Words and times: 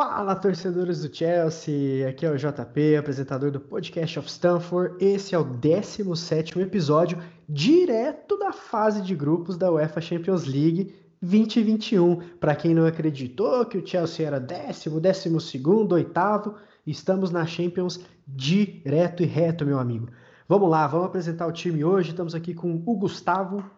Fala, 0.00 0.36
torcedores 0.36 1.02
do 1.02 1.12
Chelsea! 1.12 2.08
Aqui 2.08 2.24
é 2.24 2.30
o 2.30 2.36
JP, 2.36 2.94
apresentador 2.98 3.50
do 3.50 3.58
Podcast 3.58 4.20
of 4.20 4.28
Stanford. 4.28 4.94
Esse 5.04 5.34
é 5.34 5.38
o 5.40 5.42
17 5.42 6.56
episódio, 6.60 7.18
direto 7.48 8.38
da 8.38 8.52
fase 8.52 9.02
de 9.02 9.12
grupos 9.16 9.56
da 9.56 9.72
UEFA 9.72 10.00
Champions 10.00 10.44
League 10.44 10.94
2021. 11.20 12.14
Para 12.38 12.54
quem 12.54 12.74
não 12.74 12.86
acreditou 12.86 13.66
que 13.66 13.76
o 13.76 13.84
Chelsea 13.84 14.24
era 14.24 14.38
décimo, 14.38 15.00
décimo 15.00 15.40
segundo, 15.40 15.96
oitavo, 15.96 16.54
estamos 16.86 17.32
na 17.32 17.44
Champions 17.44 17.98
direto 18.24 19.24
e 19.24 19.26
reto, 19.26 19.66
meu 19.66 19.80
amigo. 19.80 20.08
Vamos 20.46 20.70
lá, 20.70 20.86
vamos 20.86 21.06
apresentar 21.08 21.48
o 21.48 21.52
time 21.52 21.84
hoje. 21.84 22.10
Estamos 22.10 22.36
aqui 22.36 22.54
com 22.54 22.84
o 22.86 22.94
Gustavo. 22.94 23.68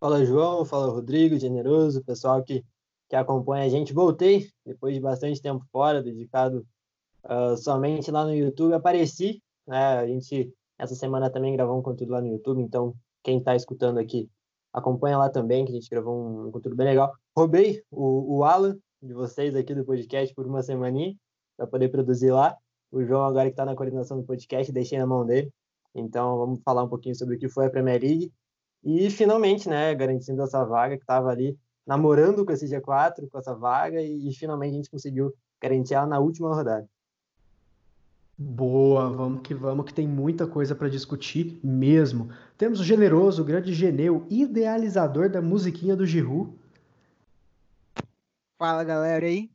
Fala, 0.00 0.24
João. 0.24 0.64
Fala, 0.64 0.90
Rodrigo, 0.90 1.38
generoso, 1.38 2.02
pessoal 2.02 2.42
que 2.42 2.64
que 3.08 3.16
acompanha 3.16 3.64
a 3.64 3.68
gente. 3.68 3.92
Voltei 3.92 4.48
depois 4.64 4.94
de 4.94 5.00
bastante 5.00 5.40
tempo 5.40 5.64
fora, 5.72 6.02
dedicado 6.02 6.66
uh, 7.24 7.56
somente 7.56 8.10
lá 8.10 8.24
no 8.24 8.34
YouTube. 8.34 8.74
Apareci, 8.74 9.42
né? 9.66 9.98
A 9.98 10.06
gente 10.06 10.52
essa 10.78 10.94
semana 10.94 11.28
também 11.28 11.52
gravou 11.54 11.76
um 11.76 11.82
conteúdo 11.82 12.12
lá 12.12 12.20
no 12.20 12.28
YouTube, 12.28 12.62
então 12.62 12.94
quem 13.22 13.38
está 13.38 13.56
escutando 13.56 13.98
aqui 13.98 14.30
acompanha 14.72 15.18
lá 15.18 15.28
também, 15.28 15.64
que 15.64 15.72
a 15.72 15.74
gente 15.74 15.90
gravou 15.90 16.46
um, 16.46 16.52
conteúdo 16.52 16.76
bem 16.76 16.86
legal. 16.86 17.12
Roubei 17.36 17.82
o, 17.90 18.38
o 18.38 18.44
Alan 18.44 18.78
de 19.02 19.12
vocês 19.12 19.56
aqui 19.56 19.74
do 19.74 19.84
podcast 19.84 20.32
por 20.34 20.46
uma 20.46 20.62
semaninha 20.62 21.16
para 21.56 21.66
poder 21.66 21.88
produzir 21.88 22.30
lá. 22.30 22.56
O 22.92 23.02
João 23.04 23.24
agora 23.24 23.46
que 23.46 23.52
está 23.52 23.64
na 23.64 23.74
coordenação 23.74 24.18
do 24.18 24.24
podcast, 24.24 24.72
deixei 24.72 24.98
na 24.98 25.06
mão 25.06 25.26
dele. 25.26 25.52
Então 25.94 26.38
vamos 26.38 26.60
falar 26.62 26.84
um 26.84 26.88
pouquinho 26.88 27.16
sobre 27.16 27.34
o 27.36 27.38
que 27.38 27.48
foi 27.48 27.66
a 27.66 27.70
Premier 27.70 28.00
League 28.00 28.32
e 28.84 29.10
finalmente, 29.10 29.68
né, 29.68 29.92
garantindo 29.94 30.40
essa 30.42 30.64
vaga 30.64 30.96
que 30.96 31.02
estava 31.02 31.28
ali 31.28 31.58
namorando 31.88 32.44
com 32.44 32.52
esse 32.52 32.66
G4, 32.66 33.30
com 33.30 33.38
essa 33.38 33.54
vaga, 33.54 33.98
e, 34.02 34.28
e 34.28 34.34
finalmente 34.34 34.72
a 34.72 34.76
gente 34.76 34.90
conseguiu 34.90 35.32
garantir 35.58 35.94
ela 35.94 36.06
na 36.06 36.18
última 36.18 36.54
rodada. 36.54 36.86
Boa, 38.36 39.08
vamos 39.08 39.40
que 39.40 39.54
vamos, 39.54 39.86
que 39.86 39.94
tem 39.94 40.06
muita 40.06 40.46
coisa 40.46 40.74
para 40.74 40.90
discutir 40.90 41.58
mesmo. 41.64 42.30
Temos 42.58 42.78
o 42.78 42.84
generoso, 42.84 43.40
o 43.40 43.44
grande 43.44 43.72
Geneu, 43.72 44.26
idealizador 44.28 45.30
da 45.30 45.40
musiquinha 45.40 45.96
do 45.96 46.06
Giru. 46.06 46.54
Fala 48.58 48.84
galera 48.84 49.24
aí, 49.24 49.50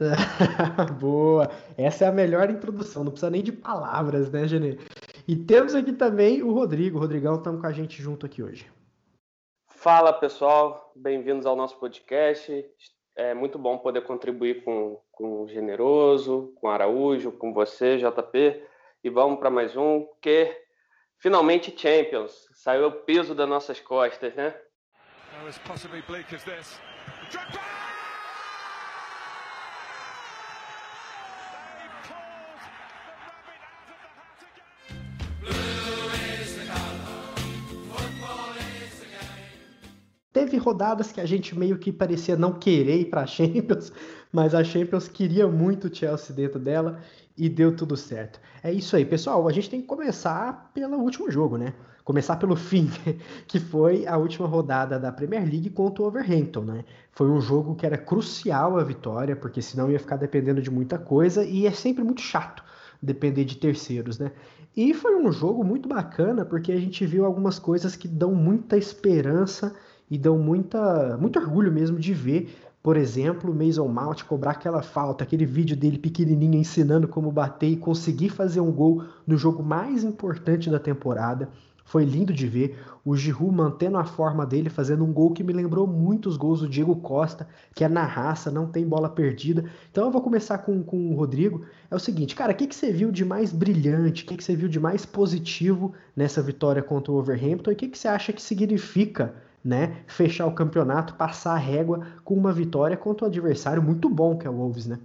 Boa! 0.98 1.50
Essa 1.76 2.06
é 2.06 2.08
a 2.08 2.12
melhor 2.12 2.50
introdução, 2.50 3.04
não 3.04 3.10
precisa 3.10 3.30
nem 3.30 3.42
de 3.42 3.52
palavras, 3.52 4.30
né, 4.30 4.46
Genê? 4.46 4.78
E 5.28 5.36
temos 5.36 5.74
aqui 5.74 5.92
também 5.92 6.42
o 6.42 6.52
Rodrigo. 6.52 6.98
Rodrigão, 6.98 7.36
estamos 7.36 7.60
com 7.60 7.66
a 7.66 7.72
gente 7.72 8.02
junto 8.02 8.26
aqui 8.26 8.42
hoje. 8.42 8.70
Fala, 9.68 10.12
pessoal. 10.12 10.92
Bem-vindos 10.96 11.46
ao 11.46 11.56
nosso 11.56 11.78
podcast. 11.78 12.66
É 13.16 13.34
muito 13.34 13.58
bom 13.58 13.78
poder 13.78 14.02
contribuir 14.02 14.64
com, 14.64 15.00
com 15.12 15.42
o 15.42 15.48
Generoso, 15.48 16.52
com 16.56 16.66
o 16.66 16.70
Araújo, 16.70 17.32
com 17.32 17.52
você, 17.52 17.98
JP. 17.98 18.62
E 19.04 19.10
vamos 19.10 19.38
para 19.38 19.50
mais 19.50 19.76
um, 19.76 20.06
que 20.20 20.54
finalmente 21.18 21.74
Champions. 21.76 22.48
Saiu 22.52 22.88
o 22.88 22.92
peso 22.92 23.34
das 23.34 23.48
nossas 23.48 23.80
costas, 23.80 24.34
né? 24.34 24.54
Teve 40.40 40.56
rodadas 40.56 41.12
que 41.12 41.20
a 41.20 41.26
gente 41.26 41.56
meio 41.56 41.76
que 41.76 41.92
parecia 41.92 42.34
não 42.34 42.54
querer 42.54 42.98
ir 42.98 43.04
para 43.10 43.20
a 43.20 43.26
Champions, 43.28 43.92
mas 44.32 44.54
a 44.54 44.64
Champions 44.64 45.06
queria 45.06 45.46
muito 45.46 45.86
o 45.86 45.94
Chelsea 45.94 46.34
dentro 46.34 46.58
dela 46.58 46.98
e 47.36 47.46
deu 47.46 47.76
tudo 47.76 47.94
certo. 47.94 48.40
É 48.62 48.72
isso 48.72 48.96
aí, 48.96 49.04
pessoal. 49.04 49.46
A 49.46 49.52
gente 49.52 49.68
tem 49.68 49.82
que 49.82 49.86
começar 49.86 50.70
pelo 50.72 50.96
último 50.96 51.30
jogo, 51.30 51.58
né? 51.58 51.74
Começar 52.04 52.36
pelo 52.36 52.56
fim, 52.56 52.90
que 53.46 53.60
foi 53.60 54.06
a 54.06 54.16
última 54.16 54.48
rodada 54.48 54.98
da 54.98 55.12
Premier 55.12 55.42
League 55.42 55.68
contra 55.68 56.02
o 56.02 56.06
Overhampton, 56.06 56.62
né? 56.62 56.84
Foi 57.12 57.28
um 57.28 57.38
jogo 57.38 57.74
que 57.74 57.84
era 57.84 57.98
crucial 57.98 58.78
a 58.78 58.82
vitória, 58.82 59.36
porque 59.36 59.60
senão 59.60 59.90
ia 59.90 60.00
ficar 60.00 60.16
dependendo 60.16 60.62
de 60.62 60.70
muita 60.70 60.96
coisa 60.96 61.44
e 61.44 61.66
é 61.66 61.70
sempre 61.70 62.02
muito 62.02 62.22
chato 62.22 62.64
depender 63.02 63.44
de 63.44 63.58
terceiros, 63.58 64.18
né? 64.18 64.32
E 64.74 64.94
foi 64.94 65.16
um 65.16 65.30
jogo 65.30 65.62
muito 65.62 65.86
bacana 65.86 66.46
porque 66.46 66.72
a 66.72 66.80
gente 66.80 67.04
viu 67.04 67.26
algumas 67.26 67.58
coisas 67.58 67.94
que 67.94 68.08
dão 68.08 68.34
muita 68.34 68.78
esperança 68.78 69.74
e 70.10 70.18
dão 70.18 70.38
muita, 70.38 71.16
muito 71.18 71.38
orgulho 71.38 71.70
mesmo 71.70 71.98
de 71.98 72.12
ver, 72.12 72.52
por 72.82 72.96
exemplo, 72.96 73.52
o 73.52 73.54
Mason 73.54 73.86
Mount 73.88 74.24
cobrar 74.24 74.52
aquela 74.52 74.82
falta, 74.82 75.22
aquele 75.22 75.44
vídeo 75.44 75.76
dele 75.76 75.98
pequenininho 75.98 76.54
ensinando 76.54 77.06
como 77.06 77.30
bater 77.30 77.68
e 77.68 77.76
conseguir 77.76 78.30
fazer 78.30 78.60
um 78.60 78.72
gol 78.72 79.04
no 79.26 79.36
jogo 79.36 79.62
mais 79.62 80.02
importante 80.02 80.70
da 80.70 80.78
temporada. 80.78 81.50
Foi 81.84 82.04
lindo 82.04 82.32
de 82.32 82.46
ver 82.46 82.78
o 83.04 83.16
Giroud 83.16 83.54
mantendo 83.54 83.98
a 83.98 84.04
forma 84.04 84.46
dele, 84.46 84.70
fazendo 84.70 85.04
um 85.04 85.12
gol 85.12 85.32
que 85.32 85.42
me 85.42 85.52
lembrou 85.52 85.86
muito 85.86 86.28
os 86.28 86.36
gols 86.36 86.60
do 86.60 86.68
Diego 86.68 86.96
Costa, 86.96 87.48
que 87.74 87.84
é 87.84 87.88
na 87.88 88.04
raça, 88.04 88.50
não 88.50 88.66
tem 88.66 88.86
bola 88.86 89.08
perdida. 89.08 89.64
Então 89.90 90.04
eu 90.06 90.10
vou 90.10 90.22
começar 90.22 90.58
com, 90.58 90.82
com 90.82 91.10
o 91.10 91.16
Rodrigo. 91.16 91.66
É 91.90 91.94
o 91.94 91.98
seguinte, 91.98 92.34
cara, 92.34 92.52
o 92.52 92.54
que, 92.54 92.66
que 92.66 92.74
você 92.74 92.92
viu 92.92 93.10
de 93.10 93.24
mais 93.24 93.52
brilhante, 93.52 94.22
o 94.22 94.26
que, 94.26 94.36
que 94.36 94.44
você 94.44 94.56
viu 94.56 94.68
de 94.68 94.80
mais 94.80 95.04
positivo 95.04 95.92
nessa 96.16 96.40
vitória 96.40 96.82
contra 96.82 97.12
o 97.12 97.16
Overhampton 97.16 97.72
e 97.72 97.74
o 97.74 97.76
que, 97.76 97.88
que 97.88 97.98
você 97.98 98.08
acha 98.08 98.32
que 98.32 98.40
significa 98.40 99.34
né, 99.64 100.04
fechar 100.06 100.46
o 100.46 100.54
campeonato, 100.54 101.14
passar 101.14 101.52
a 101.52 101.58
régua 101.58 102.06
com 102.24 102.34
uma 102.34 102.52
vitória 102.52 102.96
contra 102.96 103.26
um 103.26 103.28
adversário 103.28 103.82
muito 103.82 104.08
bom 104.08 104.38
que 104.38 104.46
é 104.46 104.50
o 104.50 104.54
Wolves, 104.54 104.86
né? 104.86 104.98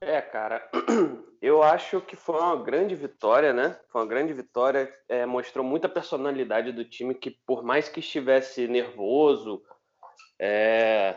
É, 0.00 0.20
cara, 0.20 0.68
eu 1.40 1.62
acho 1.62 2.00
que 2.02 2.14
foi 2.14 2.38
uma 2.38 2.56
grande 2.56 2.94
vitória, 2.94 3.54
né? 3.54 3.78
Foi 3.88 4.02
uma 4.02 4.06
grande 4.06 4.34
vitória, 4.34 4.92
é, 5.08 5.24
mostrou 5.24 5.64
muita 5.64 5.88
personalidade 5.88 6.72
do 6.72 6.84
time 6.84 7.14
que, 7.14 7.30
por 7.30 7.62
mais 7.62 7.88
que 7.88 8.00
estivesse 8.00 8.68
nervoso, 8.68 9.62
é, 10.38 11.16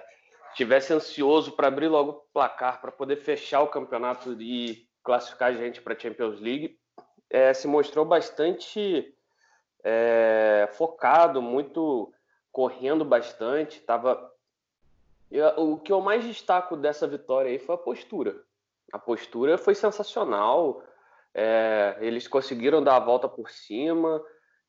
estivesse 0.51 0.94
ansioso 0.94 1.51
para 1.51 1.67
abrir 1.67 1.89
logo 1.89 2.11
o 2.11 2.33
placar, 2.33 2.79
para 2.79 2.91
poder 2.91 3.17
fechar 3.17 3.61
o 3.61 3.67
campeonato 3.67 4.41
e 4.41 4.88
classificar 5.03 5.49
a 5.49 5.53
gente 5.53 5.81
para 5.81 5.94
a 5.94 5.99
Champions 5.99 6.39
League, 6.39 6.79
é, 7.29 7.53
se 7.53 7.67
mostrou 7.67 8.05
bastante 8.05 9.13
é, 9.89 10.67
focado, 10.73 11.41
muito 11.41 12.11
correndo 12.51 13.05
bastante. 13.05 13.79
Tava... 13.79 14.33
o 15.55 15.77
que 15.77 15.93
eu 15.93 16.01
mais 16.01 16.25
destaco 16.25 16.75
dessa 16.75 17.07
vitória 17.07 17.49
aí 17.49 17.57
foi 17.57 17.75
a 17.75 17.77
postura. 17.77 18.35
A 18.91 18.99
postura 18.99 19.57
foi 19.57 19.73
sensacional. 19.75 20.83
É, 21.33 21.97
eles 22.01 22.27
conseguiram 22.27 22.83
dar 22.83 22.97
a 22.97 23.05
volta 23.05 23.29
por 23.29 23.49
cima, 23.49 24.21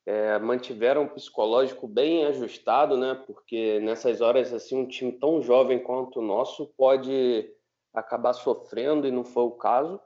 é, 0.06 0.38
mantiveram 0.38 1.04
o 1.04 1.10
psicológico 1.10 1.88
bem 1.88 2.24
ajustado, 2.26 2.96
né? 2.96 3.20
Porque 3.26 3.80
nessas 3.80 4.20
horas 4.20 4.52
assim 4.52 4.76
um 4.76 4.86
time 4.86 5.10
tão 5.10 5.42
jovem 5.42 5.80
quanto 5.80 6.20
o 6.20 6.22
nosso 6.22 6.66
pode 6.76 7.50
acabar 7.92 8.34
sofrendo 8.34 9.06
e 9.06 9.10
não 9.10 9.24
foi 9.24 9.42
o 9.42 9.52
caso. 9.52 10.00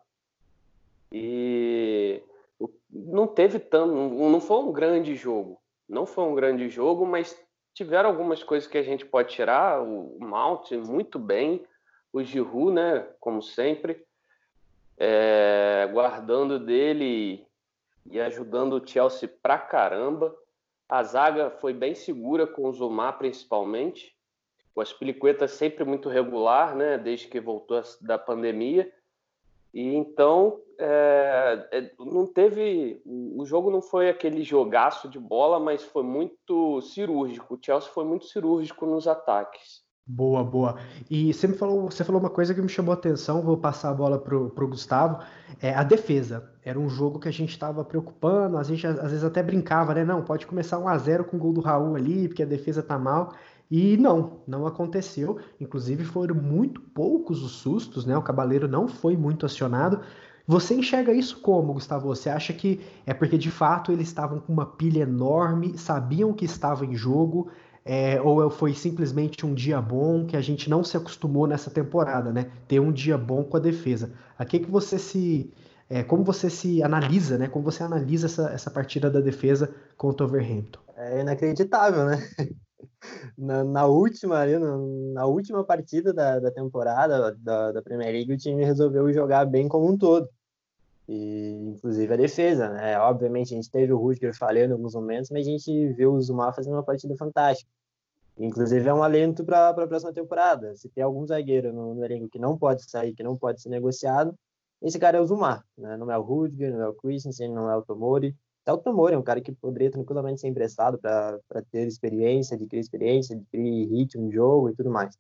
E 1.11 2.23
não 2.93 3.27
teve 3.27 3.59
tanto, 3.59 3.95
não 3.95 4.41
foi 4.41 4.59
um 4.59 4.73
grande 4.73 5.15
jogo. 5.15 5.59
Não 5.89 6.05
foi 6.05 6.25
um 6.25 6.35
grande 6.35 6.69
jogo, 6.69 7.07
mas 7.07 7.39
tiveram 7.75 8.11
algumas 8.11 8.43
coisas 8.43 8.69
que 8.69 8.77
a 8.77 8.83
gente 8.83 9.05
pode 9.07 9.33
tirar. 9.33 9.83
O 9.83 10.19
Mount 10.21 10.71
muito 10.73 11.19
bem, 11.19 11.65
o 12.13 12.23
Giroud, 12.23 12.73
né, 12.73 13.07
como 13.19 13.43
sempre, 13.43 14.05
é, 14.99 15.89
guardando 15.93 16.59
dele 16.59 17.47
e 18.11 18.21
ajudando 18.21 18.75
o 18.75 18.87
Chelsea 18.87 19.29
pra 19.43 19.59
caramba. 19.59 20.37
A 20.89 21.03
zaga 21.03 21.51
foi 21.51 21.73
bem 21.73 21.95
segura 21.95 22.47
com 22.47 22.69
o 22.69 22.73
Zumar, 22.73 23.17
principalmente. 23.17 24.15
O 24.75 24.81
Aspilicueta 24.81 25.49
sempre 25.49 25.85
muito 25.85 26.09
regular, 26.09 26.75
né, 26.75 26.99
desde 26.99 27.29
que 27.29 27.41
voltou 27.41 27.83
da 28.01 28.19
pandemia. 28.19 28.93
E 29.73 29.95
então 29.95 30.61
é, 30.79 31.93
não 31.99 32.27
teve. 32.27 33.01
O 33.05 33.45
jogo 33.45 33.71
não 33.71 33.81
foi 33.81 34.09
aquele 34.09 34.43
jogaço 34.43 35.09
de 35.09 35.19
bola, 35.19 35.59
mas 35.59 35.83
foi 35.83 36.03
muito 36.03 36.81
cirúrgico. 36.83 37.55
O 37.55 37.59
Chelsea 37.61 37.91
foi 37.91 38.05
muito 38.05 38.27
cirúrgico 38.27 38.85
nos 38.85 39.07
ataques. 39.07 39.82
Boa, 40.07 40.43
boa. 40.43 40.77
E 41.09 41.33
você 41.33 41.47
me 41.47 41.55
falou, 41.55 41.89
você 41.89 42.03
falou 42.03 42.21
uma 42.21 42.29
coisa 42.29 42.53
que 42.53 42.61
me 42.61 42.69
chamou 42.69 42.91
a 42.93 42.95
atenção, 42.97 43.41
vou 43.41 43.57
passar 43.57 43.91
a 43.91 43.95
bola 43.95 44.19
pro, 44.19 44.51
pro 44.51 44.69
Gustavo. 44.69 45.23
É 45.61 45.73
a 45.75 45.85
defesa. 45.85 46.51
Era 46.65 46.79
um 46.79 46.89
jogo 46.89 47.21
que 47.21 47.29
a 47.29 47.33
gente 47.33 47.51
estava 47.51 47.85
preocupando, 47.85 48.59
a 48.59 48.63
gente 48.65 48.85
às 48.87 49.11
vezes 49.11 49.25
até 49.25 49.43
brincava, 49.43 49.95
né? 49.95 50.05
Não, 50.05 50.23
pode 50.23 50.47
começar 50.47 50.79
1 50.79 50.89
a 50.89 50.99
0 50.99 51.25
com 51.25 51.37
o 51.37 51.41
gol 51.41 51.53
do 51.53 51.61
Raul 51.61 51.95
ali, 51.95 52.27
porque 52.29 52.43
a 52.43 52.47
defesa 52.47 52.83
tá 52.83 52.99
mal. 52.99 53.33
E 53.71 53.97
não, 53.97 54.41
não 54.47 54.67
aconteceu. 54.67 55.39
Inclusive 55.61 56.05
foram 56.05 56.35
muito 56.35 56.81
poucos 56.81 57.43
os 57.43 57.53
sustos, 57.53 58.05
né? 58.05 58.17
O 58.17 58.23
Cabaleiro 58.23 58.67
não 58.69 58.89
foi 58.89 59.17
muito 59.17 59.47
acionado. 59.47 60.01
Você 60.47 60.75
enxerga 60.75 61.13
isso 61.13 61.41
como, 61.41 61.73
Gustavo? 61.73 62.09
Você 62.09 62.29
acha 62.29 62.53
que 62.53 62.81
é 63.07 63.15
porque 63.15 63.39
de 63.39 63.51
fato 63.51 63.93
eles 63.93 64.09
estavam 64.09 64.41
com 64.41 64.53
uma 64.53 64.67
pilha 64.67 65.03
enorme, 65.03 65.79
sabiam 65.79 66.33
que 66.33 66.45
estava 66.45 66.85
em 66.85 66.95
jogo, 66.97 67.49
é, 67.85 68.21
ou 68.21 68.49
foi 68.49 68.75
simplesmente 68.75 69.45
um 69.45 69.55
dia 69.55 69.81
bom 69.81 70.25
que 70.25 70.37
a 70.37 70.41
gente 70.41 70.71
não 70.71 70.85
se 70.85 70.97
acostumou 70.97 71.47
nessa 71.47 71.71
temporada, 71.71 72.33
né? 72.33 72.51
Ter 72.69 72.81
um 72.81 72.93
dia 72.93 73.19
bom 73.19 73.43
com 73.43 73.57
a 73.57 73.61
defesa. 73.61 74.13
A 74.39 74.45
que, 74.45 74.61
que 74.61 74.71
você 74.71 74.99
se. 74.99 75.53
É, 75.91 76.03
como 76.03 76.25
você 76.25 76.49
se 76.49 76.83
analisa, 76.83 77.37
né? 77.37 77.49
Como 77.49 77.65
você 77.65 77.83
analisa 77.83 78.27
essa, 78.27 78.51
essa 78.51 78.71
partida 78.71 79.11
da 79.11 79.21
defesa 79.21 79.75
contra 79.97 80.25
o 80.25 80.29
Overhampton? 80.29 80.81
É 80.97 81.21
inacreditável, 81.21 82.07
né? 82.07 82.19
Na, 83.37 83.65
na 83.65 83.87
última 83.87 84.39
ali, 84.39 84.57
na, 84.59 84.77
na, 85.15 85.27
última 85.27 85.65
partida 85.65 86.13
da, 86.13 86.39
da 86.39 86.51
temporada 86.51 87.37
da, 87.39 87.73
da 87.73 87.83
Premier 87.83 88.13
League, 88.13 88.33
o 88.33 88.37
time 88.37 88.65
resolveu 88.65 89.13
jogar 89.13 89.45
bem 89.45 89.69
como 89.69 89.91
um 89.91 89.99
todo. 89.99 90.29
E, 91.13 91.51
inclusive 91.69 92.15
a 92.15 92.17
defesa, 92.17 92.71
né? 92.71 92.99
Obviamente 92.99 93.53
a 93.53 93.57
gente 93.57 93.71
teve 93.71 93.93
o 93.93 93.99
Rudiger 93.99 94.35
falhando 94.35 94.71
em 94.71 94.77
alguns 94.77 94.95
momentos, 94.95 95.31
mas 95.31 95.47
a 95.47 95.51
gente 95.51 95.93
viu 95.93 96.15
o 96.15 96.21
Zuma 96.23 96.53
fazendo 96.55 96.73
uma 96.73 96.83
partida 96.83 97.15
fantástica. 97.17 97.71
Inclusive 98.39 98.89
é 98.89 98.95
um 98.95 99.03
alento 99.03 99.45
para 99.45 99.69
a 99.69 99.87
próxima 99.87 100.13
temporada. 100.13 100.75
Se 100.75 100.89
tem 100.89 101.05
algum 101.05 101.27
zagueiro 101.27 101.71
no, 101.71 101.95
no, 101.95 102.05
elenco 102.05 102.31
que 102.31 102.39
não 102.39 102.57
pode 102.57 102.91
sair, 102.91 103.15
que 103.15 103.23
não 103.23 103.37
pode 103.37 103.61
ser 103.61 103.69
negociado, 103.69 104.35
esse 104.81 104.99
cara 104.99 105.19
é 105.19 105.21
o 105.21 105.27
Zuma, 105.27 105.63
né? 105.77 105.99
Não 105.99 106.11
é 106.11 106.17
o 106.17 106.23
Rudiger, 106.23 106.73
não 106.73 106.83
é 106.83 106.89
o 106.89 106.95
Christensen, 106.95 107.53
não 107.53 107.71
é 107.71 107.77
o 107.77 107.83
Tomori. 107.83 108.35
Até 108.63 108.73
o 108.73 108.79
Tomori 108.79 109.15
é 109.15 109.19
um 109.19 109.23
cara 109.23 109.41
que 109.43 109.53
poderia 109.53 109.91
tranquilamente 109.91 110.41
ser 110.41 110.49
emprestado 110.49 110.99
para 110.99 111.63
ter 111.71 111.87
experiência, 111.87 112.55
adquirir 112.55 112.81
experiência, 112.81 113.37
adquirir 113.37 113.87
ritmo 113.91 114.29
de 114.29 114.35
jogo 114.35 114.71
e 114.71 114.75
tudo 114.75 114.91
mais. 114.91 115.15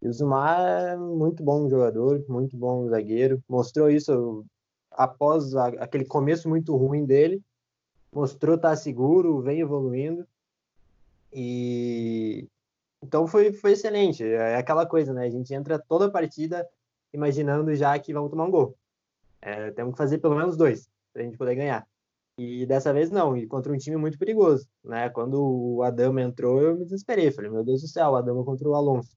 E 0.00 0.08
o 0.08 0.12
Zuma 0.12 0.56
é 0.58 0.96
muito 0.96 1.42
bom 1.42 1.68
jogador, 1.68 2.24
muito 2.28 2.56
bom 2.56 2.88
zagueiro. 2.88 3.42
Mostrou 3.48 3.90
isso 3.90 4.46
após 4.98 5.54
a, 5.54 5.68
aquele 5.68 6.04
começo 6.04 6.48
muito 6.48 6.76
ruim 6.76 7.06
dele, 7.06 7.40
mostrou 8.12 8.56
estar 8.56 8.70
tá 8.70 8.76
seguro, 8.76 9.40
vem 9.40 9.60
evoluindo. 9.60 10.26
E 11.32 12.48
então 13.00 13.26
foi, 13.28 13.52
foi 13.52 13.72
excelente. 13.72 14.24
É 14.24 14.56
aquela 14.56 14.84
coisa, 14.84 15.12
né? 15.12 15.26
A 15.26 15.30
gente 15.30 15.54
entra 15.54 15.78
toda 15.78 16.06
a 16.06 16.10
partida 16.10 16.68
imaginando 17.12 17.72
já 17.76 17.96
que 17.98 18.12
vamos 18.12 18.30
tomar 18.30 18.44
um 18.46 18.50
gol. 18.50 18.76
É, 19.40 19.70
temos 19.70 19.92
que 19.92 19.98
fazer 19.98 20.18
pelo 20.18 20.34
menos 20.34 20.56
dois 20.56 20.90
para 21.12 21.22
a 21.22 21.24
gente 21.24 21.38
poder 21.38 21.54
ganhar. 21.54 21.86
E 22.36 22.66
dessa 22.66 22.92
vez 22.92 23.10
não, 23.10 23.36
e 23.36 23.46
contra 23.46 23.72
um 23.72 23.78
time 23.78 23.96
muito 23.96 24.18
perigoso, 24.18 24.68
né? 24.84 25.08
Quando 25.10 25.40
o 25.76 25.82
Adama 25.82 26.22
entrou, 26.22 26.60
eu 26.60 26.76
me 26.76 26.84
desesperei, 26.84 27.30
falei, 27.30 27.50
meu 27.50 27.64
Deus 27.64 27.82
do 27.82 27.88
céu, 27.88 28.10
o 28.10 28.16
Adama 28.16 28.44
contra 28.44 28.68
o 28.68 28.74
Alonso. 28.74 29.16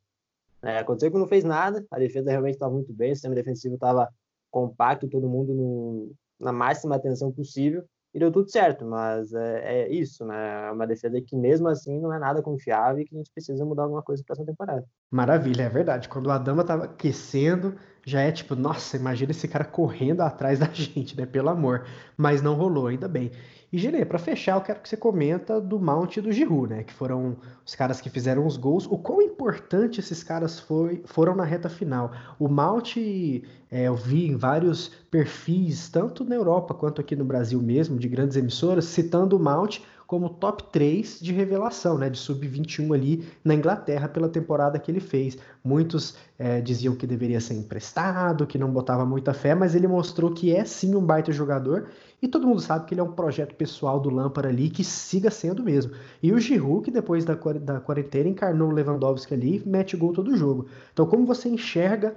É, 0.62 0.78
aconteceu 0.80 1.12
que 1.12 1.18
não 1.18 1.28
fez 1.28 1.44
nada, 1.44 1.86
a 1.90 2.00
defesa 2.00 2.30
realmente 2.30 2.54
estava 2.54 2.74
muito 2.74 2.94
bem, 2.94 3.12
o 3.12 3.16
sistema 3.16 3.34
defensivo 3.34 3.76
estava 3.76 4.12
compacto, 4.52 5.08
todo 5.08 5.30
mundo 5.30 5.54
no, 5.54 6.12
na 6.40 6.52
máxima 6.52 6.96
atenção 6.96 7.32
possível, 7.32 7.84
e 8.14 8.20
deu 8.20 8.30
tudo 8.32 8.52
certo, 8.52 8.86
mas 8.86 9.34
é, 9.34 9.84
é, 9.84 9.90
isso, 9.90 10.26
né? 10.26 10.68
É 10.68 10.72
uma 10.72 10.86
defesa 10.86 11.22
que 11.22 11.36
mesmo 11.36 11.70
assim 11.70 12.00
não 12.00 12.14
é 12.14 12.20
nada 12.20 12.42
confiável 12.42 13.02
e 13.02 13.06
que 13.06 13.16
a 13.16 13.18
gente 13.18 13.32
precisa 13.32 13.64
mudar 13.64 13.84
alguma 13.84 14.04
coisa 14.04 14.22
para 14.26 14.34
essa 14.34 14.46
temporada. 14.46 14.86
Maravilha, 15.10 15.64
é 15.64 15.70
verdade. 15.70 16.10
Quando 16.10 16.28
o 16.28 16.32
Adama 16.32 16.66
tava 16.66 16.86
aquecendo, 16.86 17.78
já 18.06 18.22
é 18.22 18.32
tipo, 18.32 18.56
nossa, 18.56 18.98
imagina 18.98 19.32
esse 19.32 19.48
cara 19.48 19.64
correndo 19.64 20.22
atrás 20.22 20.60
da 20.60 20.68
gente, 20.74 21.16
né? 21.16 21.26
Pelo 21.26 21.50
amor. 21.50 21.86
Mas 22.18 22.42
não 22.42 22.56
rolou, 22.56 22.88
ainda 22.88 23.08
bem. 23.08 23.32
E 23.72 23.78
Genê, 23.78 24.04
para 24.04 24.20
fechar, 24.20 24.58
eu 24.58 24.62
quero 24.62 24.82
que 24.82 24.90
você 24.90 24.98
comenta 24.98 25.62
do 25.62 25.80
Mount 25.80 26.18
e 26.18 26.22
do 26.22 26.30
Giroud, 26.32 26.70
né? 26.70 26.84
Que 26.84 26.92
foram 26.92 27.38
os 27.66 27.74
caras 27.74 28.02
que 28.02 28.10
fizeram 28.10 28.46
os 28.46 28.58
gols. 28.58 28.86
O 28.86 28.98
quão 28.98 29.22
importante 29.22 30.00
esses 30.02 30.22
caras 30.22 30.60
foi, 30.60 31.02
foram 31.06 31.36
na 31.36 31.46
reta 31.46 31.70
final. 31.70 32.12
O 32.38 32.50
Mount, 32.50 32.98
é, 32.98 33.84
eu 33.88 33.96
vi 33.96 34.28
em 34.28 34.36
vários 34.36 34.90
perfis, 35.10 35.88
tanto 35.88 36.26
na 36.26 36.36
Europa 36.36 36.74
quanto 36.74 37.00
aqui 37.00 37.16
no 37.16 37.24
Brasil 37.24 37.62
mesmo, 37.62 37.98
de 37.98 38.10
grandes 38.10 38.36
emissoras, 38.36 38.86
citando 38.86 39.38
o 39.38 39.40
Mount 39.40 39.80
como 40.12 40.28
top 40.28 40.66
3 40.74 41.22
de 41.22 41.32
revelação, 41.32 41.98
né, 41.98 42.10
de 42.10 42.18
sub-21 42.18 42.94
ali 42.94 43.26
na 43.46 43.56
Inglaterra 43.56 44.10
pela 44.10 44.28
temporada 44.28 44.78
que 44.78 44.92
ele 44.92 45.00
fez. 45.00 45.38
Muitos 45.64 46.18
é, 46.38 46.60
diziam 46.60 46.94
que 46.98 47.08
deveria 47.08 47.40
ser 47.40 47.54
emprestado, 47.54 48.46
que 48.46 48.58
não 48.58 48.70
botava 48.70 49.06
muita 49.06 49.34
fé, 49.34 49.56
mas 49.56 49.74
ele 49.74 49.88
mostrou 49.88 50.34
que 50.34 50.54
é 50.54 50.66
sim 50.66 50.96
um 50.96 51.02
baita 51.02 51.32
jogador 51.32 51.88
e 52.22 52.28
todo 52.28 52.46
mundo 52.46 52.60
sabe 52.60 52.88
que 52.88 52.94
ele 52.94 53.00
é 53.00 53.04
um 53.06 53.14
projeto 53.14 53.56
pessoal 53.56 54.02
do 54.02 54.10
Lampard 54.10 54.50
ali 54.50 54.70
que 54.70 54.84
siga 54.84 55.32
sendo 55.32 55.64
mesmo. 55.64 55.94
E 56.22 56.34
o 56.34 56.40
Giroud, 56.42 56.84
que 56.84 56.92
depois 56.92 57.24
da, 57.24 57.36
da 57.36 57.80
quarentena 57.80 58.28
encarnou 58.28 58.68
o 58.68 58.74
Lewandowski 58.74 59.34
ali, 59.34 59.64
mete 59.66 59.96
gol 59.96 60.12
todo 60.12 60.36
jogo. 60.36 60.66
Então, 60.92 61.06
como 61.06 61.26
você 61.26 61.48
enxerga 61.48 62.14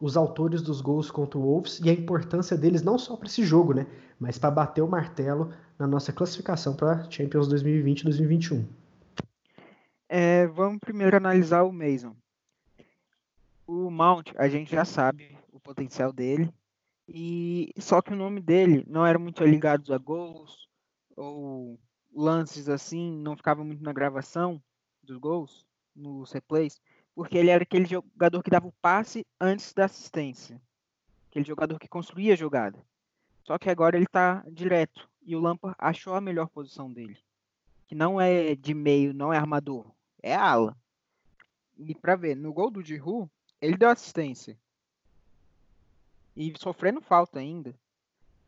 os 0.00 0.16
autores 0.16 0.62
dos 0.62 0.80
gols 0.80 1.10
contra 1.12 1.38
o 1.38 1.42
Wolves 1.42 1.80
e 1.82 1.88
a 1.88 1.92
importância 1.92 2.56
deles 2.56 2.82
não 2.82 2.98
só 2.98 3.16
para 3.16 3.28
esse 3.28 3.44
jogo, 3.44 3.72
né, 3.72 3.86
mas 4.18 4.36
para 4.36 4.50
bater 4.50 4.82
o 4.82 4.88
martelo 4.88 5.50
na 5.78 5.86
nossa 5.86 6.12
classificação 6.12 6.74
para 6.74 7.08
Champions 7.10 7.48
2020 7.48 8.04
2021. 8.04 8.66
É, 10.08 10.46
vamos 10.46 10.78
primeiro 10.78 11.16
analisar 11.16 11.62
o 11.62 11.72
Mason. 11.72 12.14
O 13.66 13.90
Mount, 13.90 14.32
a 14.36 14.48
gente 14.48 14.70
já 14.70 14.84
sabe 14.84 15.38
o 15.50 15.58
potencial 15.58 16.12
dele, 16.12 16.52
e 17.08 17.72
só 17.78 18.02
que 18.02 18.12
o 18.12 18.16
nome 18.16 18.40
dele 18.40 18.84
não 18.86 19.06
era 19.06 19.18
muito 19.18 19.42
ligado 19.44 19.92
a 19.94 19.98
gols 19.98 20.68
ou 21.16 21.78
lances 22.14 22.68
assim, 22.68 23.10
não 23.22 23.36
ficava 23.36 23.64
muito 23.64 23.82
na 23.82 23.92
gravação 23.92 24.62
dos 25.02 25.16
gols, 25.16 25.66
nos 25.94 26.30
replays, 26.32 26.80
porque 27.14 27.36
ele 27.36 27.50
era 27.50 27.62
aquele 27.62 27.86
jogador 27.86 28.42
que 28.42 28.50
dava 28.50 28.66
o 28.66 28.74
passe 28.80 29.26
antes 29.40 29.72
da 29.72 29.86
assistência. 29.86 30.60
Aquele 31.30 31.46
jogador 31.46 31.78
que 31.78 31.88
construía 31.88 32.34
a 32.34 32.36
jogada. 32.36 32.78
Só 33.44 33.58
que 33.58 33.70
agora 33.70 33.96
ele 33.96 34.04
está 34.04 34.44
direto 34.50 35.10
e 35.24 35.36
o 35.36 35.40
Lampard 35.40 35.76
achou 35.78 36.14
a 36.14 36.20
melhor 36.20 36.48
posição 36.48 36.92
dele, 36.92 37.18
que 37.86 37.94
não 37.94 38.20
é 38.20 38.54
de 38.54 38.74
meio, 38.74 39.14
não 39.14 39.32
é 39.32 39.36
armador, 39.36 39.90
é 40.22 40.34
ala. 40.34 40.76
E 41.78 41.94
para 41.94 42.16
ver, 42.16 42.36
no 42.36 42.52
gol 42.52 42.70
do 42.70 42.82
Giroud, 42.82 43.30
ele 43.60 43.76
deu 43.76 43.88
assistência. 43.88 44.58
E 46.36 46.52
sofrendo 46.58 47.00
falta 47.00 47.38
ainda. 47.38 47.74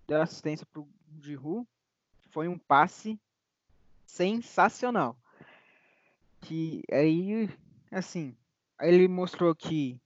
Deu 0.06 0.20
assistência 0.20 0.66
pro 0.66 0.88
Giroud. 1.20 1.66
Foi 2.30 2.48
um 2.48 2.58
passe 2.58 3.18
sensacional. 4.06 5.16
Que 6.40 6.82
aí, 6.90 7.48
assim, 7.90 8.36
ele 8.80 9.08
mostrou 9.08 9.54
que 9.54 10.00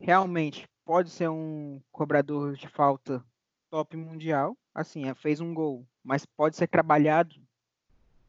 realmente 0.00 0.68
pode 0.84 1.10
ser 1.10 1.28
um 1.28 1.80
cobrador 1.92 2.56
de 2.56 2.68
falta 2.68 3.24
top 3.70 3.96
mundial 3.96 4.56
assim, 4.74 5.08
é, 5.08 5.14
fez 5.14 5.40
um 5.40 5.52
gol, 5.52 5.86
mas 6.02 6.24
pode 6.24 6.56
ser 6.56 6.66
trabalhado 6.66 7.36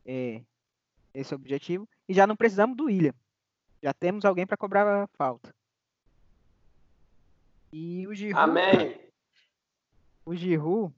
é, 0.05 0.41
esse 1.13 1.33
objetivo. 1.33 1.87
E 2.07 2.13
já 2.13 2.27
não 2.27 2.35
precisamos 2.35 2.75
do 2.75 2.85
William. 2.85 3.13
Já 3.81 3.93
temos 3.93 4.25
alguém 4.25 4.45
para 4.45 4.57
cobrar 4.57 5.03
a 5.03 5.07
falta. 5.07 5.53
E 7.71 8.07
o 8.07 8.13
Giroud. 8.13 8.39
Amém. 8.39 8.99
O 10.25 10.33
Giroud. 10.33 10.93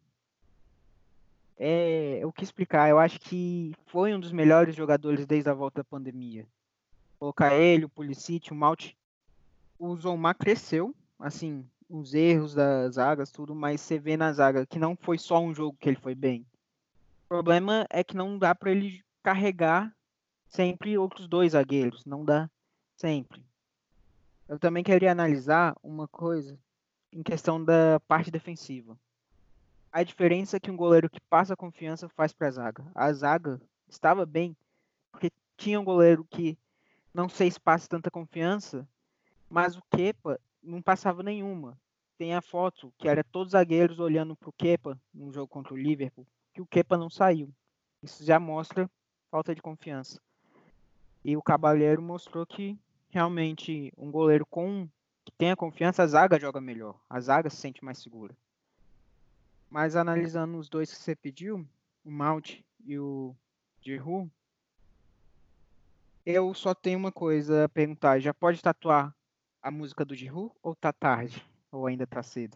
É, 1.57 2.21
o 2.23 2.31
que 2.31 2.43
explicar? 2.43 2.87
Eu 2.87 2.99
acho 2.99 3.19
que 3.19 3.73
foi 3.87 4.13
um 4.13 4.19
dos 4.19 4.31
melhores 4.31 4.75
jogadores 4.75 5.25
desde 5.25 5.49
a 5.49 5.53
volta 5.53 5.79
da 5.79 5.83
pandemia. 5.83 6.45
Colocar 7.17 7.55
ele, 7.55 7.85
o 7.85 7.89
Pulisic, 7.89 8.51
o 8.51 8.55
Malte. 8.55 8.95
O 9.79 9.95
Zomar 9.95 10.35
cresceu, 10.35 10.93
assim, 11.17 11.67
os 11.89 12.13
erros 12.13 12.53
das 12.53 12.95
zagas, 12.95 13.31
tudo, 13.31 13.53
mas 13.53 13.81
você 13.81 13.99
vê 13.99 14.17
na 14.17 14.33
zaga 14.33 14.65
que 14.65 14.79
não 14.79 14.95
foi 14.95 15.17
só 15.17 15.39
um 15.39 15.53
jogo 15.53 15.77
que 15.79 15.89
ele 15.89 15.99
foi 15.99 16.15
bem. 16.15 16.45
O 17.25 17.27
problema 17.27 17.85
é 17.89 18.03
que 18.03 18.15
não 18.15 18.37
dá 18.37 18.53
para 18.53 18.71
ele 18.71 19.03
carregar 19.21 19.95
sempre 20.47 20.97
outros 20.97 21.27
dois 21.27 21.53
zagueiros, 21.53 22.05
não 22.05 22.23
dá 22.23 22.49
sempre. 22.95 23.43
Eu 24.47 24.59
também 24.59 24.83
queria 24.83 25.11
analisar 25.11 25.75
uma 25.81 26.07
coisa 26.07 26.57
em 27.11 27.23
questão 27.23 27.63
da 27.63 27.99
parte 28.07 28.29
defensiva. 28.29 28.97
A 29.91 30.03
diferença 30.03 30.59
que 30.59 30.69
um 30.69 30.77
goleiro 30.77 31.09
que 31.09 31.21
passa 31.21 31.55
confiança 31.55 32.09
faz 32.09 32.33
para 32.33 32.47
a 32.47 32.51
zaga. 32.51 32.85
A 32.93 33.11
zaga 33.13 33.61
estava 33.87 34.25
bem 34.25 34.55
porque 35.11 35.31
tinha 35.57 35.79
um 35.79 35.85
goleiro 35.85 36.25
que 36.29 36.57
não 37.13 37.29
sei 37.29 37.49
se 37.49 37.59
passa 37.59 37.87
tanta 37.87 38.11
confiança, 38.11 38.87
mas 39.49 39.77
o 39.77 39.81
Kepa 39.89 40.39
não 40.65 40.81
passava 40.81 41.23
nenhuma. 41.23 41.79
Tem 42.17 42.33
a 42.33 42.41
foto 42.41 42.93
que 42.97 43.07
era 43.07 43.23
todos 43.23 43.51
zagueiros 43.51 43.99
olhando 43.99 44.35
para 44.35 44.49
o 44.49 44.53
Kepa 44.53 44.99
no 45.13 45.31
jogo 45.31 45.47
contra 45.47 45.73
o 45.73 45.77
Liverpool, 45.77 46.25
que 46.53 46.61
o 46.61 46.65
Kepa 46.65 46.97
não 46.97 47.09
saiu. 47.09 47.53
Isso 48.01 48.23
já 48.23 48.39
mostra 48.39 48.89
falta 49.29 49.53
de 49.53 49.61
confiança. 49.61 50.21
E 51.23 51.35
o 51.35 51.41
Cabaleiro 51.41 52.01
mostrou 52.01 52.45
que 52.45 52.77
realmente 53.09 53.91
um 53.97 54.11
goleiro 54.11 54.45
com 54.45 54.87
que 55.25 55.31
tenha 55.31 55.55
confiança, 55.55 56.03
a 56.03 56.07
zaga 56.07 56.39
joga 56.39 56.61
melhor. 56.61 56.99
A 57.09 57.19
zaga 57.19 57.49
se 57.49 57.57
sente 57.57 57.83
mais 57.83 57.97
segura. 57.97 58.35
Mas 59.69 59.95
analisando 59.95 60.57
os 60.57 60.69
dois 60.69 60.93
que 60.93 60.99
você 60.99 61.15
pediu, 61.15 61.67
o 62.03 62.11
Malt 62.11 62.59
e 62.85 62.99
o 62.99 63.35
Giroud, 63.81 64.31
eu 66.25 66.53
só 66.53 66.75
tenho 66.75 66.99
uma 66.99 67.11
coisa 67.11 67.65
a 67.65 67.69
perguntar. 67.69 68.19
Já 68.19 68.33
pode 68.33 68.61
tatuar 68.61 69.13
a 69.65 69.71
música 69.71 70.05
do 70.05 70.13
Giroud 70.13 70.51
ou 70.61 70.75
tá 70.75 70.93
tarde? 70.93 71.43
Ou 71.71 71.87
ainda 71.87 72.05
tá 72.05 72.21
cedo? 72.21 72.55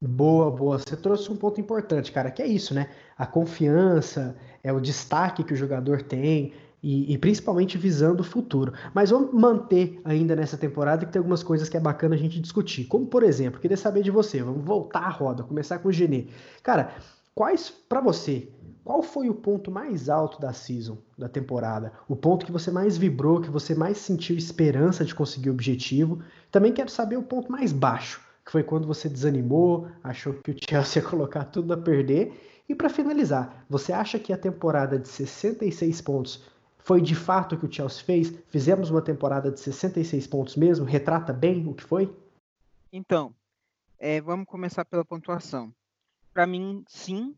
Boa, 0.00 0.50
boa. 0.50 0.78
Você 0.78 0.96
trouxe 0.96 1.30
um 1.30 1.36
ponto 1.36 1.60
importante, 1.60 2.10
cara, 2.10 2.30
que 2.30 2.40
é 2.40 2.46
isso, 2.46 2.72
né? 2.72 2.90
A 3.18 3.26
confiança, 3.26 4.34
é 4.64 4.72
o 4.72 4.80
destaque 4.80 5.44
que 5.44 5.52
o 5.52 5.56
jogador 5.56 6.00
tem, 6.00 6.54
e, 6.82 7.12
e, 7.12 7.18
principalmente 7.18 7.76
visando 7.76 8.22
o 8.22 8.24
futuro. 8.24 8.72
Mas 8.94 9.10
vamos 9.10 9.32
manter 9.34 10.00
ainda 10.04 10.34
nessa 10.34 10.56
temporada 10.56 11.04
que 11.04 11.12
tem 11.12 11.20
algumas 11.20 11.42
coisas 11.42 11.68
que 11.68 11.76
é 11.76 11.80
bacana 11.80 12.14
a 12.14 12.18
gente 12.18 12.40
discutir. 12.40 12.86
Como, 12.86 13.06
por 13.06 13.22
exemplo, 13.22 13.60
queria 13.60 13.76
saber 13.76 14.02
de 14.02 14.10
você, 14.10 14.42
vamos 14.42 14.64
voltar 14.64 15.02
à 15.02 15.10
roda, 15.10 15.44
começar 15.44 15.78
com 15.80 15.90
o 15.90 15.92
Genê. 15.92 16.28
Cara, 16.62 16.94
quais, 17.34 17.70
para 17.70 18.00
você, 18.00 18.48
qual 18.84 19.02
foi 19.02 19.28
o 19.28 19.34
ponto 19.34 19.70
mais 19.70 20.08
alto 20.08 20.40
da 20.40 20.52
season, 20.52 20.98
da 21.16 21.28
temporada? 21.28 21.92
O 22.08 22.16
ponto 22.16 22.44
que 22.44 22.52
você 22.52 22.70
mais 22.70 22.96
vibrou, 22.96 23.40
que 23.40 23.50
você 23.50 23.74
mais 23.74 23.98
sentiu 23.98 24.36
esperança 24.36 25.04
de 25.04 25.14
conseguir 25.14 25.50
o 25.50 25.52
objetivo? 25.52 26.22
Também 26.50 26.72
quero 26.72 26.90
saber 26.90 27.16
o 27.16 27.22
ponto 27.22 27.50
mais 27.50 27.72
baixo, 27.72 28.20
que 28.44 28.50
foi 28.50 28.64
quando 28.64 28.86
você 28.86 29.08
desanimou, 29.08 29.86
achou 30.02 30.34
que 30.34 30.50
o 30.50 30.56
Chelsea 30.68 31.00
ia 31.00 31.08
colocar 31.08 31.44
tudo 31.44 31.72
a 31.72 31.76
perder. 31.76 32.32
E 32.68 32.74
para 32.74 32.88
finalizar, 32.88 33.64
você 33.68 33.92
acha 33.92 34.18
que 34.18 34.32
a 34.32 34.38
temporada 34.38 34.98
de 34.98 35.06
66 35.06 36.00
pontos 36.00 36.42
foi 36.78 37.00
de 37.00 37.14
fato 37.14 37.54
o 37.54 37.58
que 37.58 37.66
o 37.66 37.72
Chelsea 37.72 38.04
fez? 38.04 38.34
Fizemos 38.48 38.90
uma 38.90 39.00
temporada 39.00 39.50
de 39.50 39.60
66 39.60 40.26
pontos 40.26 40.56
mesmo? 40.56 40.84
Retrata 40.84 41.32
bem 41.32 41.66
o 41.68 41.74
que 41.74 41.84
foi? 41.84 42.12
Então, 42.92 43.32
é, 43.96 44.20
vamos 44.20 44.46
começar 44.46 44.84
pela 44.84 45.04
pontuação. 45.04 45.72
Para 46.34 46.46
mim, 46.46 46.82
sim. 46.88 47.36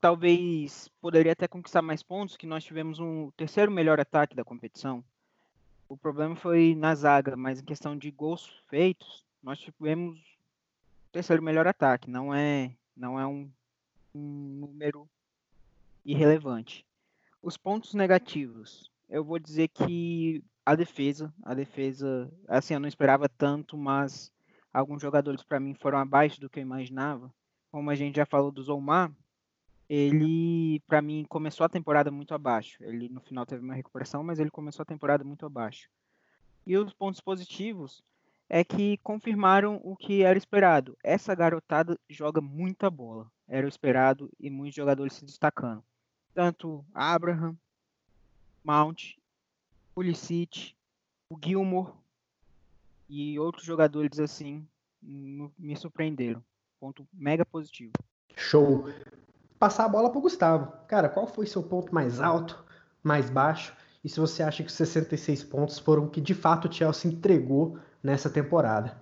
Talvez 0.00 0.88
poderia 1.00 1.32
até 1.32 1.48
conquistar 1.48 1.82
mais 1.82 2.02
pontos, 2.02 2.36
que 2.36 2.46
nós 2.46 2.64
tivemos 2.64 2.98
um 2.98 3.30
terceiro 3.32 3.70
melhor 3.70 3.98
ataque 4.00 4.36
da 4.36 4.44
competição. 4.44 5.02
O 5.88 5.96
problema 5.96 6.36
foi 6.36 6.74
na 6.74 6.94
zaga, 6.94 7.36
mas 7.36 7.60
em 7.60 7.64
questão 7.64 7.96
de 7.96 8.10
gols 8.10 8.62
feitos, 8.68 9.24
nós 9.42 9.58
tivemos 9.58 10.18
o 10.18 11.12
terceiro 11.12 11.42
melhor 11.42 11.66
ataque. 11.66 12.10
Não 12.10 12.34
é, 12.34 12.72
não 12.96 13.18
é 13.18 13.26
um, 13.26 13.50
um 14.14 14.58
número 14.60 15.08
irrelevante. 16.04 16.84
Os 17.42 17.56
pontos 17.56 17.94
negativos, 17.94 18.90
eu 19.08 19.24
vou 19.24 19.38
dizer 19.38 19.68
que 19.68 20.42
a 20.66 20.74
defesa, 20.74 21.32
a 21.42 21.54
defesa, 21.54 22.30
assim, 22.46 22.74
eu 22.74 22.80
não 22.80 22.88
esperava 22.88 23.28
tanto, 23.28 23.76
mas 23.78 24.30
alguns 24.72 25.00
jogadores 25.00 25.42
para 25.42 25.58
mim 25.58 25.72
foram 25.72 25.98
abaixo 25.98 26.38
do 26.40 26.50
que 26.50 26.58
eu 26.58 26.62
imaginava. 26.62 27.32
Como 27.70 27.88
a 27.88 27.94
gente 27.94 28.16
já 28.16 28.26
falou 28.26 28.50
do 28.50 28.62
Zoumar, 28.62 29.10
ele 29.88 30.80
para 30.86 31.00
mim 31.02 31.24
começou 31.28 31.64
a 31.64 31.68
temporada 31.68 32.10
muito 32.10 32.34
abaixo. 32.34 32.82
Ele 32.82 33.08
no 33.08 33.20
final 33.20 33.46
teve 33.46 33.62
uma 33.62 33.74
recuperação, 33.74 34.22
mas 34.22 34.38
ele 34.38 34.50
começou 34.50 34.82
a 34.82 34.86
temporada 34.86 35.24
muito 35.24 35.46
abaixo. 35.46 35.88
E 36.66 36.76
os 36.76 36.92
pontos 36.92 37.20
positivos 37.20 38.02
é 38.48 38.62
que 38.64 38.98
confirmaram 38.98 39.80
o 39.82 39.96
que 39.96 40.22
era 40.22 40.38
esperado. 40.38 40.96
Essa 41.02 41.34
garotada 41.34 41.98
joga 42.08 42.40
muita 42.40 42.90
bola. 42.90 43.30
Era 43.46 43.66
o 43.66 43.68
esperado 43.68 44.30
e 44.38 44.50
muitos 44.50 44.76
jogadores 44.76 45.14
se 45.14 45.24
destacando 45.24 45.82
tanto 46.38 46.84
Abraham, 46.94 47.56
Mount, 48.62 49.16
Pulisic, 49.92 50.72
o 51.28 51.36
Gilmore 51.44 51.92
e 53.08 53.36
outros 53.40 53.64
jogadores 53.64 54.20
assim 54.20 54.64
me 55.02 55.76
surpreenderam. 55.76 56.40
Ponto 56.78 57.08
mega 57.12 57.44
positivo. 57.44 57.90
Show. 58.36 58.84
Passar 59.58 59.86
a 59.86 59.88
bola 59.88 60.08
para 60.08 60.18
o 60.18 60.22
Gustavo. 60.22 60.72
Cara, 60.86 61.08
qual 61.08 61.26
foi 61.26 61.44
seu 61.46 61.62
ponto 61.62 61.92
mais 61.92 62.20
alto, 62.20 62.64
mais 63.02 63.28
baixo? 63.28 63.74
E 64.04 64.08
se 64.08 64.20
você 64.20 64.42
acha 64.42 64.62
que 64.62 64.68
os 64.68 64.74
66 64.76 65.42
pontos 65.44 65.78
foram 65.78 66.04
o 66.04 66.08
que 66.08 66.20
de 66.20 66.32
fato 66.32 66.68
o 66.68 66.72
Chelsea 66.72 67.10
entregou 67.10 67.76
nessa 68.02 68.30
temporada? 68.30 68.96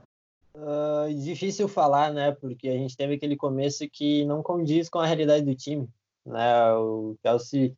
Uh, 0.54 1.12
difícil 1.14 1.68
falar, 1.68 2.10
né? 2.10 2.32
Porque 2.32 2.68
a 2.68 2.72
gente 2.72 2.96
teve 2.96 3.14
aquele 3.14 3.36
começo 3.36 3.86
que 3.90 4.24
não 4.24 4.42
condiz 4.42 4.88
com 4.88 4.98
a 4.98 5.06
realidade 5.06 5.44
do 5.44 5.54
time. 5.54 5.86
Né? 6.24 6.72
O 6.72 7.14
Chelsea 7.20 7.74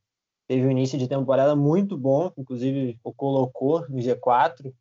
teve 0.46 0.64
um 0.64 0.70
início 0.70 0.96
de 0.96 1.08
temporada 1.08 1.56
muito 1.56 1.98
bom, 1.98 2.32
inclusive 2.38 2.96
o 3.02 3.12
colocou 3.12 3.80
no 3.88 3.98
G4, 3.98 4.72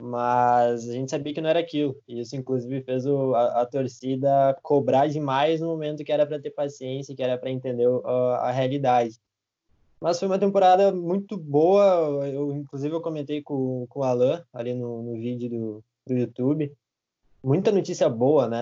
mas 0.00 0.88
a 0.88 0.92
gente 0.92 1.10
sabia 1.10 1.34
que 1.34 1.40
não 1.40 1.50
era 1.50 1.60
aquilo. 1.60 1.96
E 2.08 2.20
isso, 2.20 2.36
inclusive, 2.36 2.82
fez 2.82 3.06
o, 3.06 3.34
a, 3.34 3.62
a, 3.62 3.66
torcida 3.66 4.56
cobrar 4.62 5.06
demais 5.06 5.60
no 5.60 5.68
momento 5.68 6.04
que 6.04 6.12
era 6.12 6.26
para 6.26 6.40
ter 6.40 6.50
paciência, 6.50 7.14
que 7.14 7.22
era 7.22 7.38
para 7.38 7.50
entender 7.50 7.86
a, 8.04 8.50
realidade. 8.50 9.20
Mas 10.00 10.18
foi 10.18 10.28
uma 10.28 10.38
temporada 10.38 10.92
muito 10.92 11.36
boa. 11.36 12.26
Eu, 12.28 12.52
inclusive, 12.56 12.94
eu 12.94 13.00
comentei 13.00 13.42
com, 13.42 13.86
com 13.88 14.00
o 14.00 14.04
Alan 14.04 14.44
ali 14.52 14.74
no, 14.74 15.02
no 15.02 15.14
vídeo 15.14 15.48
do, 15.50 15.84
do 16.06 16.14
YouTube. 16.14 16.72
Muita 17.42 17.72
notícia 17.72 18.08
boa, 18.08 18.48
né? 18.48 18.60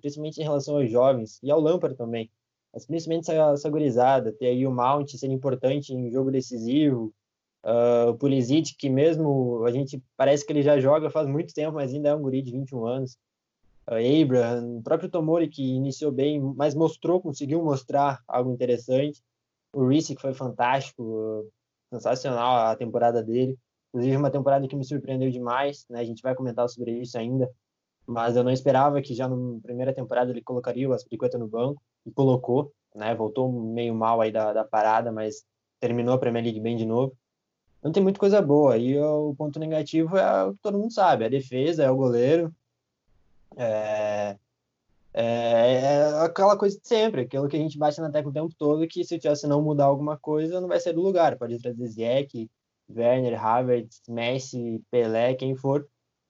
Principalmente 0.00 0.40
em 0.40 0.44
relação 0.44 0.76
aos 0.76 0.90
jovens 0.90 1.38
e 1.42 1.50
ao 1.50 1.60
Lampard 1.60 1.96
também 1.96 2.30
mas 2.74 2.84
principalmente 2.84 3.30
essa, 3.30 3.52
essa 3.52 3.70
gurizada, 3.70 4.32
ter 4.32 4.46
aí 4.46 4.66
o 4.66 4.72
Mount 4.72 5.14
sendo 5.16 5.32
importante 5.32 5.94
em 5.94 6.10
jogo 6.10 6.32
decisivo, 6.32 7.14
uh, 7.64 8.10
o 8.10 8.14
Pulisic, 8.16 8.76
que 8.76 8.88
mesmo 8.88 9.64
a 9.64 9.70
gente 9.72 10.02
parece 10.16 10.46
que 10.46 10.52
ele 10.52 10.62
já 10.62 10.78
joga 10.78 11.10
faz 11.10 11.26
muito 11.26 11.52
tempo, 11.54 11.74
mas 11.74 11.92
ainda 11.92 12.10
é 12.10 12.14
um 12.14 12.22
guri 12.22 12.42
de 12.42 12.52
21 12.52 12.86
anos, 12.86 13.18
uh, 13.88 14.22
Abraham, 14.22 14.78
o 14.78 14.82
próprio 14.82 15.08
Tomori, 15.08 15.48
que 15.48 15.62
iniciou 15.62 16.12
bem, 16.12 16.40
mas 16.40 16.74
mostrou, 16.74 17.20
conseguiu 17.20 17.62
mostrar 17.62 18.20
algo 18.28 18.52
interessante, 18.52 19.22
o 19.72 19.86
Reese, 19.86 20.14
que 20.14 20.22
foi 20.22 20.34
fantástico, 20.34 21.50
sensacional 21.92 22.66
a 22.68 22.76
temporada 22.76 23.22
dele, 23.22 23.58
inclusive 23.88 24.16
uma 24.16 24.30
temporada 24.30 24.68
que 24.68 24.76
me 24.76 24.84
surpreendeu 24.84 25.30
demais, 25.30 25.84
né? 25.88 26.00
a 26.00 26.04
gente 26.04 26.22
vai 26.22 26.34
comentar 26.34 26.68
sobre 26.68 26.92
isso 26.92 27.18
ainda, 27.18 27.50
mas 28.06 28.36
eu 28.36 28.44
não 28.44 28.50
esperava 28.50 29.00
que 29.00 29.14
já 29.14 29.28
na 29.28 29.60
primeira 29.62 29.92
temporada 29.92 30.30
ele 30.30 30.42
colocaria 30.42 30.88
o 30.88 30.92
Aspiricueta 30.92 31.38
no 31.38 31.48
banco, 31.48 31.80
e 32.06 32.10
colocou, 32.10 32.72
né? 32.94 33.14
Voltou 33.14 33.50
meio 33.50 33.94
mal 33.94 34.20
aí 34.20 34.30
da, 34.30 34.52
da 34.52 34.64
parada, 34.64 35.10
mas 35.10 35.44
terminou 35.80 36.14
a 36.14 36.18
Premier 36.18 36.44
League 36.44 36.60
bem 36.60 36.76
de 36.76 36.84
novo. 36.84 37.16
Não 37.84 37.92
tem 37.92 38.02
muita 38.02 38.18
coisa 38.18 38.40
boa. 38.40 38.78
E 38.78 38.98
o 38.98 39.34
ponto 39.36 39.58
negativo 39.60 40.16
é 40.16 40.44
o 40.44 40.54
que 40.54 40.60
todo 40.62 40.78
mundo 40.78 40.92
sabe: 40.92 41.24
a 41.26 41.28
defesa, 41.28 41.84
é 41.84 41.90
o 41.90 41.96
goleiro. 41.96 42.54
É, 43.56 44.38
é, 45.12 45.22
é, 45.22 46.24
aquela 46.24 46.56
coisa 46.58 46.78
de 46.80 46.88
sempre, 46.88 47.22
aquilo 47.22 47.48
que 47.48 47.56
a 47.56 47.60
gente 47.60 47.78
bate 47.78 48.00
na 48.00 48.10
tecla 48.10 48.30
o 48.30 48.34
tempo 48.34 48.54
todo, 48.58 48.88
que 48.88 49.04
se 49.04 49.16
o 49.16 49.22
Chelsea 49.22 49.48
não 49.48 49.62
mudar 49.62 49.84
alguma 49.84 50.18
coisa, 50.18 50.60
não 50.60 50.68
vai 50.68 50.80
ser 50.80 50.94
do 50.94 51.02
lugar. 51.02 51.38
Pode 51.38 51.58
trazer 51.60 51.86
Ziyech, 51.86 52.50
Werner, 52.90 53.42
Havertz, 53.44 54.02
Messi, 54.08 54.82
Pelé, 54.90 55.34
quem 55.34 55.54
for. 55.54 55.88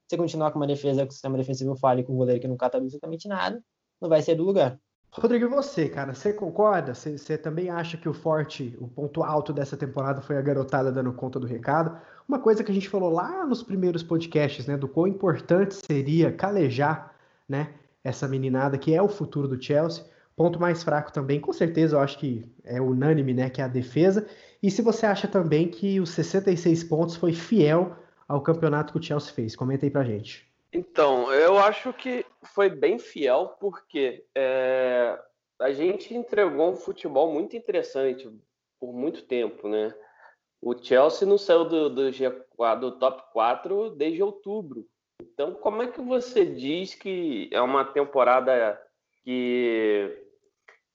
Se 0.09 0.17
continuar 0.17 0.51
com 0.53 0.59
uma 0.59 0.67
defesa 0.67 1.05
com 1.07 1.11
o 1.11 1.13
sistema 1.13 1.39
defensivo 1.39 1.77
falha 1.77 2.01
e 2.01 2.05
com 2.05 2.13
um 2.13 2.17
goleiro 2.17 2.41
que 2.41 2.49
não 2.49 2.57
cata 2.57 2.79
absolutamente 2.79 3.29
nada, 3.29 3.63
não 4.01 4.09
vai 4.09 4.23
ser 4.23 4.35
do 4.35 4.45
lugar. 4.45 4.79
Rodrigo, 5.17 5.49
você, 5.49 5.89
cara, 5.89 6.13
você 6.13 6.33
concorda? 6.33 6.93
Você, 6.93 7.17
você, 7.17 7.39
também 7.39 7.71
acha 7.71 7.97
que 7.97 8.09
o 8.09 8.13
forte, 8.13 8.77
o 8.81 8.89
ponto 8.89 9.23
alto 9.23 9.53
dessa 9.53 9.77
temporada 9.77 10.21
foi 10.21 10.37
a 10.37 10.43
garotada 10.43 10.91
dando 10.91 11.13
conta 11.13 11.39
do 11.39 11.47
recado? 11.47 11.97
Uma 12.29 12.41
coisa 12.41 12.65
que 12.65 12.73
a 12.73 12.75
gente 12.75 12.89
falou 12.89 13.11
lá 13.11 13.47
nos 13.47 13.63
primeiros 13.63 14.03
podcasts, 14.03 14.67
né, 14.67 14.77
do 14.77 14.89
quão 14.89 15.07
importante 15.07 15.77
seria 15.77 16.33
calejar, 16.33 17.15
né, 17.49 17.75
essa 18.03 18.27
meninada 18.27 18.77
que 18.77 18.93
é 18.93 19.01
o 19.01 19.09
futuro 19.09 19.47
do 19.47 19.63
Chelsea. 19.63 20.05
Ponto 20.35 20.59
mais 20.59 20.83
fraco 20.83 21.13
também, 21.13 21.39
com 21.41 21.53
certeza, 21.53 21.95
eu 21.95 22.01
acho 22.01 22.19
que 22.19 22.45
é 22.65 22.81
unânime, 22.81 23.33
né, 23.33 23.49
que 23.49 23.61
é 23.61 23.65
a 23.65 23.69
defesa. 23.69 24.27
E 24.61 24.69
se 24.69 24.83
você 24.83 25.07
acha 25.07 25.29
também 25.29 25.69
que 25.69 26.01
os 26.01 26.11
66 26.11 26.83
pontos 26.83 27.15
foi 27.15 27.33
fiel 27.33 27.97
ao 28.27 28.41
campeonato 28.41 28.93
que 28.93 28.99
o 28.99 29.03
Chelsea 29.03 29.33
fez, 29.33 29.55
comenta 29.55 29.87
aí 29.87 29.91
pra 29.91 30.03
gente. 30.03 30.53
Então, 30.75 31.33
eu 31.33 31.57
acho 31.57 31.93
que 31.93 32.27
foi 32.43 32.69
bem 32.69 32.99
fiel, 32.99 33.57
porque 33.61 34.27
é, 34.35 35.17
a 35.61 35.71
gente 35.71 36.13
entregou 36.13 36.73
um 36.73 36.75
futebol 36.75 37.33
muito 37.33 37.57
interessante 37.57 38.29
por 38.81 38.93
muito 38.93 39.23
tempo, 39.23 39.69
né? 39.69 39.95
O 40.61 40.77
Chelsea 40.77 41.29
não 41.29 41.39
saiu 41.39 41.65
do, 41.65 41.89
do, 41.89 42.03
G4, 42.11 42.81
do 42.81 42.99
top 42.99 43.23
4 43.33 43.91
desde 43.91 44.21
outubro. 44.21 44.85
Então, 45.23 45.55
como 45.55 45.81
é 45.81 45.87
que 45.87 46.01
você 46.01 46.45
diz 46.45 46.93
que 46.93 47.49
é 47.53 47.61
uma 47.61 47.85
temporada 47.85 48.77
que 49.23 50.25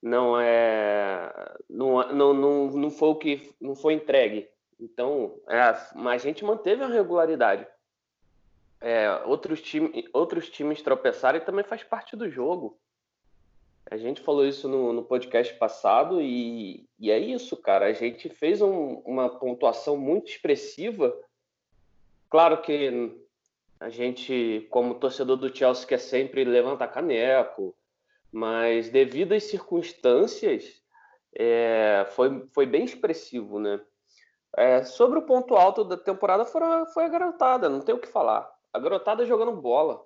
não 0.02 0.38
é 0.38 1.32
não, 1.70 2.14
não, 2.14 2.34
não, 2.34 2.68
não 2.68 2.90
foi 2.90 3.10
o 3.10 3.16
que 3.16 3.56
não 3.62 3.76
foi 3.76 3.94
entregue? 3.94 4.50
Então, 4.78 5.40
é, 5.48 5.58
a 5.58 6.18
gente 6.18 6.44
manteve 6.44 6.84
a 6.84 6.88
regularidade 6.88 7.66
é, 8.82 9.12
outros, 9.26 9.62
time, 9.62 10.08
outros 10.14 10.50
times 10.50 10.82
tropeçarem 10.82 11.42
também 11.42 11.66
faz 11.66 11.84
parte 11.84 12.16
do 12.16 12.30
jogo. 12.30 12.80
A 13.92 13.98
gente 13.98 14.22
falou 14.22 14.46
isso 14.46 14.70
no, 14.70 14.94
no 14.94 15.04
podcast 15.04 15.54
passado 15.56 16.22
e, 16.22 16.88
e, 17.00 17.10
é 17.10 17.18
isso, 17.18 17.58
cara. 17.58 17.88
A 17.88 17.94
gente 17.94 18.30
fez 18.30 18.62
um, 18.62 19.02
uma 19.06 19.28
pontuação 19.30 19.98
muito 19.98 20.30
expressiva. 20.30 21.18
Claro 22.30 22.62
que 22.62 23.12
a 23.80 23.90
gente, 23.90 24.68
como 24.70 24.96
torcedor 24.96 25.38
do 25.38 25.54
Chelsea, 25.56 25.88
quer 25.88 25.98
sempre 25.98 26.44
levantar 26.44 26.90
caneco, 26.90 27.76
mas 28.32 28.90
devido 28.90 29.34
às 29.34 29.46
circunstâncias, 29.46 30.82
é, 31.36 32.06
foi, 32.12 32.48
foi 32.54 32.66
bem 32.68 32.86
expressivo, 32.86 33.60
né? 33.60 33.82
É, 34.56 34.84
sobre 34.84 35.20
o 35.20 35.24
ponto 35.24 35.56
alto 35.56 35.84
da 35.84 35.98
temporada 35.98 36.46
foi, 36.46 36.62
foi 36.94 37.06
a 37.06 37.70
não 37.70 37.82
tem 37.82 37.94
o 37.94 38.00
que 38.00 38.08
falar 38.08 38.59
a 38.74 38.80
garotada 38.80 39.26
jogando 39.26 39.52
bola. 39.52 40.06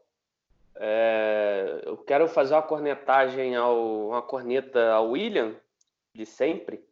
É, 0.76 1.82
eu 1.86 1.98
quero 1.98 2.28
fazer 2.28 2.56
uma 2.56 2.62
cornetagem 2.64 3.56
ao 3.56 4.08
uma 4.08 4.22
corneta 4.22 4.92
ao 4.92 5.12
William 5.12 5.56
de 6.14 6.26
sempre, 6.26 6.84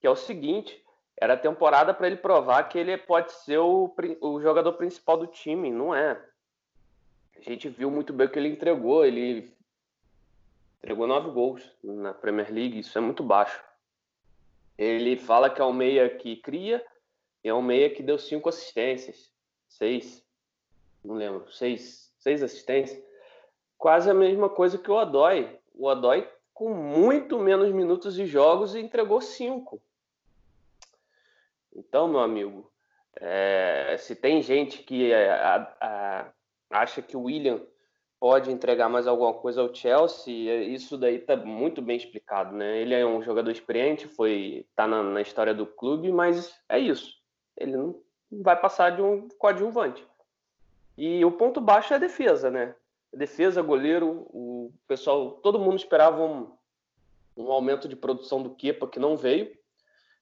que 0.00 0.06
é 0.06 0.10
o 0.10 0.16
seguinte: 0.16 0.84
era 1.16 1.36
temporada 1.36 1.94
para 1.94 2.06
ele 2.06 2.16
provar 2.16 2.64
que 2.64 2.78
ele 2.78 2.96
pode 2.98 3.32
ser 3.32 3.58
o, 3.58 3.94
o 4.20 4.40
jogador 4.40 4.72
principal 4.74 5.16
do 5.16 5.26
time, 5.26 5.70
não 5.70 5.94
é? 5.94 6.20
A 7.36 7.40
gente 7.40 7.68
viu 7.68 7.90
muito 7.90 8.12
bem 8.12 8.26
o 8.26 8.30
que 8.30 8.38
ele 8.38 8.48
entregou. 8.48 9.04
Ele 9.04 9.54
entregou 10.78 11.06
nove 11.06 11.30
gols 11.30 11.62
na 11.82 12.12
Premier 12.12 12.52
League, 12.52 12.78
isso 12.78 12.96
é 12.98 13.00
muito 13.00 13.22
baixo. 13.22 13.62
Ele 14.76 15.16
fala 15.16 15.48
que 15.48 15.60
é 15.60 15.64
um 15.64 15.72
meia 15.72 16.08
que 16.08 16.36
cria 16.36 16.84
e 17.42 17.48
é 17.48 17.54
um 17.54 17.62
meia 17.62 17.88
que 17.88 18.02
deu 18.02 18.18
cinco 18.18 18.48
assistências, 18.48 19.32
seis, 19.68 20.25
não 21.06 21.14
lembro, 21.14 21.50
seis, 21.52 22.12
seis 22.18 22.42
assistências. 22.42 23.02
Quase 23.78 24.10
a 24.10 24.14
mesma 24.14 24.48
coisa 24.48 24.78
que 24.78 24.90
o 24.90 24.94
Odói. 24.94 25.58
O 25.74 25.86
Odói 25.86 26.28
com 26.52 26.72
muito 26.74 27.38
menos 27.38 27.70
minutos 27.70 28.14
de 28.14 28.26
jogos 28.26 28.74
entregou 28.74 29.20
cinco. 29.20 29.80
Então, 31.74 32.08
meu 32.08 32.20
amigo, 32.20 32.72
é, 33.20 33.96
se 33.98 34.16
tem 34.16 34.40
gente 34.42 34.82
que 34.82 35.12
é, 35.12 35.30
a, 35.30 35.76
a, 35.80 36.32
acha 36.70 37.02
que 37.02 37.16
o 37.16 37.24
William 37.24 37.60
pode 38.18 38.50
entregar 38.50 38.88
mais 38.88 39.06
alguma 39.06 39.34
coisa 39.34 39.60
ao 39.60 39.74
Chelsea, 39.74 40.50
é, 40.50 40.62
isso 40.62 40.96
daí 40.96 41.16
está 41.16 41.36
muito 41.36 41.82
bem 41.82 41.96
explicado, 41.96 42.54
né? 42.56 42.78
Ele 42.80 42.94
é 42.94 43.04
um 43.04 43.20
jogador 43.22 43.50
experiente, 43.50 44.08
foi 44.08 44.66
tá 44.74 44.86
na, 44.86 45.02
na, 45.02 45.20
história 45.20 45.52
do 45.52 45.66
clube, 45.66 46.10
mas 46.10 46.58
é 46.68 46.78
isso. 46.78 47.14
Ele 47.56 47.76
não 47.76 48.02
vai 48.30 48.58
passar 48.58 48.96
de 48.96 49.02
um 49.02 49.28
coadjuvante. 49.38 50.02
E 50.96 51.24
o 51.24 51.32
ponto 51.32 51.60
baixo 51.60 51.92
é 51.92 51.96
a 51.96 52.00
defesa, 52.00 52.50
né? 52.50 52.74
defesa, 53.16 53.62
goleiro, 53.62 54.26
o 54.30 54.72
pessoal, 54.86 55.32
todo 55.42 55.58
mundo 55.58 55.76
esperava 55.76 56.22
um, 56.22 56.52
um 57.36 57.50
aumento 57.50 57.88
de 57.88 57.96
produção 57.96 58.42
do 58.42 58.54
Kepa 58.54 58.86
que 58.86 59.00
não 59.00 59.16
veio. 59.16 59.56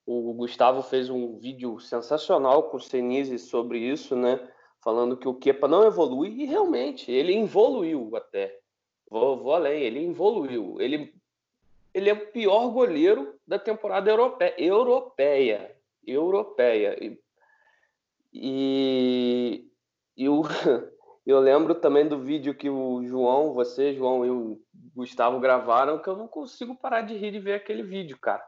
O 0.07 0.33
Gustavo 0.35 0.83
fez 0.83 1.11
um 1.11 1.39
vídeo 1.39 1.81
sensacional 1.81 2.65
com 2.65 2.77
o 2.77 2.81
Senise 2.81 3.39
sobre 3.39 3.79
isso, 3.79 4.15
né? 4.15 4.49
Falando 4.83 5.17
que 5.17 5.27
o 5.27 5.35
Kepa 5.35 5.67
não 5.67 5.87
evolui 5.87 6.29
e 6.29 6.45
realmente 6.45 7.11
ele 7.11 7.35
evoluiu 7.35 8.15
até. 8.15 8.59
Vou, 9.11 9.39
vou 9.39 9.55
além, 9.55 9.83
ele 9.83 10.05
evoluiu. 10.05 10.79
Ele, 10.79 11.15
ele 11.93 12.11
é 12.11 12.13
o 12.13 12.27
pior 12.27 12.69
goleiro 12.69 13.35
da 13.47 13.59
temporada 13.59 14.11
europeia. 14.11 14.55
Europeia. 14.59 15.75
europeia. 16.07 16.99
E, 17.03 17.19
e, 18.31 19.71
e 20.17 20.25
eu 21.27 21.41
lembro 21.41 21.75
também 21.75 22.07
do 22.07 22.19
vídeo 22.19 22.55
que 22.55 22.69
o 22.69 23.05
João, 23.07 23.53
você, 23.53 23.95
João 23.95 24.25
e 24.25 24.31
o 24.31 24.61
Gustavo 24.95 25.41
gravaram, 25.41 25.99
que 25.99 26.09
eu 26.09 26.17
não 26.17 26.29
consigo 26.29 26.75
parar 26.75 27.03
de 27.03 27.17
rir 27.17 27.33
de 27.33 27.41
ver 27.41 27.55
aquele 27.55 27.83
vídeo, 27.83 28.19
cara 28.19 28.45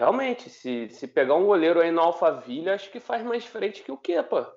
realmente, 0.00 0.48
se, 0.48 0.88
se 0.88 1.06
pegar 1.06 1.34
um 1.34 1.44
goleiro 1.44 1.78
aí 1.78 1.90
no 1.90 2.00
Alphaville, 2.00 2.70
acho 2.70 2.90
que 2.90 2.98
faz 2.98 3.22
mais 3.22 3.44
frente 3.44 3.82
que 3.82 3.92
o 3.92 3.98
Kepa. 3.98 4.50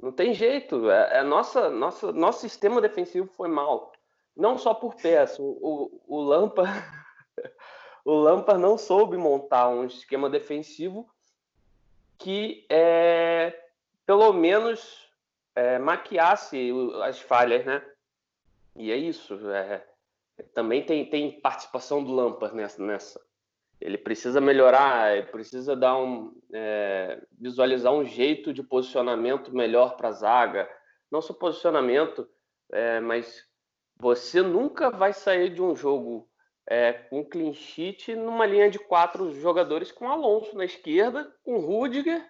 Não 0.00 0.12
tem 0.12 0.34
jeito. 0.34 0.90
É, 0.90 1.20
é 1.20 1.22
nossa, 1.22 1.70
nossa, 1.70 2.12
nosso 2.12 2.40
sistema 2.40 2.78
defensivo 2.80 3.26
foi 3.28 3.48
mal. 3.48 3.92
Não 4.36 4.58
só 4.58 4.74
por 4.74 4.94
peça. 4.94 5.40
O, 5.40 6.00
o, 6.06 6.18
o 6.18 6.20
Lampard, 6.20 6.70
o 8.04 8.12
Lampard 8.12 8.60
não 8.60 8.76
soube 8.76 9.16
montar 9.16 9.70
um 9.70 9.86
esquema 9.86 10.28
defensivo 10.28 11.08
que 12.18 12.66
é, 12.68 13.58
pelo 14.06 14.32
menos 14.32 15.06
é, 15.54 15.78
maquiasse 15.78 16.70
as 17.02 17.20
falhas, 17.20 17.66
né? 17.66 17.84
E 18.76 18.92
é 18.92 18.96
isso. 18.96 19.34
É, 19.50 19.84
também 20.54 20.84
tem, 20.84 21.08
tem 21.10 21.40
participação 21.40 22.04
do 22.04 22.14
Lampard 22.14 22.54
nessa, 22.54 22.82
nessa. 22.82 23.20
Ele 23.80 23.98
precisa 23.98 24.40
melhorar, 24.40 25.16
ele 25.16 25.26
precisa 25.26 25.74
dar 25.74 25.98
um, 25.98 26.32
é, 26.52 27.20
visualizar 27.38 27.92
um 27.92 28.04
jeito 28.04 28.52
de 28.52 28.62
posicionamento 28.62 29.54
melhor 29.54 29.96
para 29.96 30.08
a 30.08 30.12
zaga. 30.12 30.70
Não 31.10 31.20
só 31.20 31.34
posicionamento, 31.34 32.28
é, 32.72 33.00
mas 33.00 33.44
você 33.98 34.40
nunca 34.40 34.90
vai 34.90 35.12
sair 35.12 35.50
de 35.50 35.62
um 35.62 35.74
jogo 35.74 36.28
é, 36.66 36.92
com 36.92 37.24
clean 37.24 37.52
sheet 37.52 38.14
numa 38.14 38.46
linha 38.46 38.70
de 38.70 38.78
quatro 38.78 39.30
jogadores 39.32 39.92
com 39.92 40.08
Alonso 40.08 40.56
na 40.56 40.64
esquerda, 40.64 41.32
com 41.44 41.58
Rudiger 41.58 42.24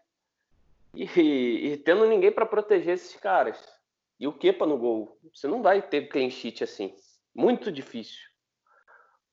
e, 0.97 1.73
e 1.73 1.77
tendo 1.79 2.07
ninguém 2.07 2.33
para 2.33 2.47
proteger 2.47 2.95
esses 2.95 3.15
caras. 3.17 3.63
E 4.19 4.27
o 4.27 4.33
Kepa 4.33 4.65
no 4.67 4.79
gol. 4.79 5.19
Você 5.35 5.47
não 5.47 5.63
vai 5.63 5.83
ter 5.83 6.09
clean 6.09 6.31
sheet 6.31 6.65
assim. 6.65 6.95
Muito 7.35 7.71
difícil 7.71 8.27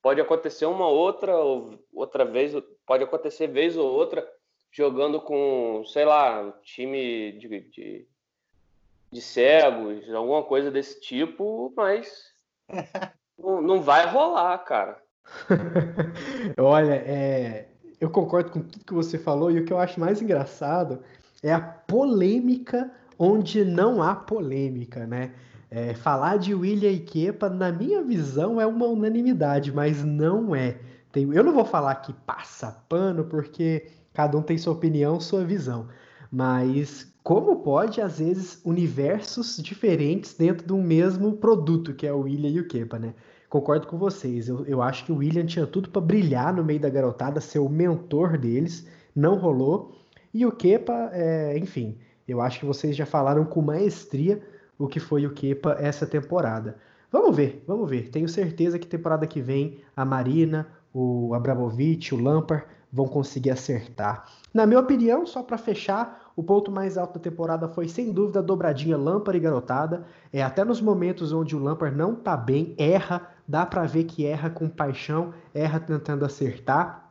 pode 0.04 0.20
acontecer 0.20 0.66
uma 0.66 0.86
outra 0.86 1.34
outra 1.90 2.26
vez, 2.26 2.52
pode 2.86 3.02
acontecer 3.02 3.46
vez 3.46 3.74
ou 3.74 3.90
outra 3.90 4.22
jogando 4.70 5.18
com, 5.18 5.82
sei 5.86 6.04
lá, 6.04 6.52
time 6.62 7.32
de, 7.38 7.60
de, 7.70 8.06
de 9.10 9.22
cegos, 9.22 10.12
alguma 10.12 10.42
coisa 10.42 10.70
desse 10.70 11.00
tipo, 11.00 11.72
mas 11.74 12.22
não, 13.38 13.62
não 13.62 13.80
vai 13.80 14.06
rolar, 14.06 14.58
cara. 14.58 15.00
Olha, 16.60 16.96
é, 16.96 17.68
eu 17.98 18.10
concordo 18.10 18.50
com 18.50 18.60
tudo 18.60 18.84
que 18.84 18.92
você 18.92 19.18
falou 19.18 19.50
e 19.50 19.60
o 19.60 19.64
que 19.64 19.72
eu 19.72 19.78
acho 19.78 19.98
mais 19.98 20.20
engraçado 20.20 21.02
é 21.44 21.52
a 21.52 21.60
polêmica 21.60 22.90
onde 23.18 23.64
não 23.64 24.02
há 24.02 24.14
polêmica, 24.14 25.06
né? 25.06 25.32
É, 25.70 25.92
falar 25.92 26.38
de 26.38 26.54
William 26.54 26.90
e 26.90 27.00
Kepa, 27.00 27.50
na 27.50 27.70
minha 27.70 28.02
visão, 28.02 28.60
é 28.60 28.66
uma 28.66 28.86
unanimidade, 28.86 29.72
mas 29.72 30.04
não 30.04 30.54
é. 30.54 30.78
Tem, 31.12 31.30
eu 31.32 31.44
não 31.44 31.52
vou 31.52 31.64
falar 31.64 31.96
que 31.96 32.12
passa 32.12 32.82
pano, 32.88 33.24
porque 33.24 33.86
cada 34.12 34.38
um 34.38 34.42
tem 34.42 34.56
sua 34.56 34.72
opinião, 34.72 35.20
sua 35.20 35.44
visão. 35.44 35.88
Mas 36.30 37.12
como 37.22 37.56
pode, 37.56 38.00
às 38.00 38.18
vezes, 38.18 38.60
universos 38.64 39.56
diferentes 39.58 40.34
dentro 40.34 40.66
de 40.66 40.72
um 40.72 40.82
mesmo 40.82 41.34
produto, 41.34 41.94
que 41.94 42.06
é 42.06 42.12
o 42.12 42.20
William 42.20 42.50
e 42.50 42.60
o 42.60 42.68
Kepa, 42.68 42.98
né? 42.98 43.14
Concordo 43.48 43.86
com 43.86 43.96
vocês. 43.98 44.48
Eu, 44.48 44.64
eu 44.66 44.82
acho 44.82 45.04
que 45.04 45.12
o 45.12 45.16
William 45.16 45.46
tinha 45.46 45.66
tudo 45.66 45.90
para 45.90 46.00
brilhar 46.00 46.52
no 46.52 46.64
meio 46.64 46.80
da 46.80 46.88
garotada, 46.88 47.40
ser 47.40 47.60
o 47.60 47.68
mentor 47.68 48.36
deles. 48.38 48.86
Não 49.14 49.36
rolou. 49.36 49.92
E 50.34 50.44
o 50.44 50.50
Kepa, 50.50 51.10
é, 51.12 51.56
enfim, 51.56 51.96
eu 52.26 52.40
acho 52.40 52.58
que 52.58 52.66
vocês 52.66 52.96
já 52.96 53.06
falaram 53.06 53.44
com 53.44 53.62
maestria 53.62 54.42
o 54.76 54.88
que 54.88 54.98
foi 54.98 55.24
o 55.24 55.32
Kepa 55.32 55.76
essa 55.78 56.04
temporada. 56.04 56.76
Vamos 57.12 57.36
ver, 57.36 57.62
vamos 57.68 57.88
ver. 57.88 58.08
Tenho 58.10 58.28
certeza 58.28 58.76
que 58.76 58.86
temporada 58.88 59.28
que 59.28 59.40
vem 59.40 59.78
a 59.96 60.04
Marina, 60.04 60.66
o 60.92 61.32
Abramovich, 61.32 62.12
o 62.12 62.20
Lampard 62.20 62.66
vão 62.92 63.06
conseguir 63.06 63.50
acertar. 63.50 64.24
Na 64.52 64.66
minha 64.66 64.80
opinião, 64.80 65.24
só 65.24 65.42
para 65.42 65.56
fechar, 65.56 66.32
o 66.34 66.42
ponto 66.42 66.70
mais 66.70 66.98
alto 66.98 67.14
da 67.14 67.20
temporada 67.20 67.68
foi 67.68 67.86
sem 67.88 68.12
dúvida 68.12 68.40
a 68.40 68.42
dobradinha 68.42 68.96
Lampard 68.96 69.36
e 69.36 69.40
garotada. 69.40 70.04
É 70.32 70.42
até 70.42 70.64
nos 70.64 70.80
momentos 70.80 71.32
onde 71.32 71.54
o 71.54 71.58
Lampard 71.60 71.96
não 71.96 72.16
tá 72.16 72.36
bem, 72.36 72.74
erra, 72.76 73.30
dá 73.46 73.64
para 73.64 73.84
ver 73.84 74.04
que 74.04 74.26
erra 74.26 74.50
com 74.50 74.68
paixão, 74.68 75.32
erra 75.52 75.78
tentando 75.78 76.24
acertar, 76.24 77.03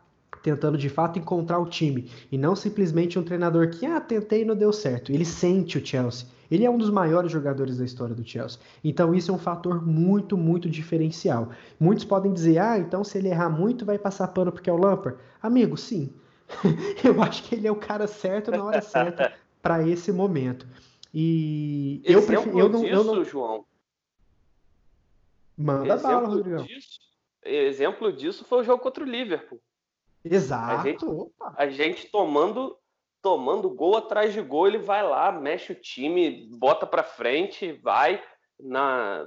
tentando 0.43 0.77
de 0.77 0.89
fato 0.89 1.17
encontrar 1.17 1.57
o 1.57 1.65
time 1.65 2.11
e 2.29 2.37
não 2.37 2.53
simplesmente 2.55 3.17
um 3.17 3.23
treinador 3.23 3.69
que 3.69 3.85
ah, 3.85 4.01
tentei 4.01 4.41
e 4.41 4.45
não 4.45 4.55
deu 4.55 4.73
certo. 4.73 5.11
Ele 5.11 5.23
sente 5.23 5.77
o 5.77 5.85
Chelsea. 5.85 6.27
Ele 6.51 6.65
é 6.65 6.69
um 6.69 6.77
dos 6.77 6.89
maiores 6.89 7.31
jogadores 7.31 7.77
da 7.77 7.85
história 7.85 8.13
do 8.13 8.27
Chelsea. 8.27 8.59
Então 8.83 9.15
isso 9.15 9.31
é 9.31 9.33
um 9.33 9.39
fator 9.39 9.83
muito, 9.83 10.37
muito 10.37 10.69
diferencial. 10.69 11.49
Muitos 11.79 12.03
podem 12.03 12.33
dizer, 12.33 12.59
ah, 12.59 12.77
então 12.77 13.03
se 13.03 13.17
ele 13.17 13.29
errar 13.29 13.49
muito 13.49 13.85
vai 13.85 13.97
passar 13.97 14.27
pano 14.27 14.51
porque 14.51 14.69
é 14.69 14.73
o 14.73 14.77
Lampard. 14.77 15.17
Amigo, 15.41 15.77
sim. 15.77 16.13
eu 17.03 17.19
acho 17.23 17.43
que 17.43 17.55
ele 17.55 17.67
é 17.67 17.71
o 17.71 17.77
cara 17.77 18.05
certo 18.05 18.51
na 18.51 18.63
hora 18.63 18.81
certa 18.81 19.33
para 19.63 19.87
esse 19.87 20.11
momento. 20.11 20.67
E 21.13 22.01
eu 22.03 22.21
prefiro, 22.25 22.59
eu 22.59 22.69
não, 22.69 22.81
disso, 22.81 22.93
eu 22.93 23.03
não... 23.03 23.23
João. 23.23 23.65
Manda 25.57 25.93
exemplo 25.93 26.03
bala, 26.03 26.27
Rodrigo. 26.27 26.63
Disso, 26.63 26.99
exemplo 27.45 28.11
disso 28.11 28.43
foi 28.43 28.59
o 28.59 28.63
jogo 28.63 28.83
contra 28.83 29.03
o 29.03 29.07
Liverpool. 29.07 29.61
Exato. 30.23 30.79
A 30.79 30.83
gente, 30.83 31.05
a 31.57 31.69
gente 31.69 32.07
tomando 32.07 32.77
tomando 33.21 33.69
gol 33.69 33.95
atrás 33.95 34.33
de 34.33 34.41
gol, 34.41 34.67
ele 34.67 34.79
vai 34.79 35.01
lá, 35.01 35.31
mexe 35.31 35.71
o 35.71 35.75
time, 35.75 36.49
bota 36.57 36.85
para 36.85 37.03
frente, 37.03 37.71
vai 37.71 38.21
na 38.59 39.25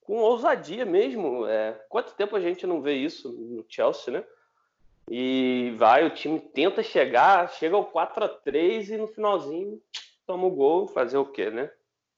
com 0.00 0.16
ousadia 0.16 0.84
mesmo. 0.84 1.46
É, 1.46 1.72
quanto 1.88 2.16
tempo 2.16 2.34
a 2.34 2.40
gente 2.40 2.66
não 2.66 2.82
vê 2.82 2.94
isso 2.94 3.30
no 3.30 3.64
Chelsea, 3.68 4.12
né? 4.12 4.24
E 5.10 5.74
vai, 5.78 6.04
o 6.04 6.10
time 6.10 6.40
tenta 6.40 6.82
chegar, 6.82 7.48
chega 7.52 7.76
ao 7.76 7.84
4 7.84 8.24
a 8.24 8.28
3 8.28 8.90
e 8.90 8.96
no 8.96 9.06
finalzinho 9.06 9.80
toma 10.26 10.46
o 10.46 10.50
gol, 10.50 10.88
fazer 10.88 11.16
o 11.18 11.26
quê, 11.26 11.50
né? 11.50 11.70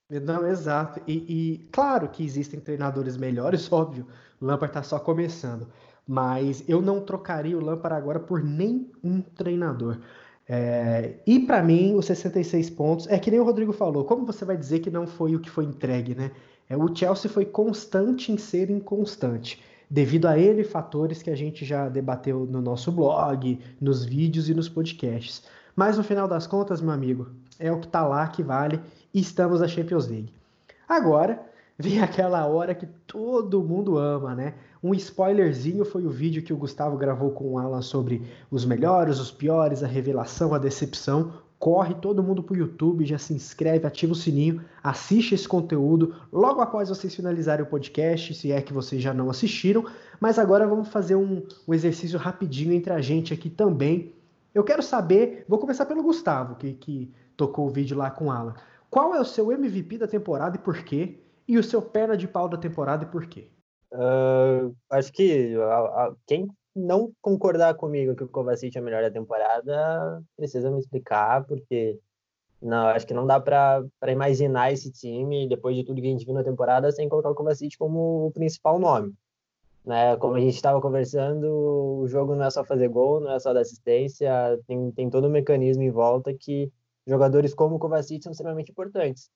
Não, 0.09 0.46
exato. 0.46 1.00
E, 1.06 1.14
e 1.28 1.59
claro 1.70 2.09
que 2.09 2.24
existem 2.24 2.59
treinadores 2.59 3.16
melhores, 3.16 3.70
óbvio. 3.70 4.09
O 4.40 4.46
Lampard 4.46 4.70
está 4.70 4.83
só 4.83 4.98
começando. 4.98 5.70
Mas 6.11 6.64
eu 6.66 6.83
não 6.83 7.01
trocaria 7.01 7.57
o 7.57 7.64
Lampard 7.64 7.96
agora 7.96 8.18
por 8.18 8.42
nenhum 8.42 9.23
treinador. 9.37 9.99
É, 10.49 11.14
e 11.25 11.38
para 11.38 11.62
mim, 11.62 11.94
os 11.94 12.07
66 12.07 12.68
pontos, 12.70 13.07
é 13.07 13.16
que 13.16 13.31
nem 13.31 13.38
o 13.38 13.44
Rodrigo 13.44 13.73
falou, 13.73 14.05
como 14.05 14.27
você 14.27 14.44
vai 14.44 14.57
dizer 14.57 14.81
que 14.81 14.90
não 14.90 15.07
foi 15.07 15.37
o 15.37 15.38
que 15.38 15.49
foi 15.49 15.66
entregue, 15.66 16.16
né? 16.16 16.33
É, 16.68 16.77
o 16.77 16.92
Chelsea 16.92 17.31
foi 17.31 17.44
constante 17.44 18.33
em 18.33 18.37
ser 18.37 18.70
inconstante, 18.70 19.62
devido 19.88 20.27
a 20.27 20.37
ele 20.37 20.64
fatores 20.64 21.23
que 21.23 21.31
a 21.31 21.37
gente 21.37 21.64
já 21.64 21.88
debateu 21.88 22.44
no 22.44 22.61
nosso 22.61 22.90
blog, 22.90 23.61
nos 23.81 24.05
vídeos 24.05 24.49
e 24.49 24.55
nos 24.55 24.68
podcasts. 24.68 25.44
Mas 25.77 25.96
no 25.96 26.03
final 26.03 26.27
das 26.27 26.44
contas, 26.44 26.81
meu 26.81 26.90
amigo, 26.90 27.29
é 27.57 27.70
o 27.70 27.79
que 27.79 27.87
tá 27.87 28.05
lá 28.05 28.27
que 28.27 28.42
vale 28.42 28.81
e 29.14 29.20
estamos 29.20 29.61
na 29.61 29.68
Champions 29.68 30.09
League. 30.09 30.35
Agora, 30.88 31.40
vem 31.83 32.01
aquela 32.03 32.47
hora 32.47 32.75
que 32.75 32.87
todo 33.07 33.62
mundo 33.62 33.97
ama, 33.97 34.35
né? 34.35 34.55
Um 34.83 34.95
spoilerzinho 34.95 35.85
foi 35.85 36.05
o 36.05 36.11
vídeo 36.11 36.43
que 36.43 36.53
o 36.53 36.57
Gustavo 36.57 36.97
gravou 36.97 37.31
com 37.31 37.53
o 37.53 37.59
Alan 37.59 37.81
sobre 37.81 38.23
os 38.51 38.66
melhores, 38.66 39.19
os 39.19 39.31
piores, 39.31 39.83
a 39.83 39.87
revelação, 39.87 40.55
a 40.55 40.59
decepção. 40.59 41.33
Corre 41.59 41.95
todo 41.95 42.23
mundo 42.23 42.43
pro 42.43 42.57
YouTube, 42.57 43.05
já 43.05 43.19
se 43.19 43.35
inscreve, 43.35 43.87
ativa 43.87 44.12
o 44.12 44.16
sininho, 44.16 44.62
assiste 44.83 45.35
esse 45.35 45.47
conteúdo 45.47 46.14
logo 46.33 46.61
após 46.62 46.88
vocês 46.88 47.14
finalizarem 47.14 47.64
o 47.64 47.69
podcast, 47.69 48.33
se 48.33 48.51
é 48.51 48.62
que 48.62 48.73
vocês 48.73 49.03
já 49.03 49.12
não 49.12 49.29
assistiram. 49.29 49.85
Mas 50.19 50.38
agora 50.38 50.66
vamos 50.66 50.88
fazer 50.88 51.16
um, 51.16 51.43
um 51.69 51.75
exercício 51.75 52.19
rapidinho 52.19 52.73
entre 52.73 52.93
a 52.93 53.01
gente 53.01 53.35
aqui 53.35 53.51
também. 53.51 54.14
Eu 54.55 54.64
quero 54.64 54.83
saber, 54.83 55.45
vou 55.49 55.59
começar 55.59 55.87
pelo 55.87 56.03
Gustavo, 56.03 56.57
que, 56.57 56.73
que 56.75 57.11
tocou 57.37 57.66
o 57.66 57.71
vídeo 57.71 57.97
lá 57.97 58.11
com 58.11 58.27
o 58.27 58.31
Alan. 58.31 58.55
Qual 58.90 59.14
é 59.14 59.21
o 59.21 59.25
seu 59.25 59.53
MVP 59.53 59.99
da 59.99 60.09
temporada 60.09 60.57
e 60.57 60.59
por 60.59 60.83
quê? 60.83 61.19
E 61.51 61.59
o 61.59 61.65
seu 61.65 61.83
perna 61.83 62.17
de 62.17 62.29
pau 62.29 62.49
da 62.49 62.57
temporada 62.57 63.03
e 63.03 63.09
por 63.09 63.27
quê? 63.27 63.51
Uh, 63.93 64.73
acho 64.89 65.13
que 65.13 65.53
quem 66.25 66.49
não 66.77 67.13
concordar 67.21 67.75
comigo 67.75 68.15
que 68.15 68.23
o 68.23 68.29
Kovacic 68.29 68.79
é 68.79 68.81
melhor 68.81 69.03
da 69.03 69.11
temporada 69.11 70.23
precisa 70.37 70.71
me 70.71 70.79
explicar, 70.79 71.45
porque 71.45 71.99
não, 72.63 72.87
acho 72.87 73.05
que 73.05 73.13
não 73.13 73.27
dá 73.27 73.41
para 73.41 73.83
imaginar 74.13 74.73
esse 74.73 74.93
time, 74.93 75.49
depois 75.49 75.75
de 75.75 75.83
tudo 75.83 76.01
que 76.01 76.07
a 76.07 76.11
gente 76.13 76.25
viu 76.25 76.35
na 76.35 76.45
temporada, 76.45 76.93
sem 76.93 77.09
colocar 77.09 77.31
o 77.31 77.35
Kovacic 77.35 77.77
como 77.77 78.29
o 78.29 78.31
principal 78.31 78.79
nome. 78.79 79.13
Né? 79.85 80.17
Como 80.19 80.37
a 80.37 80.41
gente 80.41 80.55
estava 80.55 80.81
conversando, 80.81 81.49
o 81.49 82.07
jogo 82.07 82.37
não 82.37 82.45
é 82.45 82.51
só 82.51 82.63
fazer 82.63 82.87
gol, 82.87 83.19
não 83.19 83.33
é 83.33 83.41
só 83.41 83.53
dar 83.53 83.63
assistência, 83.63 84.57
tem, 84.69 84.93
tem 84.93 85.11
todo 85.11 85.27
um 85.27 85.31
mecanismo 85.33 85.83
em 85.83 85.91
volta 85.91 86.33
que 86.33 86.71
jogadores 87.05 87.53
como 87.53 87.75
o 87.75 87.79
Kovacic 87.81 88.23
são 88.23 88.31
extremamente 88.31 88.71
importantes. 88.71 89.29